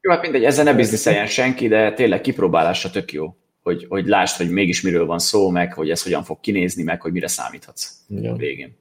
[0.00, 4.36] Jó, hát mindegy, ezzel ne bizniszeljen senki, de tényleg kipróbálásra tök jó, hogy, hogy lásd,
[4.36, 7.90] hogy mégis miről van szó, meg hogy ez hogyan fog kinézni, meg hogy mire számíthatsz
[8.08, 8.34] ja.
[8.34, 8.76] végén.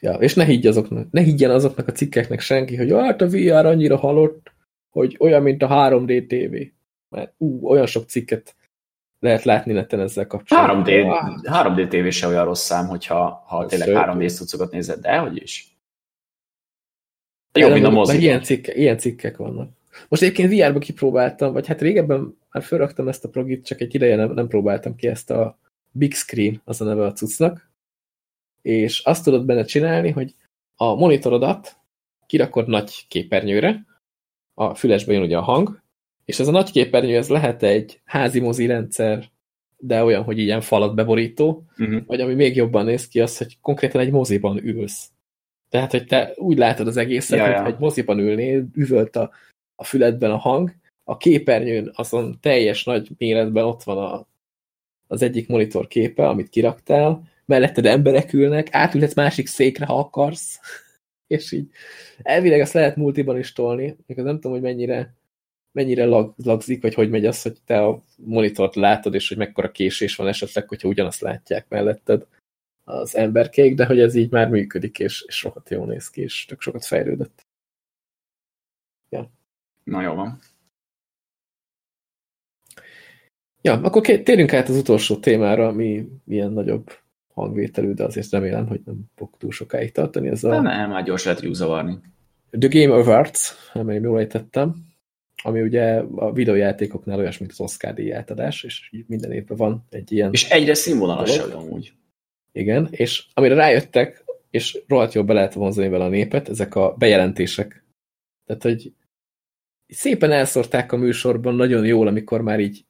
[0.00, 3.66] Ja, és ne higgy azoknak, ne higgyen azoknak a cikkeknek senki, hogy hát a VR
[3.66, 4.52] annyira halott,
[4.90, 6.56] hogy olyan, mint a 3D TV.
[7.08, 8.54] Mert ú, olyan sok cikket
[9.18, 10.84] lehet látni neten ezzel kapcsolatban.
[10.84, 11.06] 3D,
[11.42, 15.76] 3D TV se olyan rossz szám, hogyha ha tényleg 3D cuccokat nézed, de hogy is.
[17.52, 18.20] Jó, mint a mozi.
[18.20, 19.70] Ilyen, cikke, ilyen cikkek vannak.
[20.08, 24.16] Most egyébként VR-ba kipróbáltam, vagy hát régebben már felraktam ezt a progit, csak egy ideje
[24.16, 25.58] nem, nem próbáltam ki ezt a
[25.90, 27.70] Big Screen, az a neve a cuccnak,
[28.62, 30.34] és azt tudod benne csinálni, hogy
[30.76, 31.76] a monitorodat
[32.26, 33.86] kirakod nagy képernyőre,
[34.54, 35.82] a fülesbe jön ugye a hang,
[36.24, 39.30] és ez a nagy képernyő, ez lehet egy házi mozi rendszer,
[39.76, 41.92] de olyan, hogy ilyen falat beborító, uh mhm.
[41.92, 42.06] -huh.
[42.06, 45.10] vagy ami még jobban néz ki, az, hogy konkrétan egy moziban ülsz.
[45.68, 47.62] Tehát, hogy te úgy látod az egészet, ja, ja.
[47.62, 49.30] hogy egy moziban ülnél, üvölt a,
[49.74, 54.26] a füledben a hang, a képernyőn azon teljes nagy méretben ott van a,
[55.06, 60.60] az egyik monitor képe, amit kiraktál, melletted emberek ülnek, átülhetsz másik székre, ha akarsz,
[61.26, 61.68] és így
[62.22, 65.14] elvileg azt lehet multiban is tolni, még nem tudom, hogy mennyire,
[65.72, 69.70] mennyire lag, lagzik, vagy hogy megy az, hogy te a monitort látod, és hogy mekkora
[69.70, 72.26] késés van esetleg, hogyha ugyanazt látják melletted
[72.84, 76.44] az emberkék, de hogy ez így már működik, és, és sokat jól néz ki, és
[76.44, 77.46] tök sokat fejlődött.
[79.84, 80.38] Na jó van.
[83.62, 86.90] Ja, akkor térjünk át az utolsó témára, ami ilyen nagyobb
[87.34, 90.28] hangvételű, de azért remélem, hogy nem fog túl sokáig tartani.
[90.28, 90.48] Ez a...
[90.48, 91.98] Nem, nem, már gyors lehet zavarni.
[92.50, 94.74] The Game Awards, amely jól ejtettem,
[95.42, 100.12] ami ugye a videójátékoknál olyas, mint az Oscar díj átadás, és minden évben van egy
[100.12, 100.32] ilyen...
[100.32, 101.92] És egyre színvonalasabb amúgy.
[102.52, 106.94] Igen, és amire rájöttek, és rohadt jól be lehet vonzani vele a népet, ezek a
[106.98, 107.84] bejelentések.
[108.46, 108.92] Tehát, hogy
[109.92, 112.84] szépen elszorták a műsorban nagyon jól, amikor már így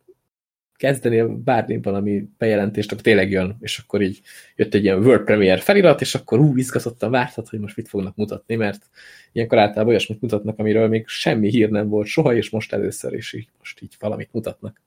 [0.76, 4.20] kezdenél bármi valami bejelentést, akkor tényleg jön, és akkor így
[4.56, 8.16] jött egy ilyen World Premiere felirat, és akkor ú, izgatottan vártad, hogy most mit fognak
[8.16, 8.88] mutatni, mert
[9.32, 13.32] ilyenkor általában olyasmit mutatnak, amiről még semmi hír nem volt soha, és most először, és
[13.32, 14.80] így most így valamit mutatnak.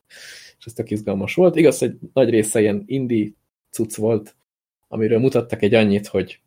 [0.60, 1.56] És ez tök izgalmas volt.
[1.56, 3.30] Igaz, hogy nagy része ilyen indie
[3.70, 4.36] cucc volt,
[4.88, 6.40] amiről mutattak egy annyit, hogy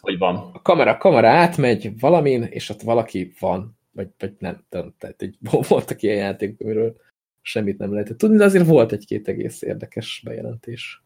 [0.00, 0.50] hogy van.
[0.52, 5.36] A kamera, kamera átmegy valamin, és ott valaki van, vagy, vagy nem, tehát egy,
[5.68, 6.96] voltak ilyen játékok, amiről
[7.42, 11.04] semmit nem lehetett tudni, de azért volt egy-két egész érdekes bejelentés.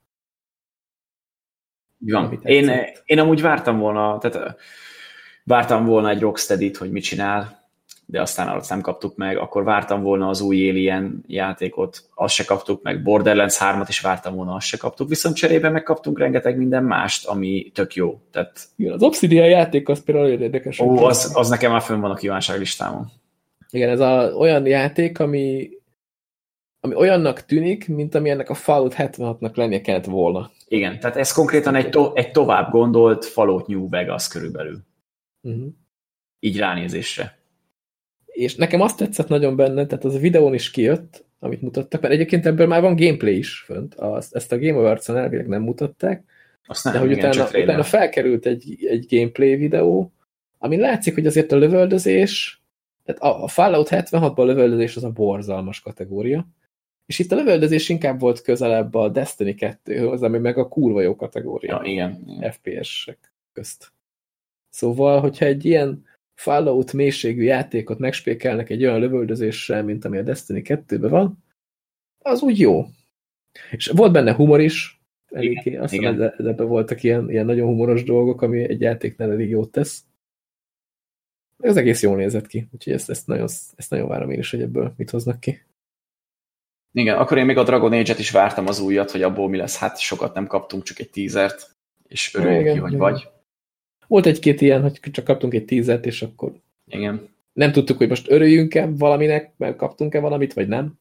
[1.98, 2.40] Van.
[2.42, 2.70] Én,
[3.04, 4.60] én amúgy vártam volna, tehát
[5.44, 7.59] vártam volna egy rocksteady hogy mit csinál,
[8.10, 12.44] de aztán alatt nem kaptuk meg, akkor vártam volna az új Alien játékot, azt se
[12.44, 16.84] kaptuk meg, Borderlands 3-at is vártam volna, azt se kaptuk, viszont cserébe megkaptunk rengeteg minden
[16.84, 18.20] mást, ami tök jó.
[18.30, 18.60] Tehát...
[18.76, 20.80] Igen, az Obsidian játék az például érdekes.
[20.80, 23.10] Ó, az, az nekem már fönn van a kívánság listámon.
[23.70, 25.70] Igen, ez a, olyan játék, ami
[26.82, 30.50] ami olyannak tűnik, mint ami ennek a Fallout 76-nak lennie kellett volna.
[30.68, 34.78] Igen, tehát ez konkrétan egy, to egy tovább gondolt Fallout New Vegas körülbelül.
[35.40, 35.62] Uh mhm.
[35.62, 35.72] -huh.
[36.38, 37.39] Így ránézésre.
[38.40, 42.14] És nekem azt tetszett nagyon benne, tehát az a videón is kijött, amit mutattak, mert
[42.14, 43.94] egyébként ebből már van gameplay is fönt.
[43.94, 46.24] Azt, ezt a Game Awards-on elvileg nem mutatták,
[46.66, 50.12] azt nem, de hogy igen, utána, utána felkerült egy, egy gameplay videó,
[50.58, 52.62] ami látszik, hogy azért a lövöldözés,
[53.04, 56.46] tehát a, a Fallout 76-ban a lövöldözés az a borzalmas kategória,
[57.06, 61.16] és itt a lövöldözés inkább volt közelebb a Destiny 2-höz, ami meg a kurva jó
[61.16, 61.80] kategória.
[61.84, 62.22] Ja, igen.
[62.26, 62.52] igen.
[62.52, 63.92] FPS-ek közt.
[64.68, 66.04] Szóval, hogyha egy ilyen
[66.40, 71.44] Fallout mélységű játékot megspékelnek egy olyan lövöldözéssel, mint ami a Destiny 2-ben van,
[72.18, 72.86] az úgy jó.
[73.70, 78.42] És volt benne humor is, eléggé, azt hiszem, ebben voltak ilyen, ilyen nagyon humoros dolgok,
[78.42, 80.04] ami egy játéknál elég jót tesz.
[81.58, 84.62] Ez egész jól nézett ki, úgyhogy ezt, ezt, nagyon, ezt nagyon várom én is, hogy
[84.62, 85.62] ebből mit hoznak ki.
[86.92, 89.78] Igen, akkor én még a Dragon Age-et is vártam az újat, hogy abból mi lesz.
[89.78, 91.76] Hát sokat nem kaptunk, csak egy tízert.
[92.08, 93.00] és örüljünk Igen, ki, hogy igen.
[93.00, 93.28] vagy.
[94.10, 96.52] Volt egy-két ilyen, hogy csak kaptunk egy tízet, és akkor
[96.86, 97.28] Igen.
[97.52, 100.92] nem tudtuk, hogy most örüljünk-e valaminek, mert kaptunk-e valamit, vagy nem.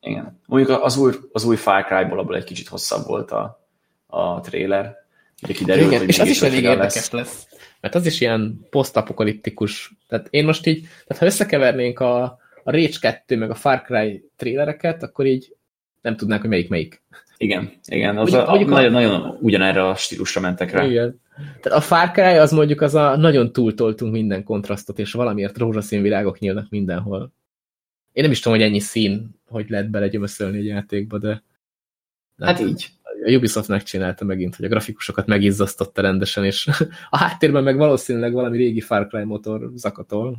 [0.00, 0.40] Igen.
[0.46, 3.66] Mondjuk az új, az új Far Cry-ból abból egy kicsit hosszabb volt a,
[4.06, 4.96] a trailer.
[5.42, 7.46] Ugye kiderült, Igen, hogy és az is elég érdekes lesz.
[7.80, 9.92] Mert az is ilyen posztapokaliptikus.
[10.08, 12.22] Tehát én most így, tehát ha összekevernénk a,
[12.64, 15.56] a Rage 2 meg a Far Cry trailereket, akkor így
[16.00, 17.02] nem tudnánk, hogy melyik melyik.
[17.42, 18.16] Igen, igen.
[18.16, 20.84] Az Mondjuk- a, mondjuk a- nagyon, nagyon ugyanerre a stílusra mentek rá.
[20.84, 21.20] Igen.
[21.60, 26.02] Tehát a Far Cry az mondjuk az a nagyon túltoltunk minden kontrasztot, és valamiért rózsaszín
[26.02, 27.32] virágok nyílnak mindenhol.
[28.12, 31.42] Én nem is tudom, hogy ennyi szín, hogy lehet belegyömöszölni egy játékba, de
[32.36, 32.88] nem Hát így.
[33.26, 36.68] a Ubisoft megcsinálta megint, hogy a grafikusokat megizzasztotta rendesen, és
[37.10, 40.36] a háttérben meg valószínűleg valami régi Far Cry motor zakatol.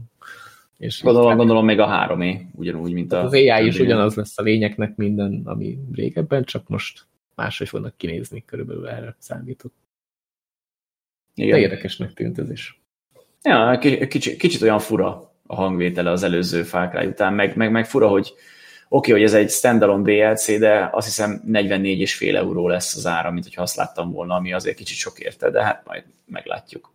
[0.82, 3.24] És Gondolom, gondolom még a 3 ugyanúgy, mint a...
[3.24, 7.06] az AI is ugyanaz lesz a lényeknek minden, ami régebben, csak most
[7.36, 9.74] máshogy fognak kinézni, körülbelül erre számított.
[11.36, 11.60] De Igen.
[11.60, 12.82] érdekesnek tűnt ez is.
[13.44, 17.86] Ja, ki- kicsit, kicsit olyan fura a hangvétele az előző Cry után, meg, meg, meg
[17.86, 18.34] fura, hogy
[18.90, 23.44] oké, hogy ez egy standalone DLC, de azt hiszem 44,5 euró lesz az ára, mint
[23.44, 26.92] hogyha azt láttam volna, ami azért kicsit sok érte, de hát majd meglátjuk.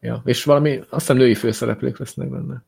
[0.00, 2.62] Ja, és valami, azt hiszem női főszereplők lesznek benne.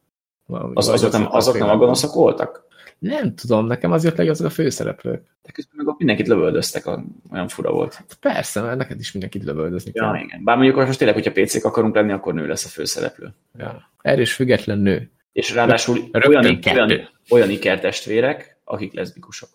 [0.46, 2.68] Valami, Az, azok, nem, azok nem a gonoszok voltak?
[2.98, 5.22] Nem tudom, nekem az jött le, azok a főszereplők.
[5.42, 8.04] De közben meg ott mindenkit lövöldöztek, a- olyan fura volt.
[8.20, 10.22] Persze, mert neked is mindenkit lövöldözni Ja, kell.
[10.22, 10.44] igen.
[10.44, 13.34] Bár mondjuk most tényleg, hogyha PC-k akarunk lenni, akkor nő lesz a főszereplő.
[13.58, 13.90] Ja.
[14.02, 15.10] Erős független nő.
[15.32, 16.80] És ráadásul Rögtön olyan, kettő.
[16.80, 19.48] olyan, olyan ikertestvérek, akik leszbikusok.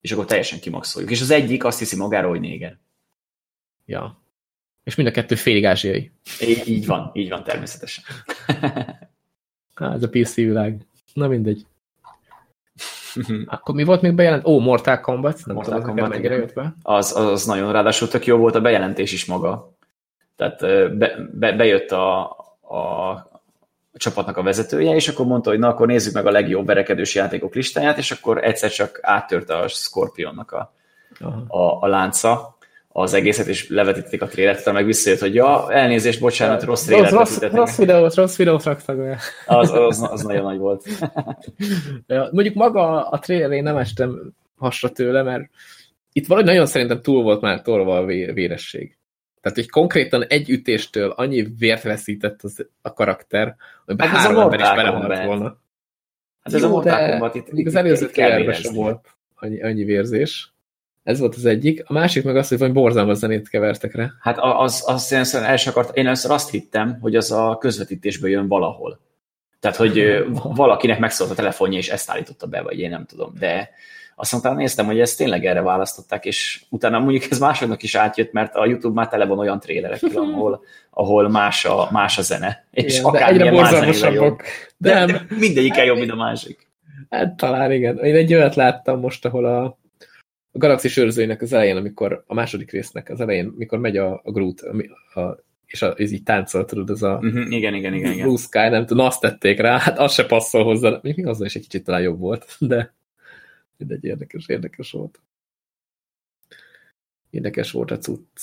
[0.00, 1.10] És akkor teljesen kimaxoljuk.
[1.10, 2.78] És az egyik azt hiszi magáról, hogy néger.
[3.86, 4.22] Ja.
[4.88, 6.10] És mind a kettő félig ázsiai.
[6.40, 8.04] Így, így van, így van természetesen.
[9.74, 10.86] Hát, ez a PC világ.
[11.12, 11.66] Na mindegy.
[13.46, 14.46] Akkor mi volt még bejelent?
[14.46, 15.40] Ó, Mortal Kombat.
[15.44, 16.74] Nem Mortal tudom, Kombat, mennyire jött be.
[16.82, 19.72] Az, az, az nagyon, ráadásul tök jó volt a bejelentés is maga.
[20.36, 20.60] Tehát
[20.96, 23.30] be, be, bejött a, a, a
[23.92, 27.54] csapatnak a vezetője, és akkor mondta, hogy na, akkor nézzük meg a legjobb verekedős játékok
[27.54, 30.74] listáját, és akkor egyszer csak áttörte a Scorpionnak a,
[31.20, 31.44] Aha.
[31.48, 32.57] a, a lánca
[33.00, 37.10] az egészet, és levetítették a trélert, utána meg visszajött, hogy ja, elnézést, bocsánat, rossz trélert
[37.10, 39.18] rossz, rossz videót, rossz videót raktak be.
[39.46, 40.84] Az, az, az nagyon nagy volt.
[42.06, 45.50] Ja, mondjuk maga a trailer én nem estem hasra tőle, mert
[46.12, 48.96] itt valahogy nagyon szerintem túl volt már tolva a vé- véresség.
[49.40, 54.18] Tehát, hogy konkrétan egy ütéstől annyi vért veszített az, a karakter, hogy Hát ez a
[54.18, 55.44] három ember is Mortal belehalt volna.
[56.42, 59.08] Hát ez a Jó, Mortal de Kombat itt, még az itt- előző itt sem volt
[59.34, 60.52] annyi, annyi vérzés.
[61.08, 61.82] Ez volt az egyik.
[61.86, 64.10] A másik meg az, hogy valami borzalmas zenét kevertek rá.
[64.20, 67.56] Hát a- az, az én el sem akart, én először azt hittem, hogy az a
[67.60, 69.00] közvetítésből jön valahol.
[69.60, 73.32] Tehát, hogy valakinek megszólt a telefonja, és ezt állította be, vagy én nem tudom.
[73.38, 73.70] De
[74.16, 78.32] azt mondtam, néztem, hogy ezt tényleg erre választották, és utána mondjuk ez másodnak is átjött,
[78.32, 82.64] mert a YouTube már tele van olyan trélerekkel, ahol, ahol más, a, más a zene.
[82.70, 84.42] És Igen, de akármilyen egyre borzalmasabbak.
[84.76, 85.06] De, Nem.
[85.06, 86.66] de mindegyikkel jobb, mint a másik.
[87.10, 87.98] Hát talán igen.
[87.98, 89.77] Én egy olyat láttam most, ahol a,
[90.58, 94.30] a Galaxis őrzőinek az elején, amikor a második résznek az elején, mikor megy a, a
[94.30, 98.12] Groot, ami- a, és a, ez így táncol, tudod, ez a Uh-huh, igen, igen, igen,
[98.12, 98.26] igen.
[98.26, 100.98] Blue Sky, nem tudom, azt tették rá, hát az se passzol hozzá.
[101.02, 102.94] Még azzal is egy kicsit talán jobb volt, de
[103.76, 105.20] mindegy, érdekes, érdekes volt.
[107.30, 108.40] Érdekes volt a cucc.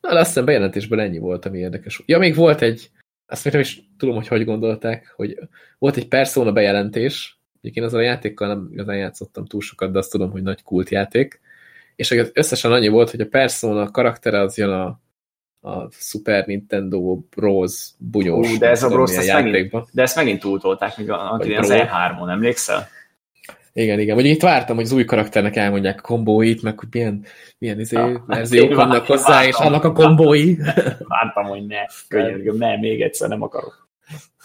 [0.00, 2.02] Na, de azt hiszem bejelentésben ennyi volt, ami érdekes.
[2.06, 2.90] Ja, még volt egy,
[3.26, 5.38] azt még nem is tudom, hogy hogy gondolták, hogy
[5.78, 7.37] volt egy Persona bejelentés,
[7.76, 11.40] én azzal a játékkal nem igazán játszottam túl sokat, de azt tudom, hogy nagy kultjáték,
[11.96, 15.00] és összesen annyi volt, hogy a Persona karaktere az jön a,
[15.60, 17.88] a Super Nintendo Bros.
[17.98, 19.16] bunyós Ú, de ez a Bros.
[19.16, 21.76] ezt megint, de ezt megint túltolták, még az Bro.
[21.78, 22.88] E3-on, emlékszel?
[23.72, 24.14] Igen, igen.
[24.14, 27.24] Vagy itt vártam, hogy az új karakternek elmondják a kombóit, meg hogy milyen,
[27.58, 29.66] milyen izé, Ja, verziók vannak vártam, hozzá, és vártam.
[29.66, 30.56] annak a kombói.
[30.98, 33.87] Vártam, hogy ne, könyörgöm, ne, még egyszer nem akarok.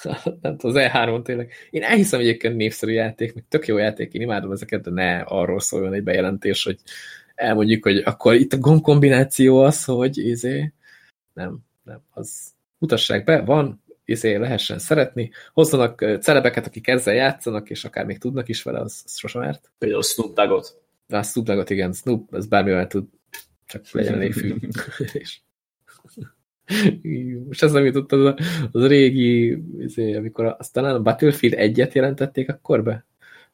[0.41, 1.51] nem tudom, az E3-on tényleg.
[1.69, 5.59] Én elhiszem egyébként népszerű játék, meg tök jó játék, én imádom ezeket, de ne arról
[5.59, 6.79] szóljon egy bejelentés, hogy
[7.35, 10.73] elmondjuk, hogy akkor itt a gombkombináció az, hogy izé,
[11.33, 17.85] nem, nem, az mutassák be, van, izé lehessen szeretni, hozzanak celebeket, akik ezzel játszanak, és
[17.85, 19.71] akár még tudnak is vele, az, az sosem árt.
[19.77, 20.81] Például Snoop Doggot.
[21.07, 23.05] De a Snoop Doggot, igen, Snoop, ez bármivel tud,
[23.65, 24.55] csak legyen elég fű.
[25.13, 25.41] És-
[27.47, 28.37] Most ez nem jutott az a,
[28.71, 33.05] az régi, izé, amikor a, aztán a Battlefield egyet jelentették akkor be,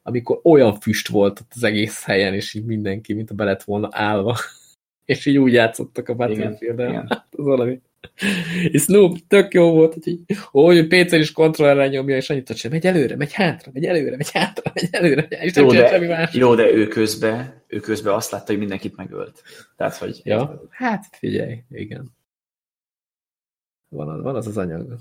[0.02, 3.62] amikor olyan füst volt ott az egész helyen, és így mindenki, mint a be lett
[3.62, 4.36] volna állva,
[5.04, 6.58] és így úgy játszottak a igen.
[7.08, 7.80] Hát, az valami.
[8.70, 10.18] És Snoop tök jó volt, hogy,
[10.50, 14.30] hogy PC-n is kontrollerrel nyomja, és annyit sem, megy előre, megy hátra, megy előre, megy
[14.30, 16.34] hátra, megy előre, és nem Jó, de, semmi más.
[16.34, 19.42] jó, de ő közben, ő közben azt látta, hogy mindenkit megölt.
[19.76, 20.20] Tehát, hogy...
[20.24, 22.18] Ja, hát figyelj, igen.
[23.90, 24.98] Van az van az, az anyag.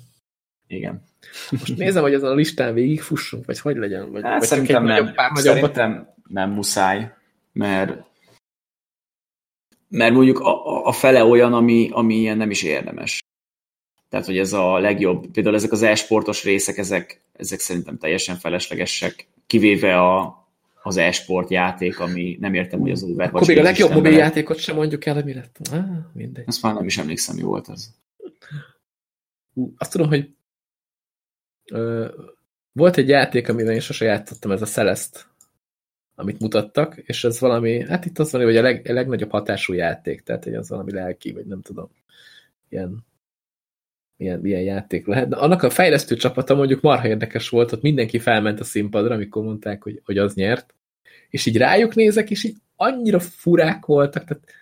[0.68, 1.04] Igen.
[1.52, 4.12] Most nézem, hogy azon a listán végigfussunk, vagy hogy legyen?
[4.12, 4.98] Vagy, Hát vagy szerintem nem.
[4.98, 5.32] nagyobb, pár?
[5.34, 7.14] Szerintem nem muszáj,
[7.52, 8.08] mert
[9.90, 13.20] mert mondjuk a, a fele olyan, ami, ami ilyen nem is érdemes.
[14.10, 19.28] Tehát, hogy ez a legjobb, például ezek az e-sportos részek, ezek, ezek szerintem teljesen feleslegesek,
[19.48, 20.48] kivéve a,
[20.84, 23.36] az e-sport játék, ami nem értem, hogy az Overwatch.
[23.36, 25.58] Akkor még a legjobb mobil játékot sem mondjuk el, mi lett.
[25.72, 26.44] Ah, mindegy.
[26.48, 27.94] Azt már nem is emlékszem, mi volt az.
[29.78, 30.36] Azt tudom, hogy
[31.72, 32.08] ö,
[32.72, 35.20] volt egy játék, amivel én sose játszottam, ez a Celeste,
[36.16, 39.74] amit mutattak, és ez valami, hát itt az van, hogy a, leg, a legnagyobb hatású
[39.74, 41.90] játék, tehát hogy az valami lelki, vagy nem tudom,
[42.70, 43.06] ilyen,
[44.18, 45.28] ilyen, ilyen játék lehet.
[45.28, 49.44] De annak a fejlesztő csapata mondjuk marha érdekes volt, ott mindenki felment a színpadra, amikor
[49.44, 50.76] mondták, hogy, hogy az nyert,
[51.30, 54.54] és így rájuk nézek, és így annyira furák voltak, tehát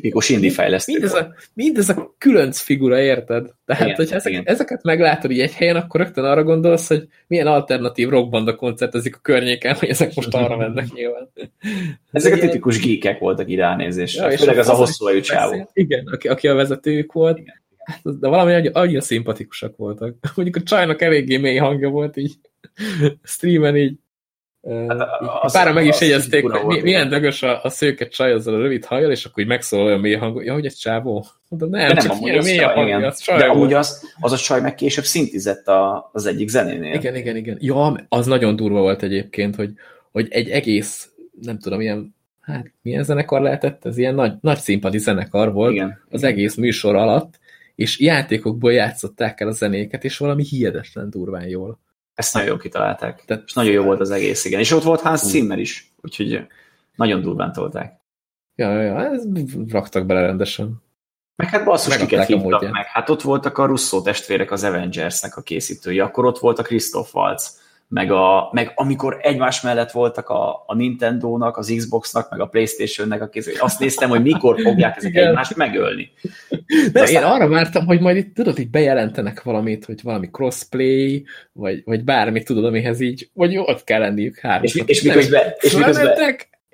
[0.00, 0.92] Tipikus indie fejlesztő.
[0.92, 3.50] mindez a, mindez a különc figura, érted?
[3.64, 4.42] Tehát, Igen, hogyha ezek, igen.
[4.46, 9.18] ezeket meglátod így egy helyen, akkor rögtön arra gondolsz, hogy milyen alternatív rockbanda koncertezik a
[9.22, 11.30] környéken, hogy ezek most arra mennek nyilván.
[12.10, 14.30] Ezek a tipikus geekek voltak így ránézésre.
[14.30, 15.70] Ja, Főleg az a az- hosszú hajú csávó.
[15.72, 17.38] Igen, aki, aki a vezetőjük volt.
[17.38, 20.14] Igen, Hát, De valami annyira, annyira szimpatikusak voltak.
[20.36, 22.34] Mondjuk a csajnak eléggé mély hangja volt így
[23.22, 23.94] streamen így.
[24.88, 25.08] Hát,
[25.42, 27.08] az- Pára meg is jegyezték, hogy mi, milyen igen.
[27.08, 30.14] dögös a, a szőke csaj azzal a rövid hajjal, és akkor így megszólal olyan mély
[30.14, 31.26] hang, ja, hogy egy csávó.
[31.48, 33.08] Mondom, nem, De nem, csak amúgy mély a hangja, igen.
[33.08, 36.94] az csaj De amúgy az, az a csaj meg később szintizett a, az egyik zenénél.
[36.94, 37.56] Igen, igen, igen.
[37.60, 39.70] Ja, az nagyon durva volt egyébként, hogy,
[40.12, 41.10] hogy egy egész,
[41.40, 43.84] nem tudom, ilyen, hát milyen zenekar lehetett?
[43.86, 46.00] Ez ilyen nagy, nagy színpadi zenekar volt Igen.
[46.10, 47.38] az egész műsor alatt,
[47.74, 51.78] és játékokból játszották el a zenéket, és valami hihetetlen durván jól.
[52.16, 53.24] Ezt nagyon jól kitalálták.
[53.24, 54.60] Tehát- és nagyon jó volt az egész, igen.
[54.60, 55.20] És ott volt Hans.
[55.20, 56.46] Zimmer is, úgyhogy
[56.94, 58.00] nagyon durván tolták.
[58.54, 59.22] Ja, ja, ja, ez
[59.68, 60.82] raktak bele rendesen.
[61.36, 62.86] Meg hát basszus, kiket hívtak meg.
[62.86, 67.14] Hát ott voltak a Russo testvérek az Avengersnek a készítői, akkor ott volt a Christoph
[67.14, 72.46] Waltz, meg, a, meg amikor egymás mellett voltak a, a Nintendo-nak, az Xbox-nak, meg a
[72.46, 75.28] Playstation-nek a készítői, azt néztem, hogy mikor fogják ezek Igen.
[75.28, 76.10] egymást megölni.
[76.92, 81.24] De aztán- én arra vártam, hogy majd itt tudod, így bejelentenek valamit, hogy valami crossplay,
[81.52, 84.88] vagy, vagy bármit tudod, amihez így, vagy ott kell lenniük hármasnak.
[84.88, 86.14] És, és miközben, és miközben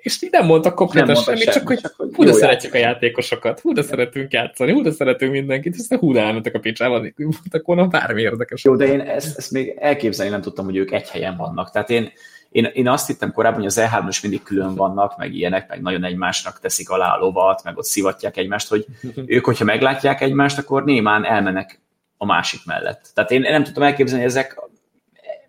[0.03, 3.01] és így nem mondtak konkrétan Nem semmit, hogy csak hogy hú, de szeretjük a játék.
[3.01, 7.05] játékosokat, hú, de szeretünk játszani, hú, de szeretünk mindenkit, aztán hú, de elmentek a picsába,
[7.15, 8.63] mondtak volna bármi érdekes.
[8.63, 11.71] Jó, de én ezt, ezt még elképzelni nem tudtam, hogy ők egy helyen vannak.
[11.71, 12.11] Tehát én,
[12.49, 15.81] én, én azt hittem korábban, hogy az E3 is mindig külön vannak, meg ilyenek, meg
[15.81, 18.85] nagyon egymásnak teszik alá a lovat, meg ott szivatják egymást, hogy
[19.25, 21.81] ők, hogyha meglátják egymást, akkor némán elmennek
[22.17, 23.11] a másik mellett.
[23.13, 24.61] Tehát én nem tudtam elképzelni, hogy ezek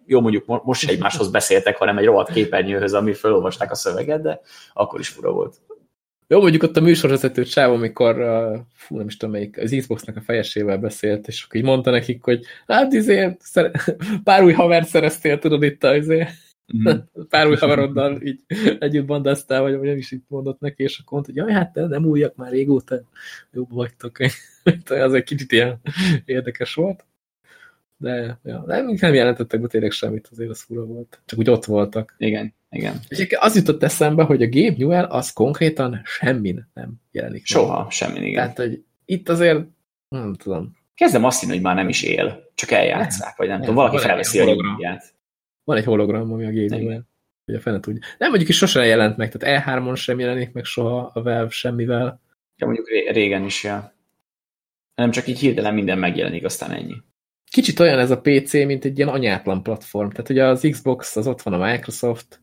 [0.06, 4.40] jó, mondjuk mo- most egymáshoz beszéltek, hanem egy rohadt képernyőhöz, ami felolvasták a szöveget, de
[4.72, 5.56] akkor is fura volt.
[6.28, 10.16] Jó, mondjuk ott a műsorvezető csáv, amikor, uh, fú, nem is tudom melyik, az Xboxnak
[10.16, 14.88] a fejesével beszélt, és akkor így mondta nekik, hogy hát izé, szere- pár új havert
[14.88, 16.26] szereztél, tudod itt a izé,
[16.72, 16.96] Mhm.
[17.28, 18.40] pár új haveroddal így
[18.78, 21.74] együtt bandáztál, vagy vagy nem is itt mondott neki, és akkor mondta, hogy jaj, hát
[21.74, 23.00] nem, nem újak már régóta,
[23.52, 24.16] jobb vagytok.
[24.88, 25.80] az egy kicsit ilyen
[26.24, 27.04] érdekes volt.
[27.96, 31.22] De ja, nem, nem jelentettek be tényleg semmit, azért az fura volt.
[31.24, 32.14] Csak úgy ott voltak.
[32.18, 33.00] Igen, igen.
[33.08, 37.36] És az jutott eszembe, hogy a Gabe Newell az konkrétan semmin nem jelenik.
[37.38, 37.44] meg.
[37.46, 38.32] Soha, semmi, igen.
[38.34, 39.64] Tehát, hogy itt azért,
[40.08, 43.66] nem tudom, Kezdem azt hinni, hogy már nem is él, csak eljátszák, vagy nem, Nem,
[43.66, 45.14] tudom, valaki felveszi a nyugdíját.
[45.64, 46.76] van egy hologram, ami a Gabe.
[46.76, 47.02] Newell.
[47.44, 48.00] Hogy a fene tudja.
[48.18, 52.20] Nem, mondjuk is sosem jelent meg, tehát E3-on sem jelenik meg soha a Valve semmivel.
[52.56, 53.94] Ja, mondjuk ré- régen is, ja.
[54.94, 56.94] Nem csak így hirtelen minden megjelenik, aztán ennyi.
[57.54, 60.08] Kicsit olyan ez a PC, mint egy ilyen anyátlan platform.
[60.08, 62.40] Tehát ugye az Xbox, az ott van a Microsoft,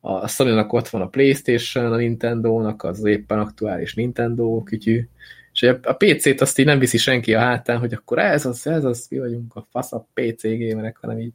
[0.00, 5.08] a Sony-nak ott van a Playstation, a Nintendo-nak az éppen aktuális Nintendo kütyű,
[5.52, 8.84] és a PC-t azt így nem viszi senki a hátán, hogy akkor ez az, ez
[8.84, 11.32] az, mi vagyunk a faszabb PC gamerek, hanem így.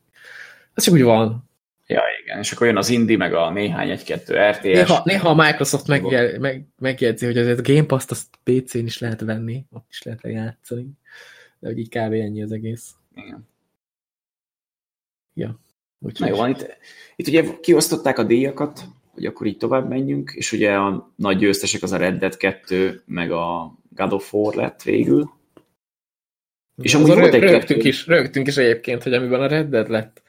[0.73, 1.49] Ez csak úgy van.
[1.88, 4.61] Ja, igen, és akkor jön az Indie, meg a néhány egy-kettő RTS.
[4.61, 8.99] Néha, néha a Microsoft megjel, meg, megjegyzi, hogy azért a Game Pass-t azt PC-n is
[8.99, 10.89] lehet venni, ott is lehet játszani.
[11.60, 12.14] De hogy így kb.
[12.14, 12.95] ennyi az egész.
[13.18, 13.48] Igen.
[15.99, 16.77] Úgyhogy Na jó, van, itt,
[17.15, 21.84] itt ugye kiosztották a díjakat, hogy akkor így tovább menjünk, és ugye a nagy győztesek
[21.84, 25.30] az a Red Dead 2, meg a God of War lett végül.
[26.81, 29.89] És amúgy volt egy rögtünk kettő- is, rögtünk is egyébként, hogy amiben a Red Dead
[29.89, 30.22] lett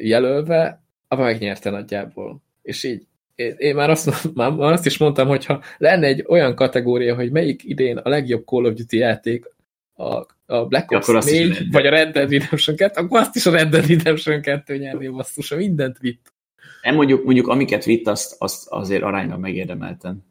[0.00, 2.42] jelölve, abban megnyerte nagyjából.
[2.62, 6.54] És így én, már, azt, már, már azt is mondtam, hogy ha lenne egy olyan
[6.54, 9.54] kategória, hogy melyik idén a legjobb Call of Duty játék,
[9.94, 13.46] a, a Black Ops ja, 4, vagy a Red Dead Redemption 2, akkor azt is
[13.46, 16.32] a Red Dead Redemption 2 nyerné basszus, mindent vitt.
[16.82, 20.24] Nem mondjuk, mondjuk amiket vitt, azt, azt azért arányban megérdemelten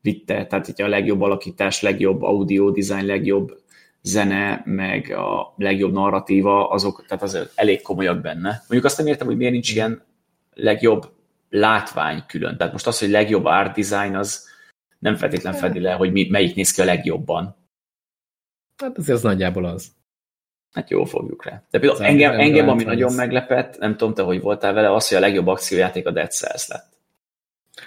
[0.00, 3.60] vitte, tehát hogy a legjobb alakítás, legjobb audio design, legjobb
[4.02, 8.48] zene, meg a legjobb narratíva, azok, tehát az elég komolyak benne.
[8.48, 10.02] Mondjuk azt nem értem, hogy miért nincs ilyen
[10.54, 11.12] legjobb
[11.50, 12.56] látvány külön.
[12.56, 14.48] Tehát most az, hogy legjobb art design, az
[14.98, 17.56] nem feltétlen fedi le, hogy mi, melyik néz ki a legjobban.
[18.82, 19.92] Hát azért az nagyjából az.
[20.72, 21.62] Hát jó, fogjuk rá.
[21.70, 25.16] De például engem, engem ami nagyon meglepett, nem tudom te, hogy voltál vele, az, hogy
[25.16, 26.86] a legjobb akciójáték a Dead Cells lett.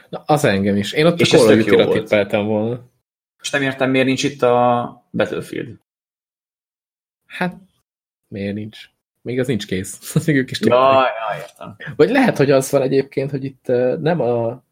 [0.10, 0.94] Na, az engem is.
[0.94, 2.84] Én ott és a Call tippeltem volna.
[3.42, 5.78] És nem értem, miért nincs itt a Battlefield.
[7.26, 7.56] Hát,
[8.28, 8.90] miért nincs?
[9.22, 10.14] Még az nincs kész.
[10.26, 11.76] még ők is ja, ja, értem.
[11.96, 13.66] Vagy lehet, hogy az van egyébként, hogy itt
[14.00, 14.64] nem a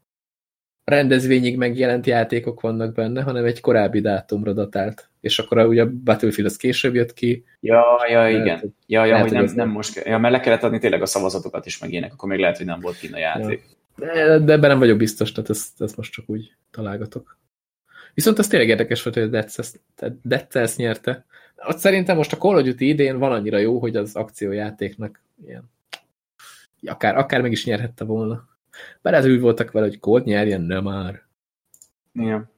[0.83, 5.09] rendezvényig megjelent játékok vannak benne, hanem egy korábbi dátumra datált.
[5.23, 7.45] És akkor ugye a Battlefield az később jött ki.
[7.59, 8.43] Ja, ja, igen.
[8.43, 11.05] Lehet, ja, ja, lehet, hogy nem, nem most, ja, mert le kellett adni tényleg a
[11.05, 13.61] szavazatokat is meg ilyenek, akkor még lehet, hogy nem volt kint a játék.
[13.97, 14.05] Ja.
[14.05, 17.37] De, de ebben nem vagyok biztos, tehát ezt, ezt most csak úgy találgatok.
[18.13, 21.25] Viszont az tényleg érdekes volt, hogy a Dead Cells nyerte.
[21.67, 25.71] Ott szerintem most a Call of Duty idén van annyira jó, hogy az akciójátéknak ilyen,
[26.85, 28.47] akár, akár meg is nyerhette volna.
[29.01, 31.21] Bár ez úgy voltak vele, hogy Cold nyerjen, nem már.
[32.13, 32.51] Igen.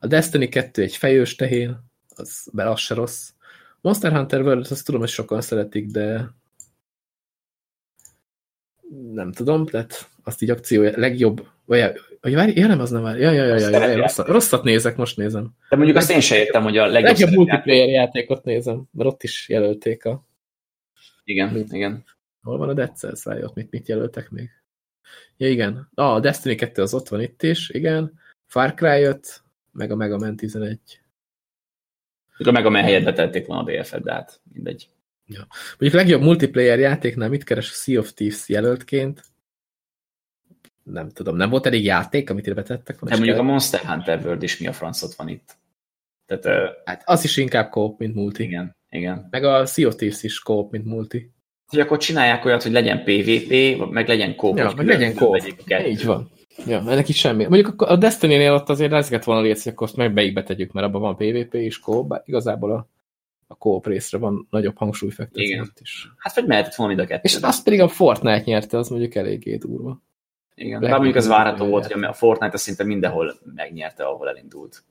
[0.00, 1.83] A Destiny 2 egy fejős tehén,
[2.18, 3.30] az, be az se rossz.
[3.80, 6.34] Monster Hunter World, azt tudom, hogy sokan szeretik, de
[9.12, 13.20] nem tudom, tehát azt így akció legjobb, vagy, vagy várj, ja nem, az nem várj,
[13.20, 15.50] ja, ja, ja, ja, ja, ja rosszat, rosszat nézek, most nézem.
[15.68, 19.22] De mondjuk azt én sem értem, hogy a legjobb, legjobb multiplayer játékot nézem, mert ott
[19.22, 20.26] is jelölték a...
[21.24, 21.72] Igen, mit?
[21.72, 22.04] igen.
[22.42, 23.22] Hol van a Dead Cells?
[23.22, 24.50] Várj, ott mit, mit jelöltek még?
[25.36, 25.88] Ja, igen.
[25.94, 28.20] Ah, a Destiny 2 az ott van itt is, igen.
[28.46, 29.42] Far Cry 5,
[29.72, 30.78] meg a Mega Man 11.
[32.38, 34.88] A Mega Man helyett betették volna a DFF, de hát mindegy.
[35.26, 35.46] Ja.
[35.78, 39.22] Mondjuk legjobb multiplayer játéknál mit keres a Sea of Thieves jelöltként?
[40.82, 43.00] Nem tudom, nem volt elég játék, amit ide betettek?
[43.00, 43.44] De mondjuk kell?
[43.44, 45.56] a Monster Hunter World is mi a francot van itt.
[46.26, 48.42] Tehát, hát az is inkább coop, mint multi.
[48.42, 49.26] Igen, igen.
[49.30, 51.32] Meg a Sea of Thieves is coop, mint multi.
[51.66, 54.56] Hogy akkor csinálják olyat, hogy legyen PvP, meg legyen coop.
[54.56, 55.36] Ja, meg legyen coop.
[55.86, 56.30] Így van.
[56.66, 57.46] Ja, ennek is semmi.
[57.46, 60.86] Mondjuk a Destiny-nél ott azért ezeket volna létsz, hogy akkor azt meg beig betegyük, mert
[60.86, 62.88] abban van PvP és coop, bár igazából a
[63.46, 66.08] a coop részre van nagyobb hangsúly fektetve is.
[66.16, 67.22] Hát vagy mehetett volna mind a kettő.
[67.22, 70.02] És azt pedig a Fortnite nyerte, az mondjuk eléggé durva.
[70.54, 74.84] Igen, de mondjuk az várható volt, hogy a Fortnite szinte mindenhol megnyerte, ahol elindult.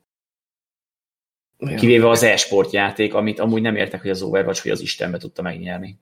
[1.57, 1.75] Ja.
[1.75, 5.41] Kivéve az e-sport játék, amit amúgy nem értek, hogy az Overwatch, hogy az Istenbe tudta
[5.41, 5.99] megnyerni.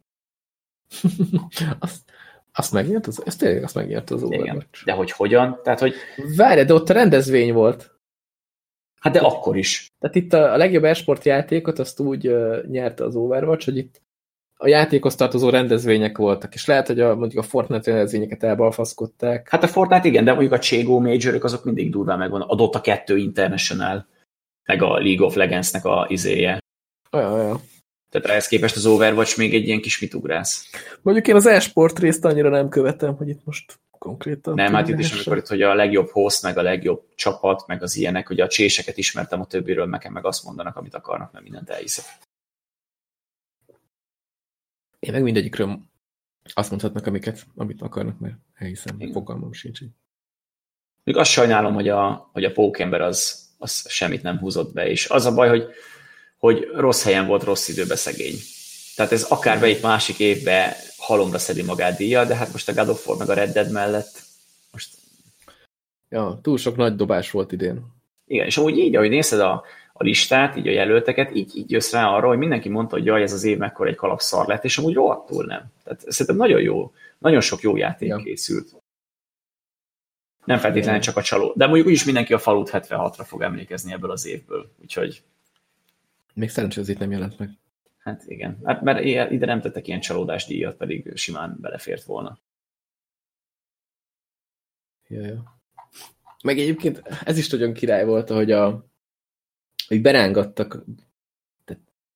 [1.79, 2.11] azt,
[2.53, 3.07] azt megnyert?
[3.07, 4.51] Az, ezt tényleg azt megnyert az Overwatch.
[4.51, 4.67] Igen.
[4.85, 5.59] De hogy hogyan?
[5.63, 5.93] Tehát, hogy...
[6.37, 7.91] Várj, de ott a rendezvény volt.
[8.99, 9.87] Hát de akkor is.
[9.99, 14.01] Tehát itt a, a legjobb esport játékot azt úgy uh, nyerte az Overwatch, hogy itt
[14.63, 19.49] a játékhoz tartozó rendezvények voltak, és lehet, hogy a, mondjuk a Fortnite rendezvényeket elbalfaszkodták.
[19.49, 22.41] Hát a Fortnite igen, de mondjuk a Chego major azok mindig durván megvan.
[22.41, 24.07] Adott a kettő International,
[24.65, 26.59] meg a League of Legends-nek a izéje.
[27.11, 27.59] Olyan, olyan.
[28.11, 30.69] Tehát ehhez képest az Overwatch még egy ilyen kis mitugrász.
[31.01, 34.53] Mondjuk én az esport részt annyira nem követem, hogy itt most konkrétan.
[34.53, 37.81] Nem, hát itt is, amikor itt, hogy a legjobb host, meg a legjobb csapat, meg
[37.81, 41.43] az ilyenek, hogy a cséseket ismertem a többiről, nekem meg azt mondanak, amit akarnak, mert
[41.43, 42.05] mindent elhiszek.
[44.99, 45.79] Én meg mindegyikről
[46.53, 49.13] azt mondhatnak, amiket, amit akarnak, mert elhiszem, Igen.
[49.13, 49.79] fogalmam sincs.
[51.03, 55.09] Még azt sajnálom, hogy a, hogy a pókember az, az semmit nem húzott be, és
[55.09, 55.63] az a baj, hogy,
[56.41, 58.35] hogy rossz helyen volt, rossz időben szegény.
[58.95, 62.89] Tehát ez akár egy másik évbe halomra szedi magát díja, de hát most a God
[62.89, 64.21] of War meg a Red Dead mellett
[64.71, 64.95] most...
[66.09, 67.85] Ja, túl sok nagy dobás volt idén.
[68.25, 69.63] Igen, és amúgy így, ahogy nézed a,
[69.93, 73.21] a listát, így a jelölteket, így, így jössz rá arra, hogy mindenki mondta, hogy jaj,
[73.21, 75.63] ez az év mekkora egy kalapszar lett, és amúgy rohadtul nem.
[75.83, 78.17] Tehát szerintem nagyon jó, nagyon sok jó játék ja.
[78.17, 78.75] készült.
[80.45, 81.53] Nem feltétlenül csak a csaló.
[81.55, 84.71] De mondjuk úgyis mindenki a falut 76-ra fog emlékezni ebből az évből.
[84.81, 85.23] Úgyhogy...
[86.33, 87.49] Még szerencsé az itt nem jelent meg.
[87.97, 92.39] Hát igen, hát mert ide nem tettek ilyen csalódás díjat, pedig simán belefért volna.
[95.07, 95.59] Ja, ja.
[96.43, 98.89] Meg egyébként ez is nagyon király volt, hogy a
[99.87, 100.83] hogy berángattak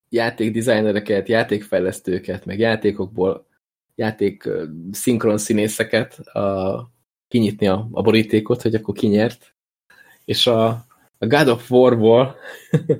[0.09, 3.47] játékdesignereket, játékfejlesztőket, meg játékokból
[3.95, 4.49] játék
[4.91, 6.89] szinkron színészeket a,
[7.27, 9.55] kinyitni a, a borítékot, hogy akkor kinyert.
[10.25, 10.85] És a,
[11.17, 12.35] a God of War-ból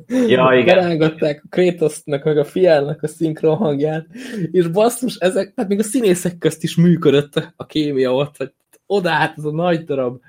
[0.27, 0.65] ja, igen.
[0.65, 4.07] berángatták a Kratosnak, meg a fiának a szinkron hangját,
[4.51, 8.53] és basszus, ezek, hát még a színészek közt is működött a kémia ott, hogy
[8.85, 10.21] oda át az a nagy darab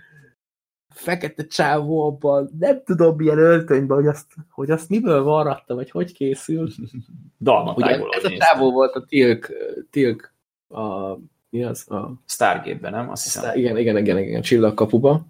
[0.96, 6.12] fekete csávó abban, nem tudom milyen öltönyben, hogy azt, hogy azt miből varratta, vagy hogy
[6.12, 6.68] készül.
[7.76, 9.52] Ugye, ez a csávó volt a Tilk,
[9.90, 10.34] Tilk
[10.68, 11.14] a,
[11.50, 11.90] mi az?
[11.90, 13.10] A Stargate-ben, nem?
[13.10, 13.42] Azt hiszem.
[13.42, 15.26] Star, igen, igen, igen, igen, csillagkapuba.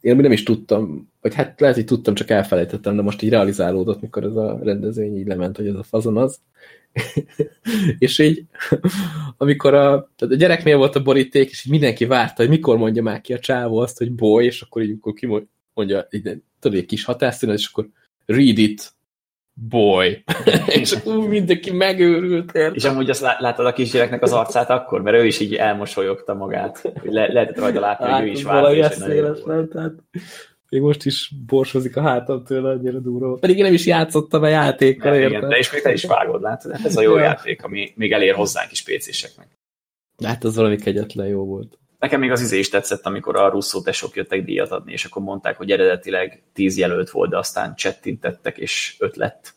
[0.00, 4.00] Én nem is tudtam, vagy hát lehet, hogy tudtam, csak elfelejtettem, de most így realizálódott,
[4.00, 6.38] mikor ez a rendezvény így lement, hogy ez a fazon az.
[7.98, 8.44] és így,
[9.36, 13.02] amikor a, tehát a gyereknél volt a boríték, és így mindenki várta, hogy mikor mondja
[13.02, 15.28] már ki a csávó azt, hogy boy, és akkor így akkor ki
[15.74, 17.88] mondja, így, tudod, egy kis hatásszínet, és akkor
[18.26, 18.92] read it,
[19.54, 20.24] boy.
[20.80, 22.52] és akkor mindenki megőrült.
[22.54, 22.74] Érte.
[22.74, 26.80] És amúgy azt láttad a kisgyereknek az arcát akkor, mert ő is így elmosolyogta magát.
[26.80, 28.76] Hogy le lehetett rajta látni, hát, hogy ő is várt.
[28.76, 29.92] És széles nem, tehát
[30.72, 33.34] még most is borsozik a hátam tőle, annyira durva.
[33.34, 35.30] Pedig én nem is játszottam a játékkal, érted?
[35.30, 36.72] Igen, de és még te is vágod, látod?
[36.72, 37.22] Hát ez a jó ja.
[37.22, 39.48] játék, ami még elér hozzánk is PC-seknek.
[40.24, 41.78] Hát az valami kegyetlen jó volt.
[41.98, 45.22] Nekem még az izé is tetszett, amikor a Russo tesók jöttek díjat adni, és akkor
[45.22, 49.54] mondták, hogy eredetileg tíz jelölt volt, de aztán csettintettek, és öt lett.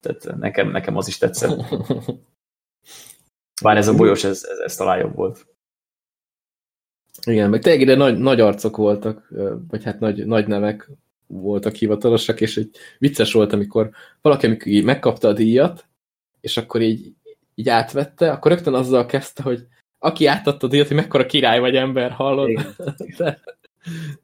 [0.00, 1.60] Tehát nekem, nekem az is tetszett.
[3.62, 5.46] Bár ez a bolyos, ez, ez, ez talán jobb volt.
[7.26, 9.32] Igen, meg tényleg ide nagy, nagy arcok voltak,
[9.68, 10.90] vagy hát nagy, nagy nevek
[11.26, 13.90] voltak hivatalosak, és egy vicces volt, amikor
[14.20, 15.86] valaki, amikor így megkapta a díjat,
[16.40, 17.12] és akkor így,
[17.54, 19.66] így átvette, akkor rögtön azzal kezdte, hogy
[19.98, 22.50] aki átadta a díjat, hogy mekkora király vagy ember, hallod?
[23.18, 23.40] De,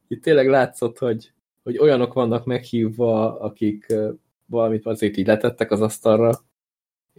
[0.07, 1.31] itt tényleg látszott, hogy,
[1.63, 3.93] hogy olyanok vannak meghívva, akik
[4.45, 6.31] valamit azért így letettek az asztalra,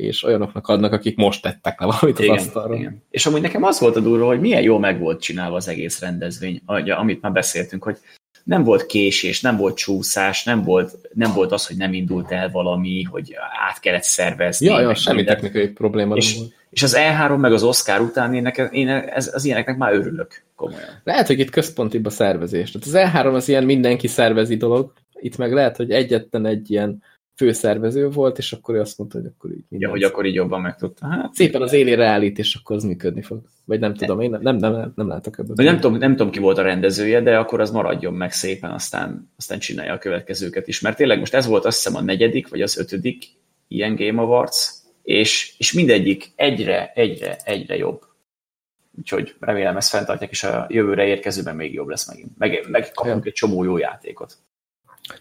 [0.02, 2.74] és olyanoknak adnak, akik most tettek le valamit az igen, asztalra.
[2.74, 3.02] Igen.
[3.10, 6.01] És amúgy nekem az volt a durva, hogy milyen jó meg volt csinálva az egész
[6.01, 6.60] rendezvény,
[6.97, 7.98] amit már beszéltünk, hogy
[8.44, 12.51] nem volt késés, nem volt csúszás, nem volt, nem volt az, hogy nem indult el
[12.51, 13.35] valami, hogy
[13.68, 14.66] át kellett szervezni.
[14.66, 16.52] Ja, ja semmi technikai probléma és, volt.
[16.70, 20.43] És az E3 meg az Oscar után én, nekem, én ez, az ilyeneknek már örülök
[20.56, 21.01] komolyan.
[21.05, 22.70] Lehet, hogy itt központibb a szervezés.
[22.70, 27.02] Tehát az E3 az ilyen mindenki szervezi dolog, itt meg lehet, hogy egyetlen egy ilyen
[27.41, 30.61] főszervező volt, és akkor ő azt mondta, hogy akkor így Ja, hogy akkor így jobban
[30.61, 31.07] megtudta.
[31.07, 33.41] Hát, Szépen az élére állít, és akkor az működni fog.
[33.65, 35.65] Vagy nem tudom, én nem, nem, nem, nem látok ebben.
[35.65, 39.31] Nem tudom, nem tudom, ki volt a rendezője, de akkor az maradjon meg szépen, aztán,
[39.37, 40.81] aztán csinálja a következőket is.
[40.81, 43.25] Mert tényleg most ez volt azt hiszem a negyedik, vagy az ötödik
[43.69, 44.73] ilyen Game Awards,
[45.03, 48.01] és, és mindegyik egyre, egyre, egyre jobb.
[48.99, 52.39] Úgyhogy remélem ezt fenntartják, és a jövőre érkezőben még jobb lesz megint.
[52.39, 53.31] Meg, meg kapunk ja.
[53.31, 54.37] egy csomó jó játékot.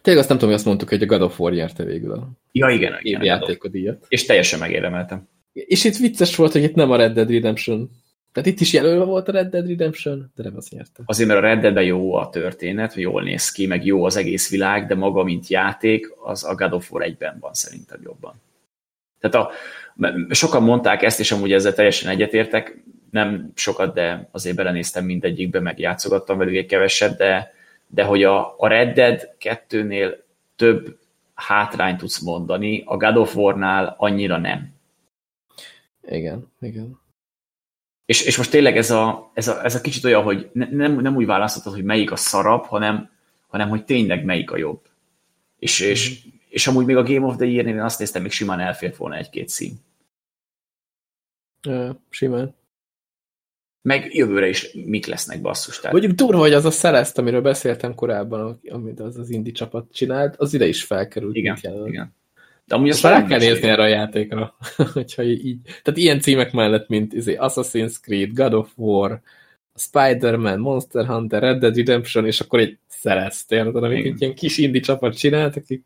[0.02, 2.30] Tényleg azt nem tudom, hogy azt mondtuk, hogy a God of War nyerte végül a
[2.52, 4.06] ja, igen, igen, játékodíjat.
[4.08, 5.28] És teljesen megérdemeltem.
[5.54, 7.90] És itt vicces volt, hogy itt nem a Red Dead Redemption.
[8.32, 11.02] Tehát itt is jelölve volt a Red Dead Redemption, de nem az nyerte.
[11.06, 14.50] Azért, mert a Red Dead jó a történet, jól néz ki, meg jó az egész
[14.50, 18.42] világ, de maga, mint játék, az a God of War egyben van szerintem jobban.
[19.20, 19.52] Tehát a,
[20.30, 25.80] sokan mondták ezt, és amúgy ezzel teljesen egyetértek, nem sokat, de azért belenéztem mindegyikbe, meg
[25.80, 27.54] játszogattam velük egy keveset, de
[27.92, 30.18] de hogy a, a Red Dead 2-nél
[30.56, 31.00] több
[31.34, 34.74] hátrányt tudsz mondani, a God of War-nál annyira nem.
[36.02, 37.00] Igen, igen.
[38.06, 41.00] És, és most tényleg ez a, ez a, ez a kicsit olyan, hogy ne, nem,
[41.00, 43.10] nem úgy választhatod, hogy melyik a szarabb, hanem,
[43.48, 44.82] hanem hogy tényleg melyik a jobb.
[45.60, 45.90] És, mm.
[45.90, 48.96] és, és amúgy még a Game of the Year-nél én azt néztem, még simán elfért
[48.96, 49.74] volna egy-két szín.
[51.68, 52.59] Uh, simán
[53.82, 55.80] meg jövőre is mik lesznek basszus.
[55.80, 55.92] Tehát.
[55.92, 60.36] Mondjuk durva, hogy az a Celeste, amiről beszéltem korábban, amit az az indie csapat csinált,
[60.36, 61.36] az ide is felkerült.
[61.36, 61.58] Igen,
[61.88, 62.18] igen.
[62.66, 64.56] De amúgy azt rá kell nézni erre a játékra,
[64.94, 65.58] hogyha így.
[65.64, 69.22] Tehát ilyen címek mellett, mint izé, Assassin's Creed, God of War,
[69.76, 74.58] Spider-Man, Monster Hunter, Red Dead Redemption, és akkor egy Celeste, érted, amit egy ilyen kis
[74.58, 75.84] indie csapat csinált, akik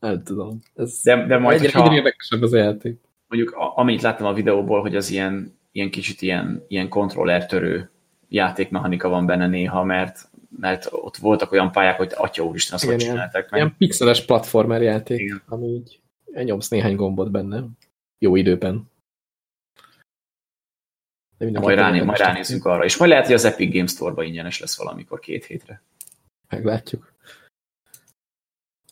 [0.00, 0.60] nem tudom.
[0.74, 3.00] Ez de, de majd, egyre, egyre érdekesebb az a játék.
[3.28, 7.90] Mondjuk, amit láttam a videóból, hogy az ilyen ilyen kicsit ilyen, ilyen kontrollertörő
[8.28, 10.28] játékmechanika van benne néha, mert,
[10.58, 13.60] mert ott voltak olyan pályák, hogy atya úristen, azt hogy csinálták meg.
[13.60, 15.42] Ilyen pixeles platformer játék, Igen.
[15.46, 16.00] ami így
[16.44, 17.64] nyomsz néhány gombot benne.
[18.18, 18.90] Jó időben.
[21.38, 22.84] De majd, ráné, majd ránézünk arra.
[22.84, 25.82] És majd lehet, hogy az Epic Games Store-ba ingyenes lesz valamikor két hétre.
[26.48, 27.12] Meglátjuk.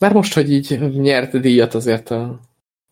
[0.00, 2.40] Már most, hogy így nyerte díjat azért a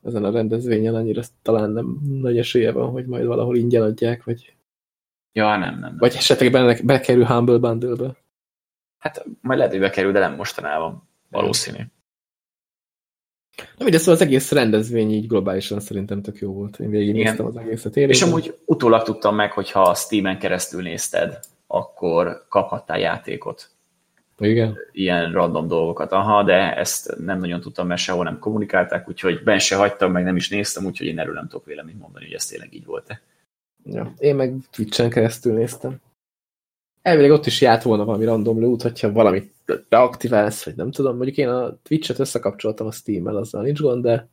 [0.04, 4.54] ezen a rendezvényen annyira talán nem nagy esélye van, hogy majd valahol ingyen adják, vagy...
[5.32, 5.78] Ja, nem, nem.
[5.78, 5.96] nem.
[5.98, 8.16] Vagy esetleg benne, bekerül Humble Bundle-be.
[8.98, 11.08] Hát majd lehet, hogy bekerül, de nem mostanában.
[11.30, 11.78] Valószínű.
[13.78, 16.78] Na, de szóval az egész rendezvény így globálisan szerintem tök jó volt.
[16.78, 17.96] Én végignéztem az egészet.
[17.96, 18.16] Érében.
[18.16, 23.70] És amúgy utólag tudtam meg, hogy ha a Steam-en keresztül nézted, akkor kaphattál játékot.
[24.40, 24.76] Igen.
[24.92, 26.12] ilyen random dolgokat.
[26.12, 30.24] Aha, de ezt nem nagyon tudtam, mert sehol nem kommunikálták, úgyhogy ben se hagytam, meg
[30.24, 33.20] nem is néztem, úgyhogy én erről nem tudok véleményt mondani, hogy ez tényleg így volt-e.
[33.84, 36.00] Ja, én meg Twitch-en keresztül néztem.
[37.02, 39.52] elvileg ott is járt volna valami random loot, hogyha valamit
[39.88, 41.16] beaktiválsz, vagy nem tudom.
[41.16, 44.28] Mondjuk én a Twitch-et összekapcsoltam a Steam-mel, azzal nincs gond, de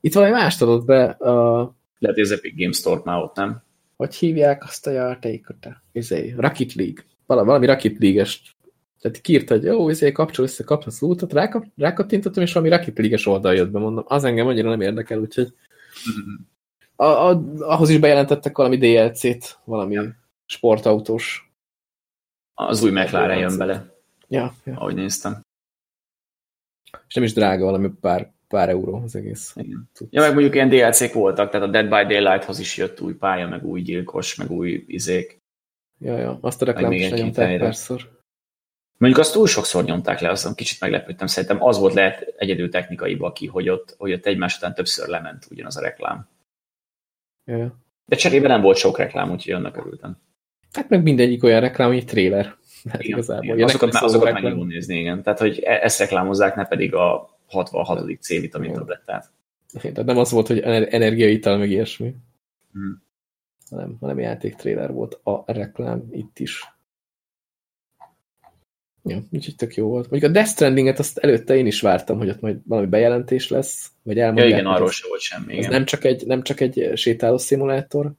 [0.00, 1.04] itt valami mást adott be.
[1.04, 1.74] A...
[1.98, 3.62] Lehet, az Epic Games Store már ott, nem?
[3.96, 5.56] Hogy hívják azt a játékot?
[5.92, 7.04] Izé, Rocket League.
[7.26, 8.40] Valami, valami Rocket League-est.
[9.10, 13.26] Tehát kiírt, hogy jó, izé, kapcsol össze, kapsz lootot, rákap, rákattintottam, és valami Rocket League-es
[13.26, 14.04] oldal jött be, mondom.
[14.06, 15.54] Az engem annyira nem érdekel, úgyhogy
[16.96, 20.14] a, a, ahhoz is bejelentettek valami DLC-t, valami ja.
[20.46, 21.52] sportautós.
[22.54, 23.94] Az új McLaren jön bele.
[24.28, 24.74] Ja, ja.
[24.76, 25.40] Ahogy néztem.
[27.08, 29.52] És nem is drága, valami pár, pár euró az egész.
[29.56, 29.90] Igen.
[30.10, 33.48] Ja, meg mondjuk ilyen DLC-k voltak, tehát a Dead by Daylight-hoz is jött új pálya,
[33.48, 35.38] meg új gyilkos, meg új izék.
[35.98, 38.15] Ja, ja, azt a reklám is párszor.
[38.98, 41.26] Mondjuk azt túl sokszor nyomták le, azon kicsit meglepődtem.
[41.26, 45.46] Szerintem az volt lehet egyedül technikai baki, hogy ott, hogy ott egymás után többször lement
[45.50, 46.28] ugyanaz a reklám.
[47.44, 47.78] Ja.
[48.04, 50.16] De cserébe nem volt sok reklám, úgyhogy annak örültem.
[50.72, 52.44] Hát meg mindegyik olyan reklám, hogy trailer.
[52.90, 53.44] Hát igen, igazából.
[53.44, 53.62] Igen.
[53.62, 55.22] Azokat, már, azokat meg jól nézni, igen.
[55.22, 58.20] Tehát, hogy e- ezt reklámozzák, ne pedig a 66.
[58.20, 59.30] C-vitamin tablettát.
[59.80, 62.14] Tehát nem az volt, hogy energiaital, meg ilyesmi.
[62.72, 63.02] Hmm.
[63.70, 66.75] Hanem, hanem játék trailer volt a reklám itt is.
[69.06, 70.10] Ja, úgyhogy tök jó volt.
[70.10, 73.90] Mondjuk a Death Stranding-et azt előtte én is vártam, hogy ott majd valami bejelentés lesz,
[74.02, 74.48] vagy elmondják.
[74.48, 75.52] Ja, igen, arról sem volt semmi.
[75.52, 75.64] Igen.
[75.64, 78.12] Ez nem csak, egy, nem csak egy sétáló szimulátor.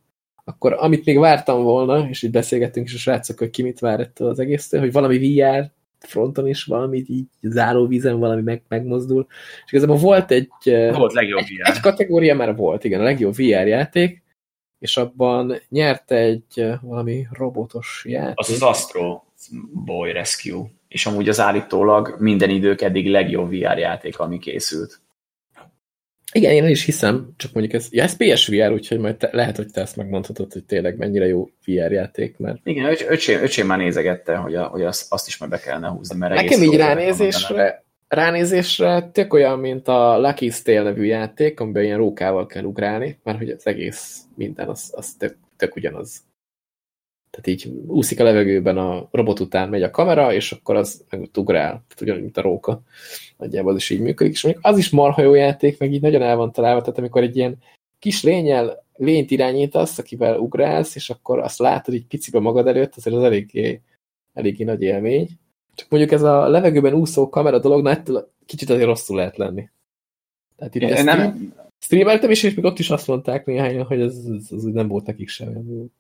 [0.44, 4.00] Akkor amit még vártam volna, és itt beszélgettünk is a srácok, hogy ki mit vár
[4.00, 9.28] ettől az egésztől, hogy valami VR fronton is valami így záróvízen valami meg, megmozdul.
[9.66, 10.50] És igazából volt egy...
[10.94, 11.70] Volt legjobb egy, VR.
[11.70, 14.24] Egy kategória már volt, igen, a legjobb VR játék,
[14.80, 18.38] és abban nyert egy valami robotos játék.
[18.38, 19.22] Az az Astro
[19.86, 25.02] Boy Rescue és amúgy az állítólag minden idők eddig legjobb VR játék, ami készült.
[26.32, 29.72] Igen, én is hiszem, csak mondjuk ez, ja, ez PSVR, úgyhogy majd te, lehet, hogy
[29.72, 32.60] te ezt megmondhatod, hogy tényleg mennyire jó VR játék, mert...
[32.64, 35.88] Igen, öcs, öcsém, öcsém már nézegette, hogy, a, hogy azt, azt is majd be kellene
[35.88, 41.84] húzni, mert Nekem így ránézésre, ránézésre tök olyan, mint a Lucky Tale nevű játék, amiben
[41.84, 46.22] ilyen rókával kell ugrálni, mert hogy az egész minden, az, az tök, tök ugyanaz.
[47.30, 51.30] Tehát így úszik a levegőben a robot után megy a kamera, és akkor az meg
[51.38, 52.82] ugrál, tehát ugyanúgy, mint a róka.
[53.38, 56.22] Nagyjából az is így működik, és mondjuk az is marha jó játék, meg így nagyon
[56.22, 57.58] el van találva, tehát amikor egy ilyen
[58.00, 63.16] kis lényel lényt irányítasz, akivel ugrálsz, és akkor azt látod így picibe magad előtt, azért
[63.16, 63.82] az eléggé,
[64.34, 65.30] eléggé nagy élmény.
[65.76, 69.70] Csak mondjuk ez a levegőben úszó kamera dolog, na ettől kicsit azért rosszul lehet lenni.
[70.56, 71.54] Tehát itt ezt nem...
[71.80, 75.06] streameltem is, és még ott is azt mondták néhányan, hogy ez, ez, ez nem volt
[75.06, 75.92] nekik sem olyan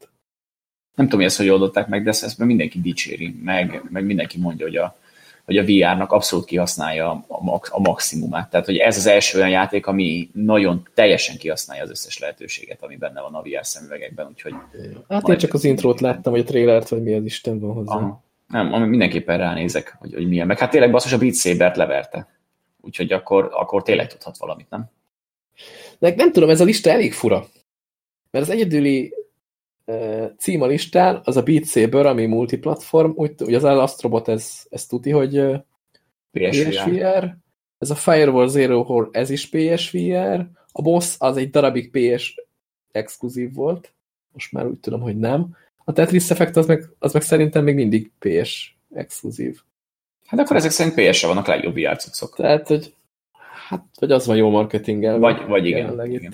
[0.97, 4.39] nem tudom, hogy ezt hogy oldották meg, de ezt, ezt mindenki dicséri, meg, meg mindenki
[4.39, 4.97] mondja, hogy a,
[5.45, 8.49] hogy a VR-nak abszolút kihasználja a, max, a maximumát.
[8.49, 12.95] Tehát, hogy ez az első olyan játék, ami nagyon teljesen kihasználja az összes lehetőséget, ami
[12.95, 14.53] benne van a VR szemüvegekben, úgyhogy...
[15.09, 17.95] Hát én csak az intrót láttam, vagy a trailert, vagy mi az Isten van hozzá.
[17.95, 18.23] Aha.
[18.47, 20.47] Nem, ami mindenképpen ránézek, hogy, hogy milyen.
[20.47, 22.27] Meg hát tényleg basszus a Beat Saber-t leverte.
[22.81, 24.85] Úgyhogy akkor, akkor tényleg tudhat valamit, nem?
[25.99, 27.47] De nem tudom, ez a lista elég fura.
[28.31, 29.13] Mert az egyedüli
[30.38, 34.85] cím a listán, az a Beat Saber, ami multiplatform, úgy, ugye az Astrobot, ez, ez
[34.85, 35.30] tuti, hogy
[36.31, 36.69] PSVR.
[36.69, 37.38] PSVR.
[37.77, 40.49] Ez a Firewall Zero, ez is PSVR.
[40.72, 42.35] A Boss az egy darabig PS
[42.91, 43.93] exkluzív volt.
[44.34, 45.55] Most már úgy tudom, hogy nem.
[45.85, 49.59] A Tetris Effect az meg, az meg szerintem még mindig PS exkluzív.
[50.26, 52.35] Hát akkor ezek szerint PS-re vannak legjobb VR cuccok.
[52.35, 52.95] Tehát, hogy
[53.68, 55.19] hát, vagy az van jó marketinggel.
[55.19, 56.05] Vagy, vagy igen.
[56.05, 56.34] igen.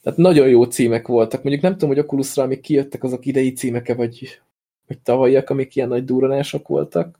[0.00, 1.42] Tehát nagyon jó címek voltak.
[1.42, 4.40] Mondjuk nem tudom, hogy Oculusra, amik kijöttek, azok idei címeke, vagy,
[4.86, 7.18] vagy tavalyiak, amik ilyen nagy duranások voltak.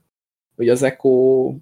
[0.57, 1.55] Vagy az Echo,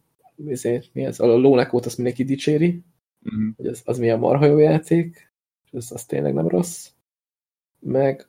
[0.47, 1.21] ezért, mi ez?
[1.21, 2.83] A Lónekót azt mindenki dicséri.
[3.25, 3.33] Uh.
[3.33, 3.57] -huh.
[3.57, 5.33] Hogy az, az milyen marha jó játék.
[5.65, 6.91] És az, tényleg nem rossz.
[7.79, 8.29] Meg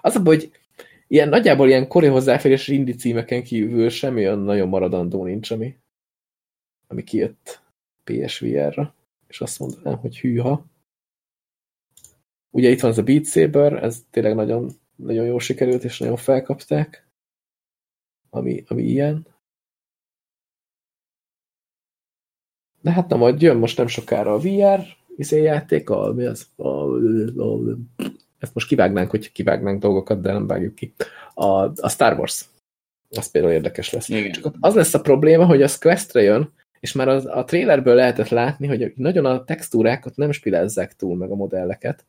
[0.00, 0.50] az a hogy
[1.06, 5.76] ilyen, nagyjából ilyen kori hozzáférés indi címeken kívül semmi olyan nagyon maradandó nincs, ami,
[6.86, 7.62] ami kijött
[8.04, 8.94] PSVR-ra.
[9.26, 10.66] És azt mondanám, hogy hűha.
[12.54, 16.16] Ugye itt van ez a Beat Saber, ez tényleg nagyon, nagyon jól sikerült, és nagyon
[16.16, 17.06] felkapták,
[18.30, 19.26] ami, ami ilyen.
[22.80, 24.80] De hát na majd jön most nem sokára a VR
[25.16, 27.76] izé játék, a, mi az, a, a, a,
[28.38, 30.94] ezt most kivágnánk, hogy kivágnánk dolgokat, de nem vágjuk ki.
[31.34, 32.44] A, a Star Wars.
[33.10, 34.08] Az például érdekes lesz.
[34.08, 34.32] Igen.
[34.32, 38.28] Csak az lesz a probléma, hogy az Questre jön, és már az, a trailerből lehetett
[38.28, 42.06] látni, hogy nagyon a textúrákat nem spilezzek túl meg a modelleket,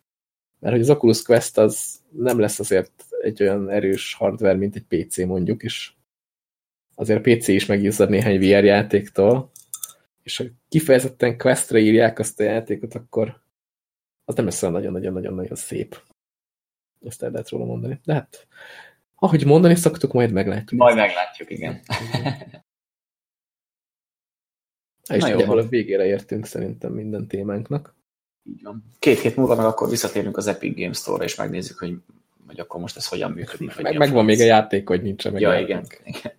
[0.60, 5.06] mert hogy az Oculus Quest az nem lesz azért egy olyan erős hardware, mint egy
[5.06, 5.92] PC mondjuk, és
[6.96, 9.52] azért a PC is megizzad néhány VR játéktól,
[10.24, 13.42] és ha kifejezetten Questre írják azt a játékot, akkor
[14.26, 16.02] az nem lesz olyan nagyon-nagyon-nagyon-nagyon szép.
[17.06, 18.00] Ezt el lehet róla mondani.
[18.04, 18.48] De hát
[19.16, 20.80] Ahogy mondani szoktuk, majd meglátjuk.
[20.80, 21.82] Majd meglátjuk, igen.
[25.14, 27.96] És nagyjából a végére értünk szerintem minden témánknak.
[28.50, 28.84] Így van.
[29.00, 31.96] Két hét múlva meg akkor visszatérünk az Epic Games Store-ra, és megnézzük, hogy,
[32.48, 33.82] hogy akkor most ez hogyan működik.
[33.82, 35.42] Meg, megvan még a játék, hogy nincsen meg.
[35.42, 35.86] Ja, igen.
[36.04, 36.32] igen.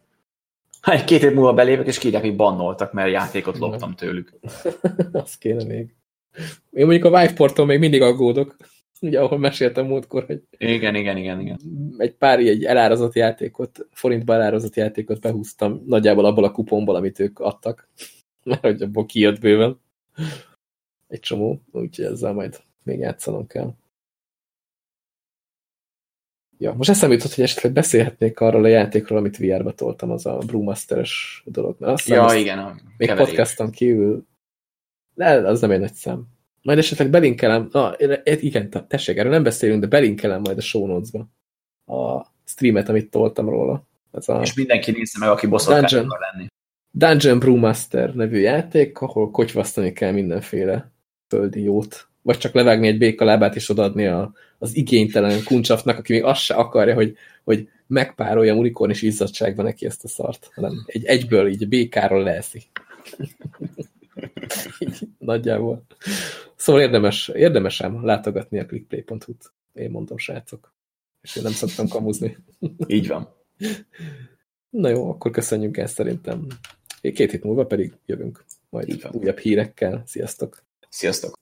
[0.80, 4.32] Hát két hét múlva belépek, és kírják, hogy bannoltak, mert játékot loptam tőlük.
[5.12, 5.94] Azt kéne még.
[6.70, 8.56] Én mondjuk a Vive még mindig aggódok.
[9.00, 10.42] Ugye, ahol meséltem múltkor, hogy...
[10.58, 11.58] Igen, igen, igen, igen.
[11.96, 17.38] Egy pár egy elárazott játékot, forintba elárazott játékot behúztam nagyjából abból a kuponból, amit ők
[17.38, 17.88] adtak.
[18.44, 19.80] Mert hogy abból kijött bőven.
[21.06, 23.74] Egy csomó, úgyhogy ezzel majd még játszanom kell.
[26.58, 30.38] Ja, most eszembe jutott, hogy esetleg beszélhetnék arról a játékról, amit VR-ba toltam, az a
[30.38, 31.76] Brewmaster-es dolog.
[31.78, 32.80] Mert azt ja, igen.
[32.96, 33.28] Még keverék.
[33.28, 34.26] podcaston kívül,
[35.14, 36.26] de az nem egy nagy szem.
[36.62, 41.28] Majd esetleg belinkelem, ah, igen, tessék, erről nem beszélünk, de belinkelem majd a show notes-ba
[41.86, 43.86] a streamet, amit toltam róla.
[44.12, 46.46] Ez a És mindenki nézze meg, aki bosszorkány akar lenni.
[46.90, 50.90] Dungeon Brewmaster nevű játék, ahol kocsvasztani kell mindenféle
[51.28, 52.08] földi jót.
[52.22, 56.40] Vagy csak levágni egy béka lábát és odaadni a, az igénytelen kuncsaftnak, aki még azt
[56.40, 61.48] se akarja, hogy, hogy megpárolja unikorn és izzadságban neki ezt a szart, hanem egy, egyből
[61.48, 62.62] így békáról leeszi.
[65.18, 65.84] Nagyjából.
[66.56, 69.52] Szóval érdemes, érdemesem látogatni a clickplay.hu-t.
[69.74, 70.74] Én mondom, srácok.
[71.22, 72.36] És én nem szoktam kamuzni.
[72.86, 73.34] Így van.
[74.70, 76.46] Na jó, akkor köszönjük ezt szerintem.
[77.00, 80.02] Két hét múlva pedig jövünk majd újabb hírekkel.
[80.06, 80.65] Sziasztok!
[80.96, 81.38] Sziasztok!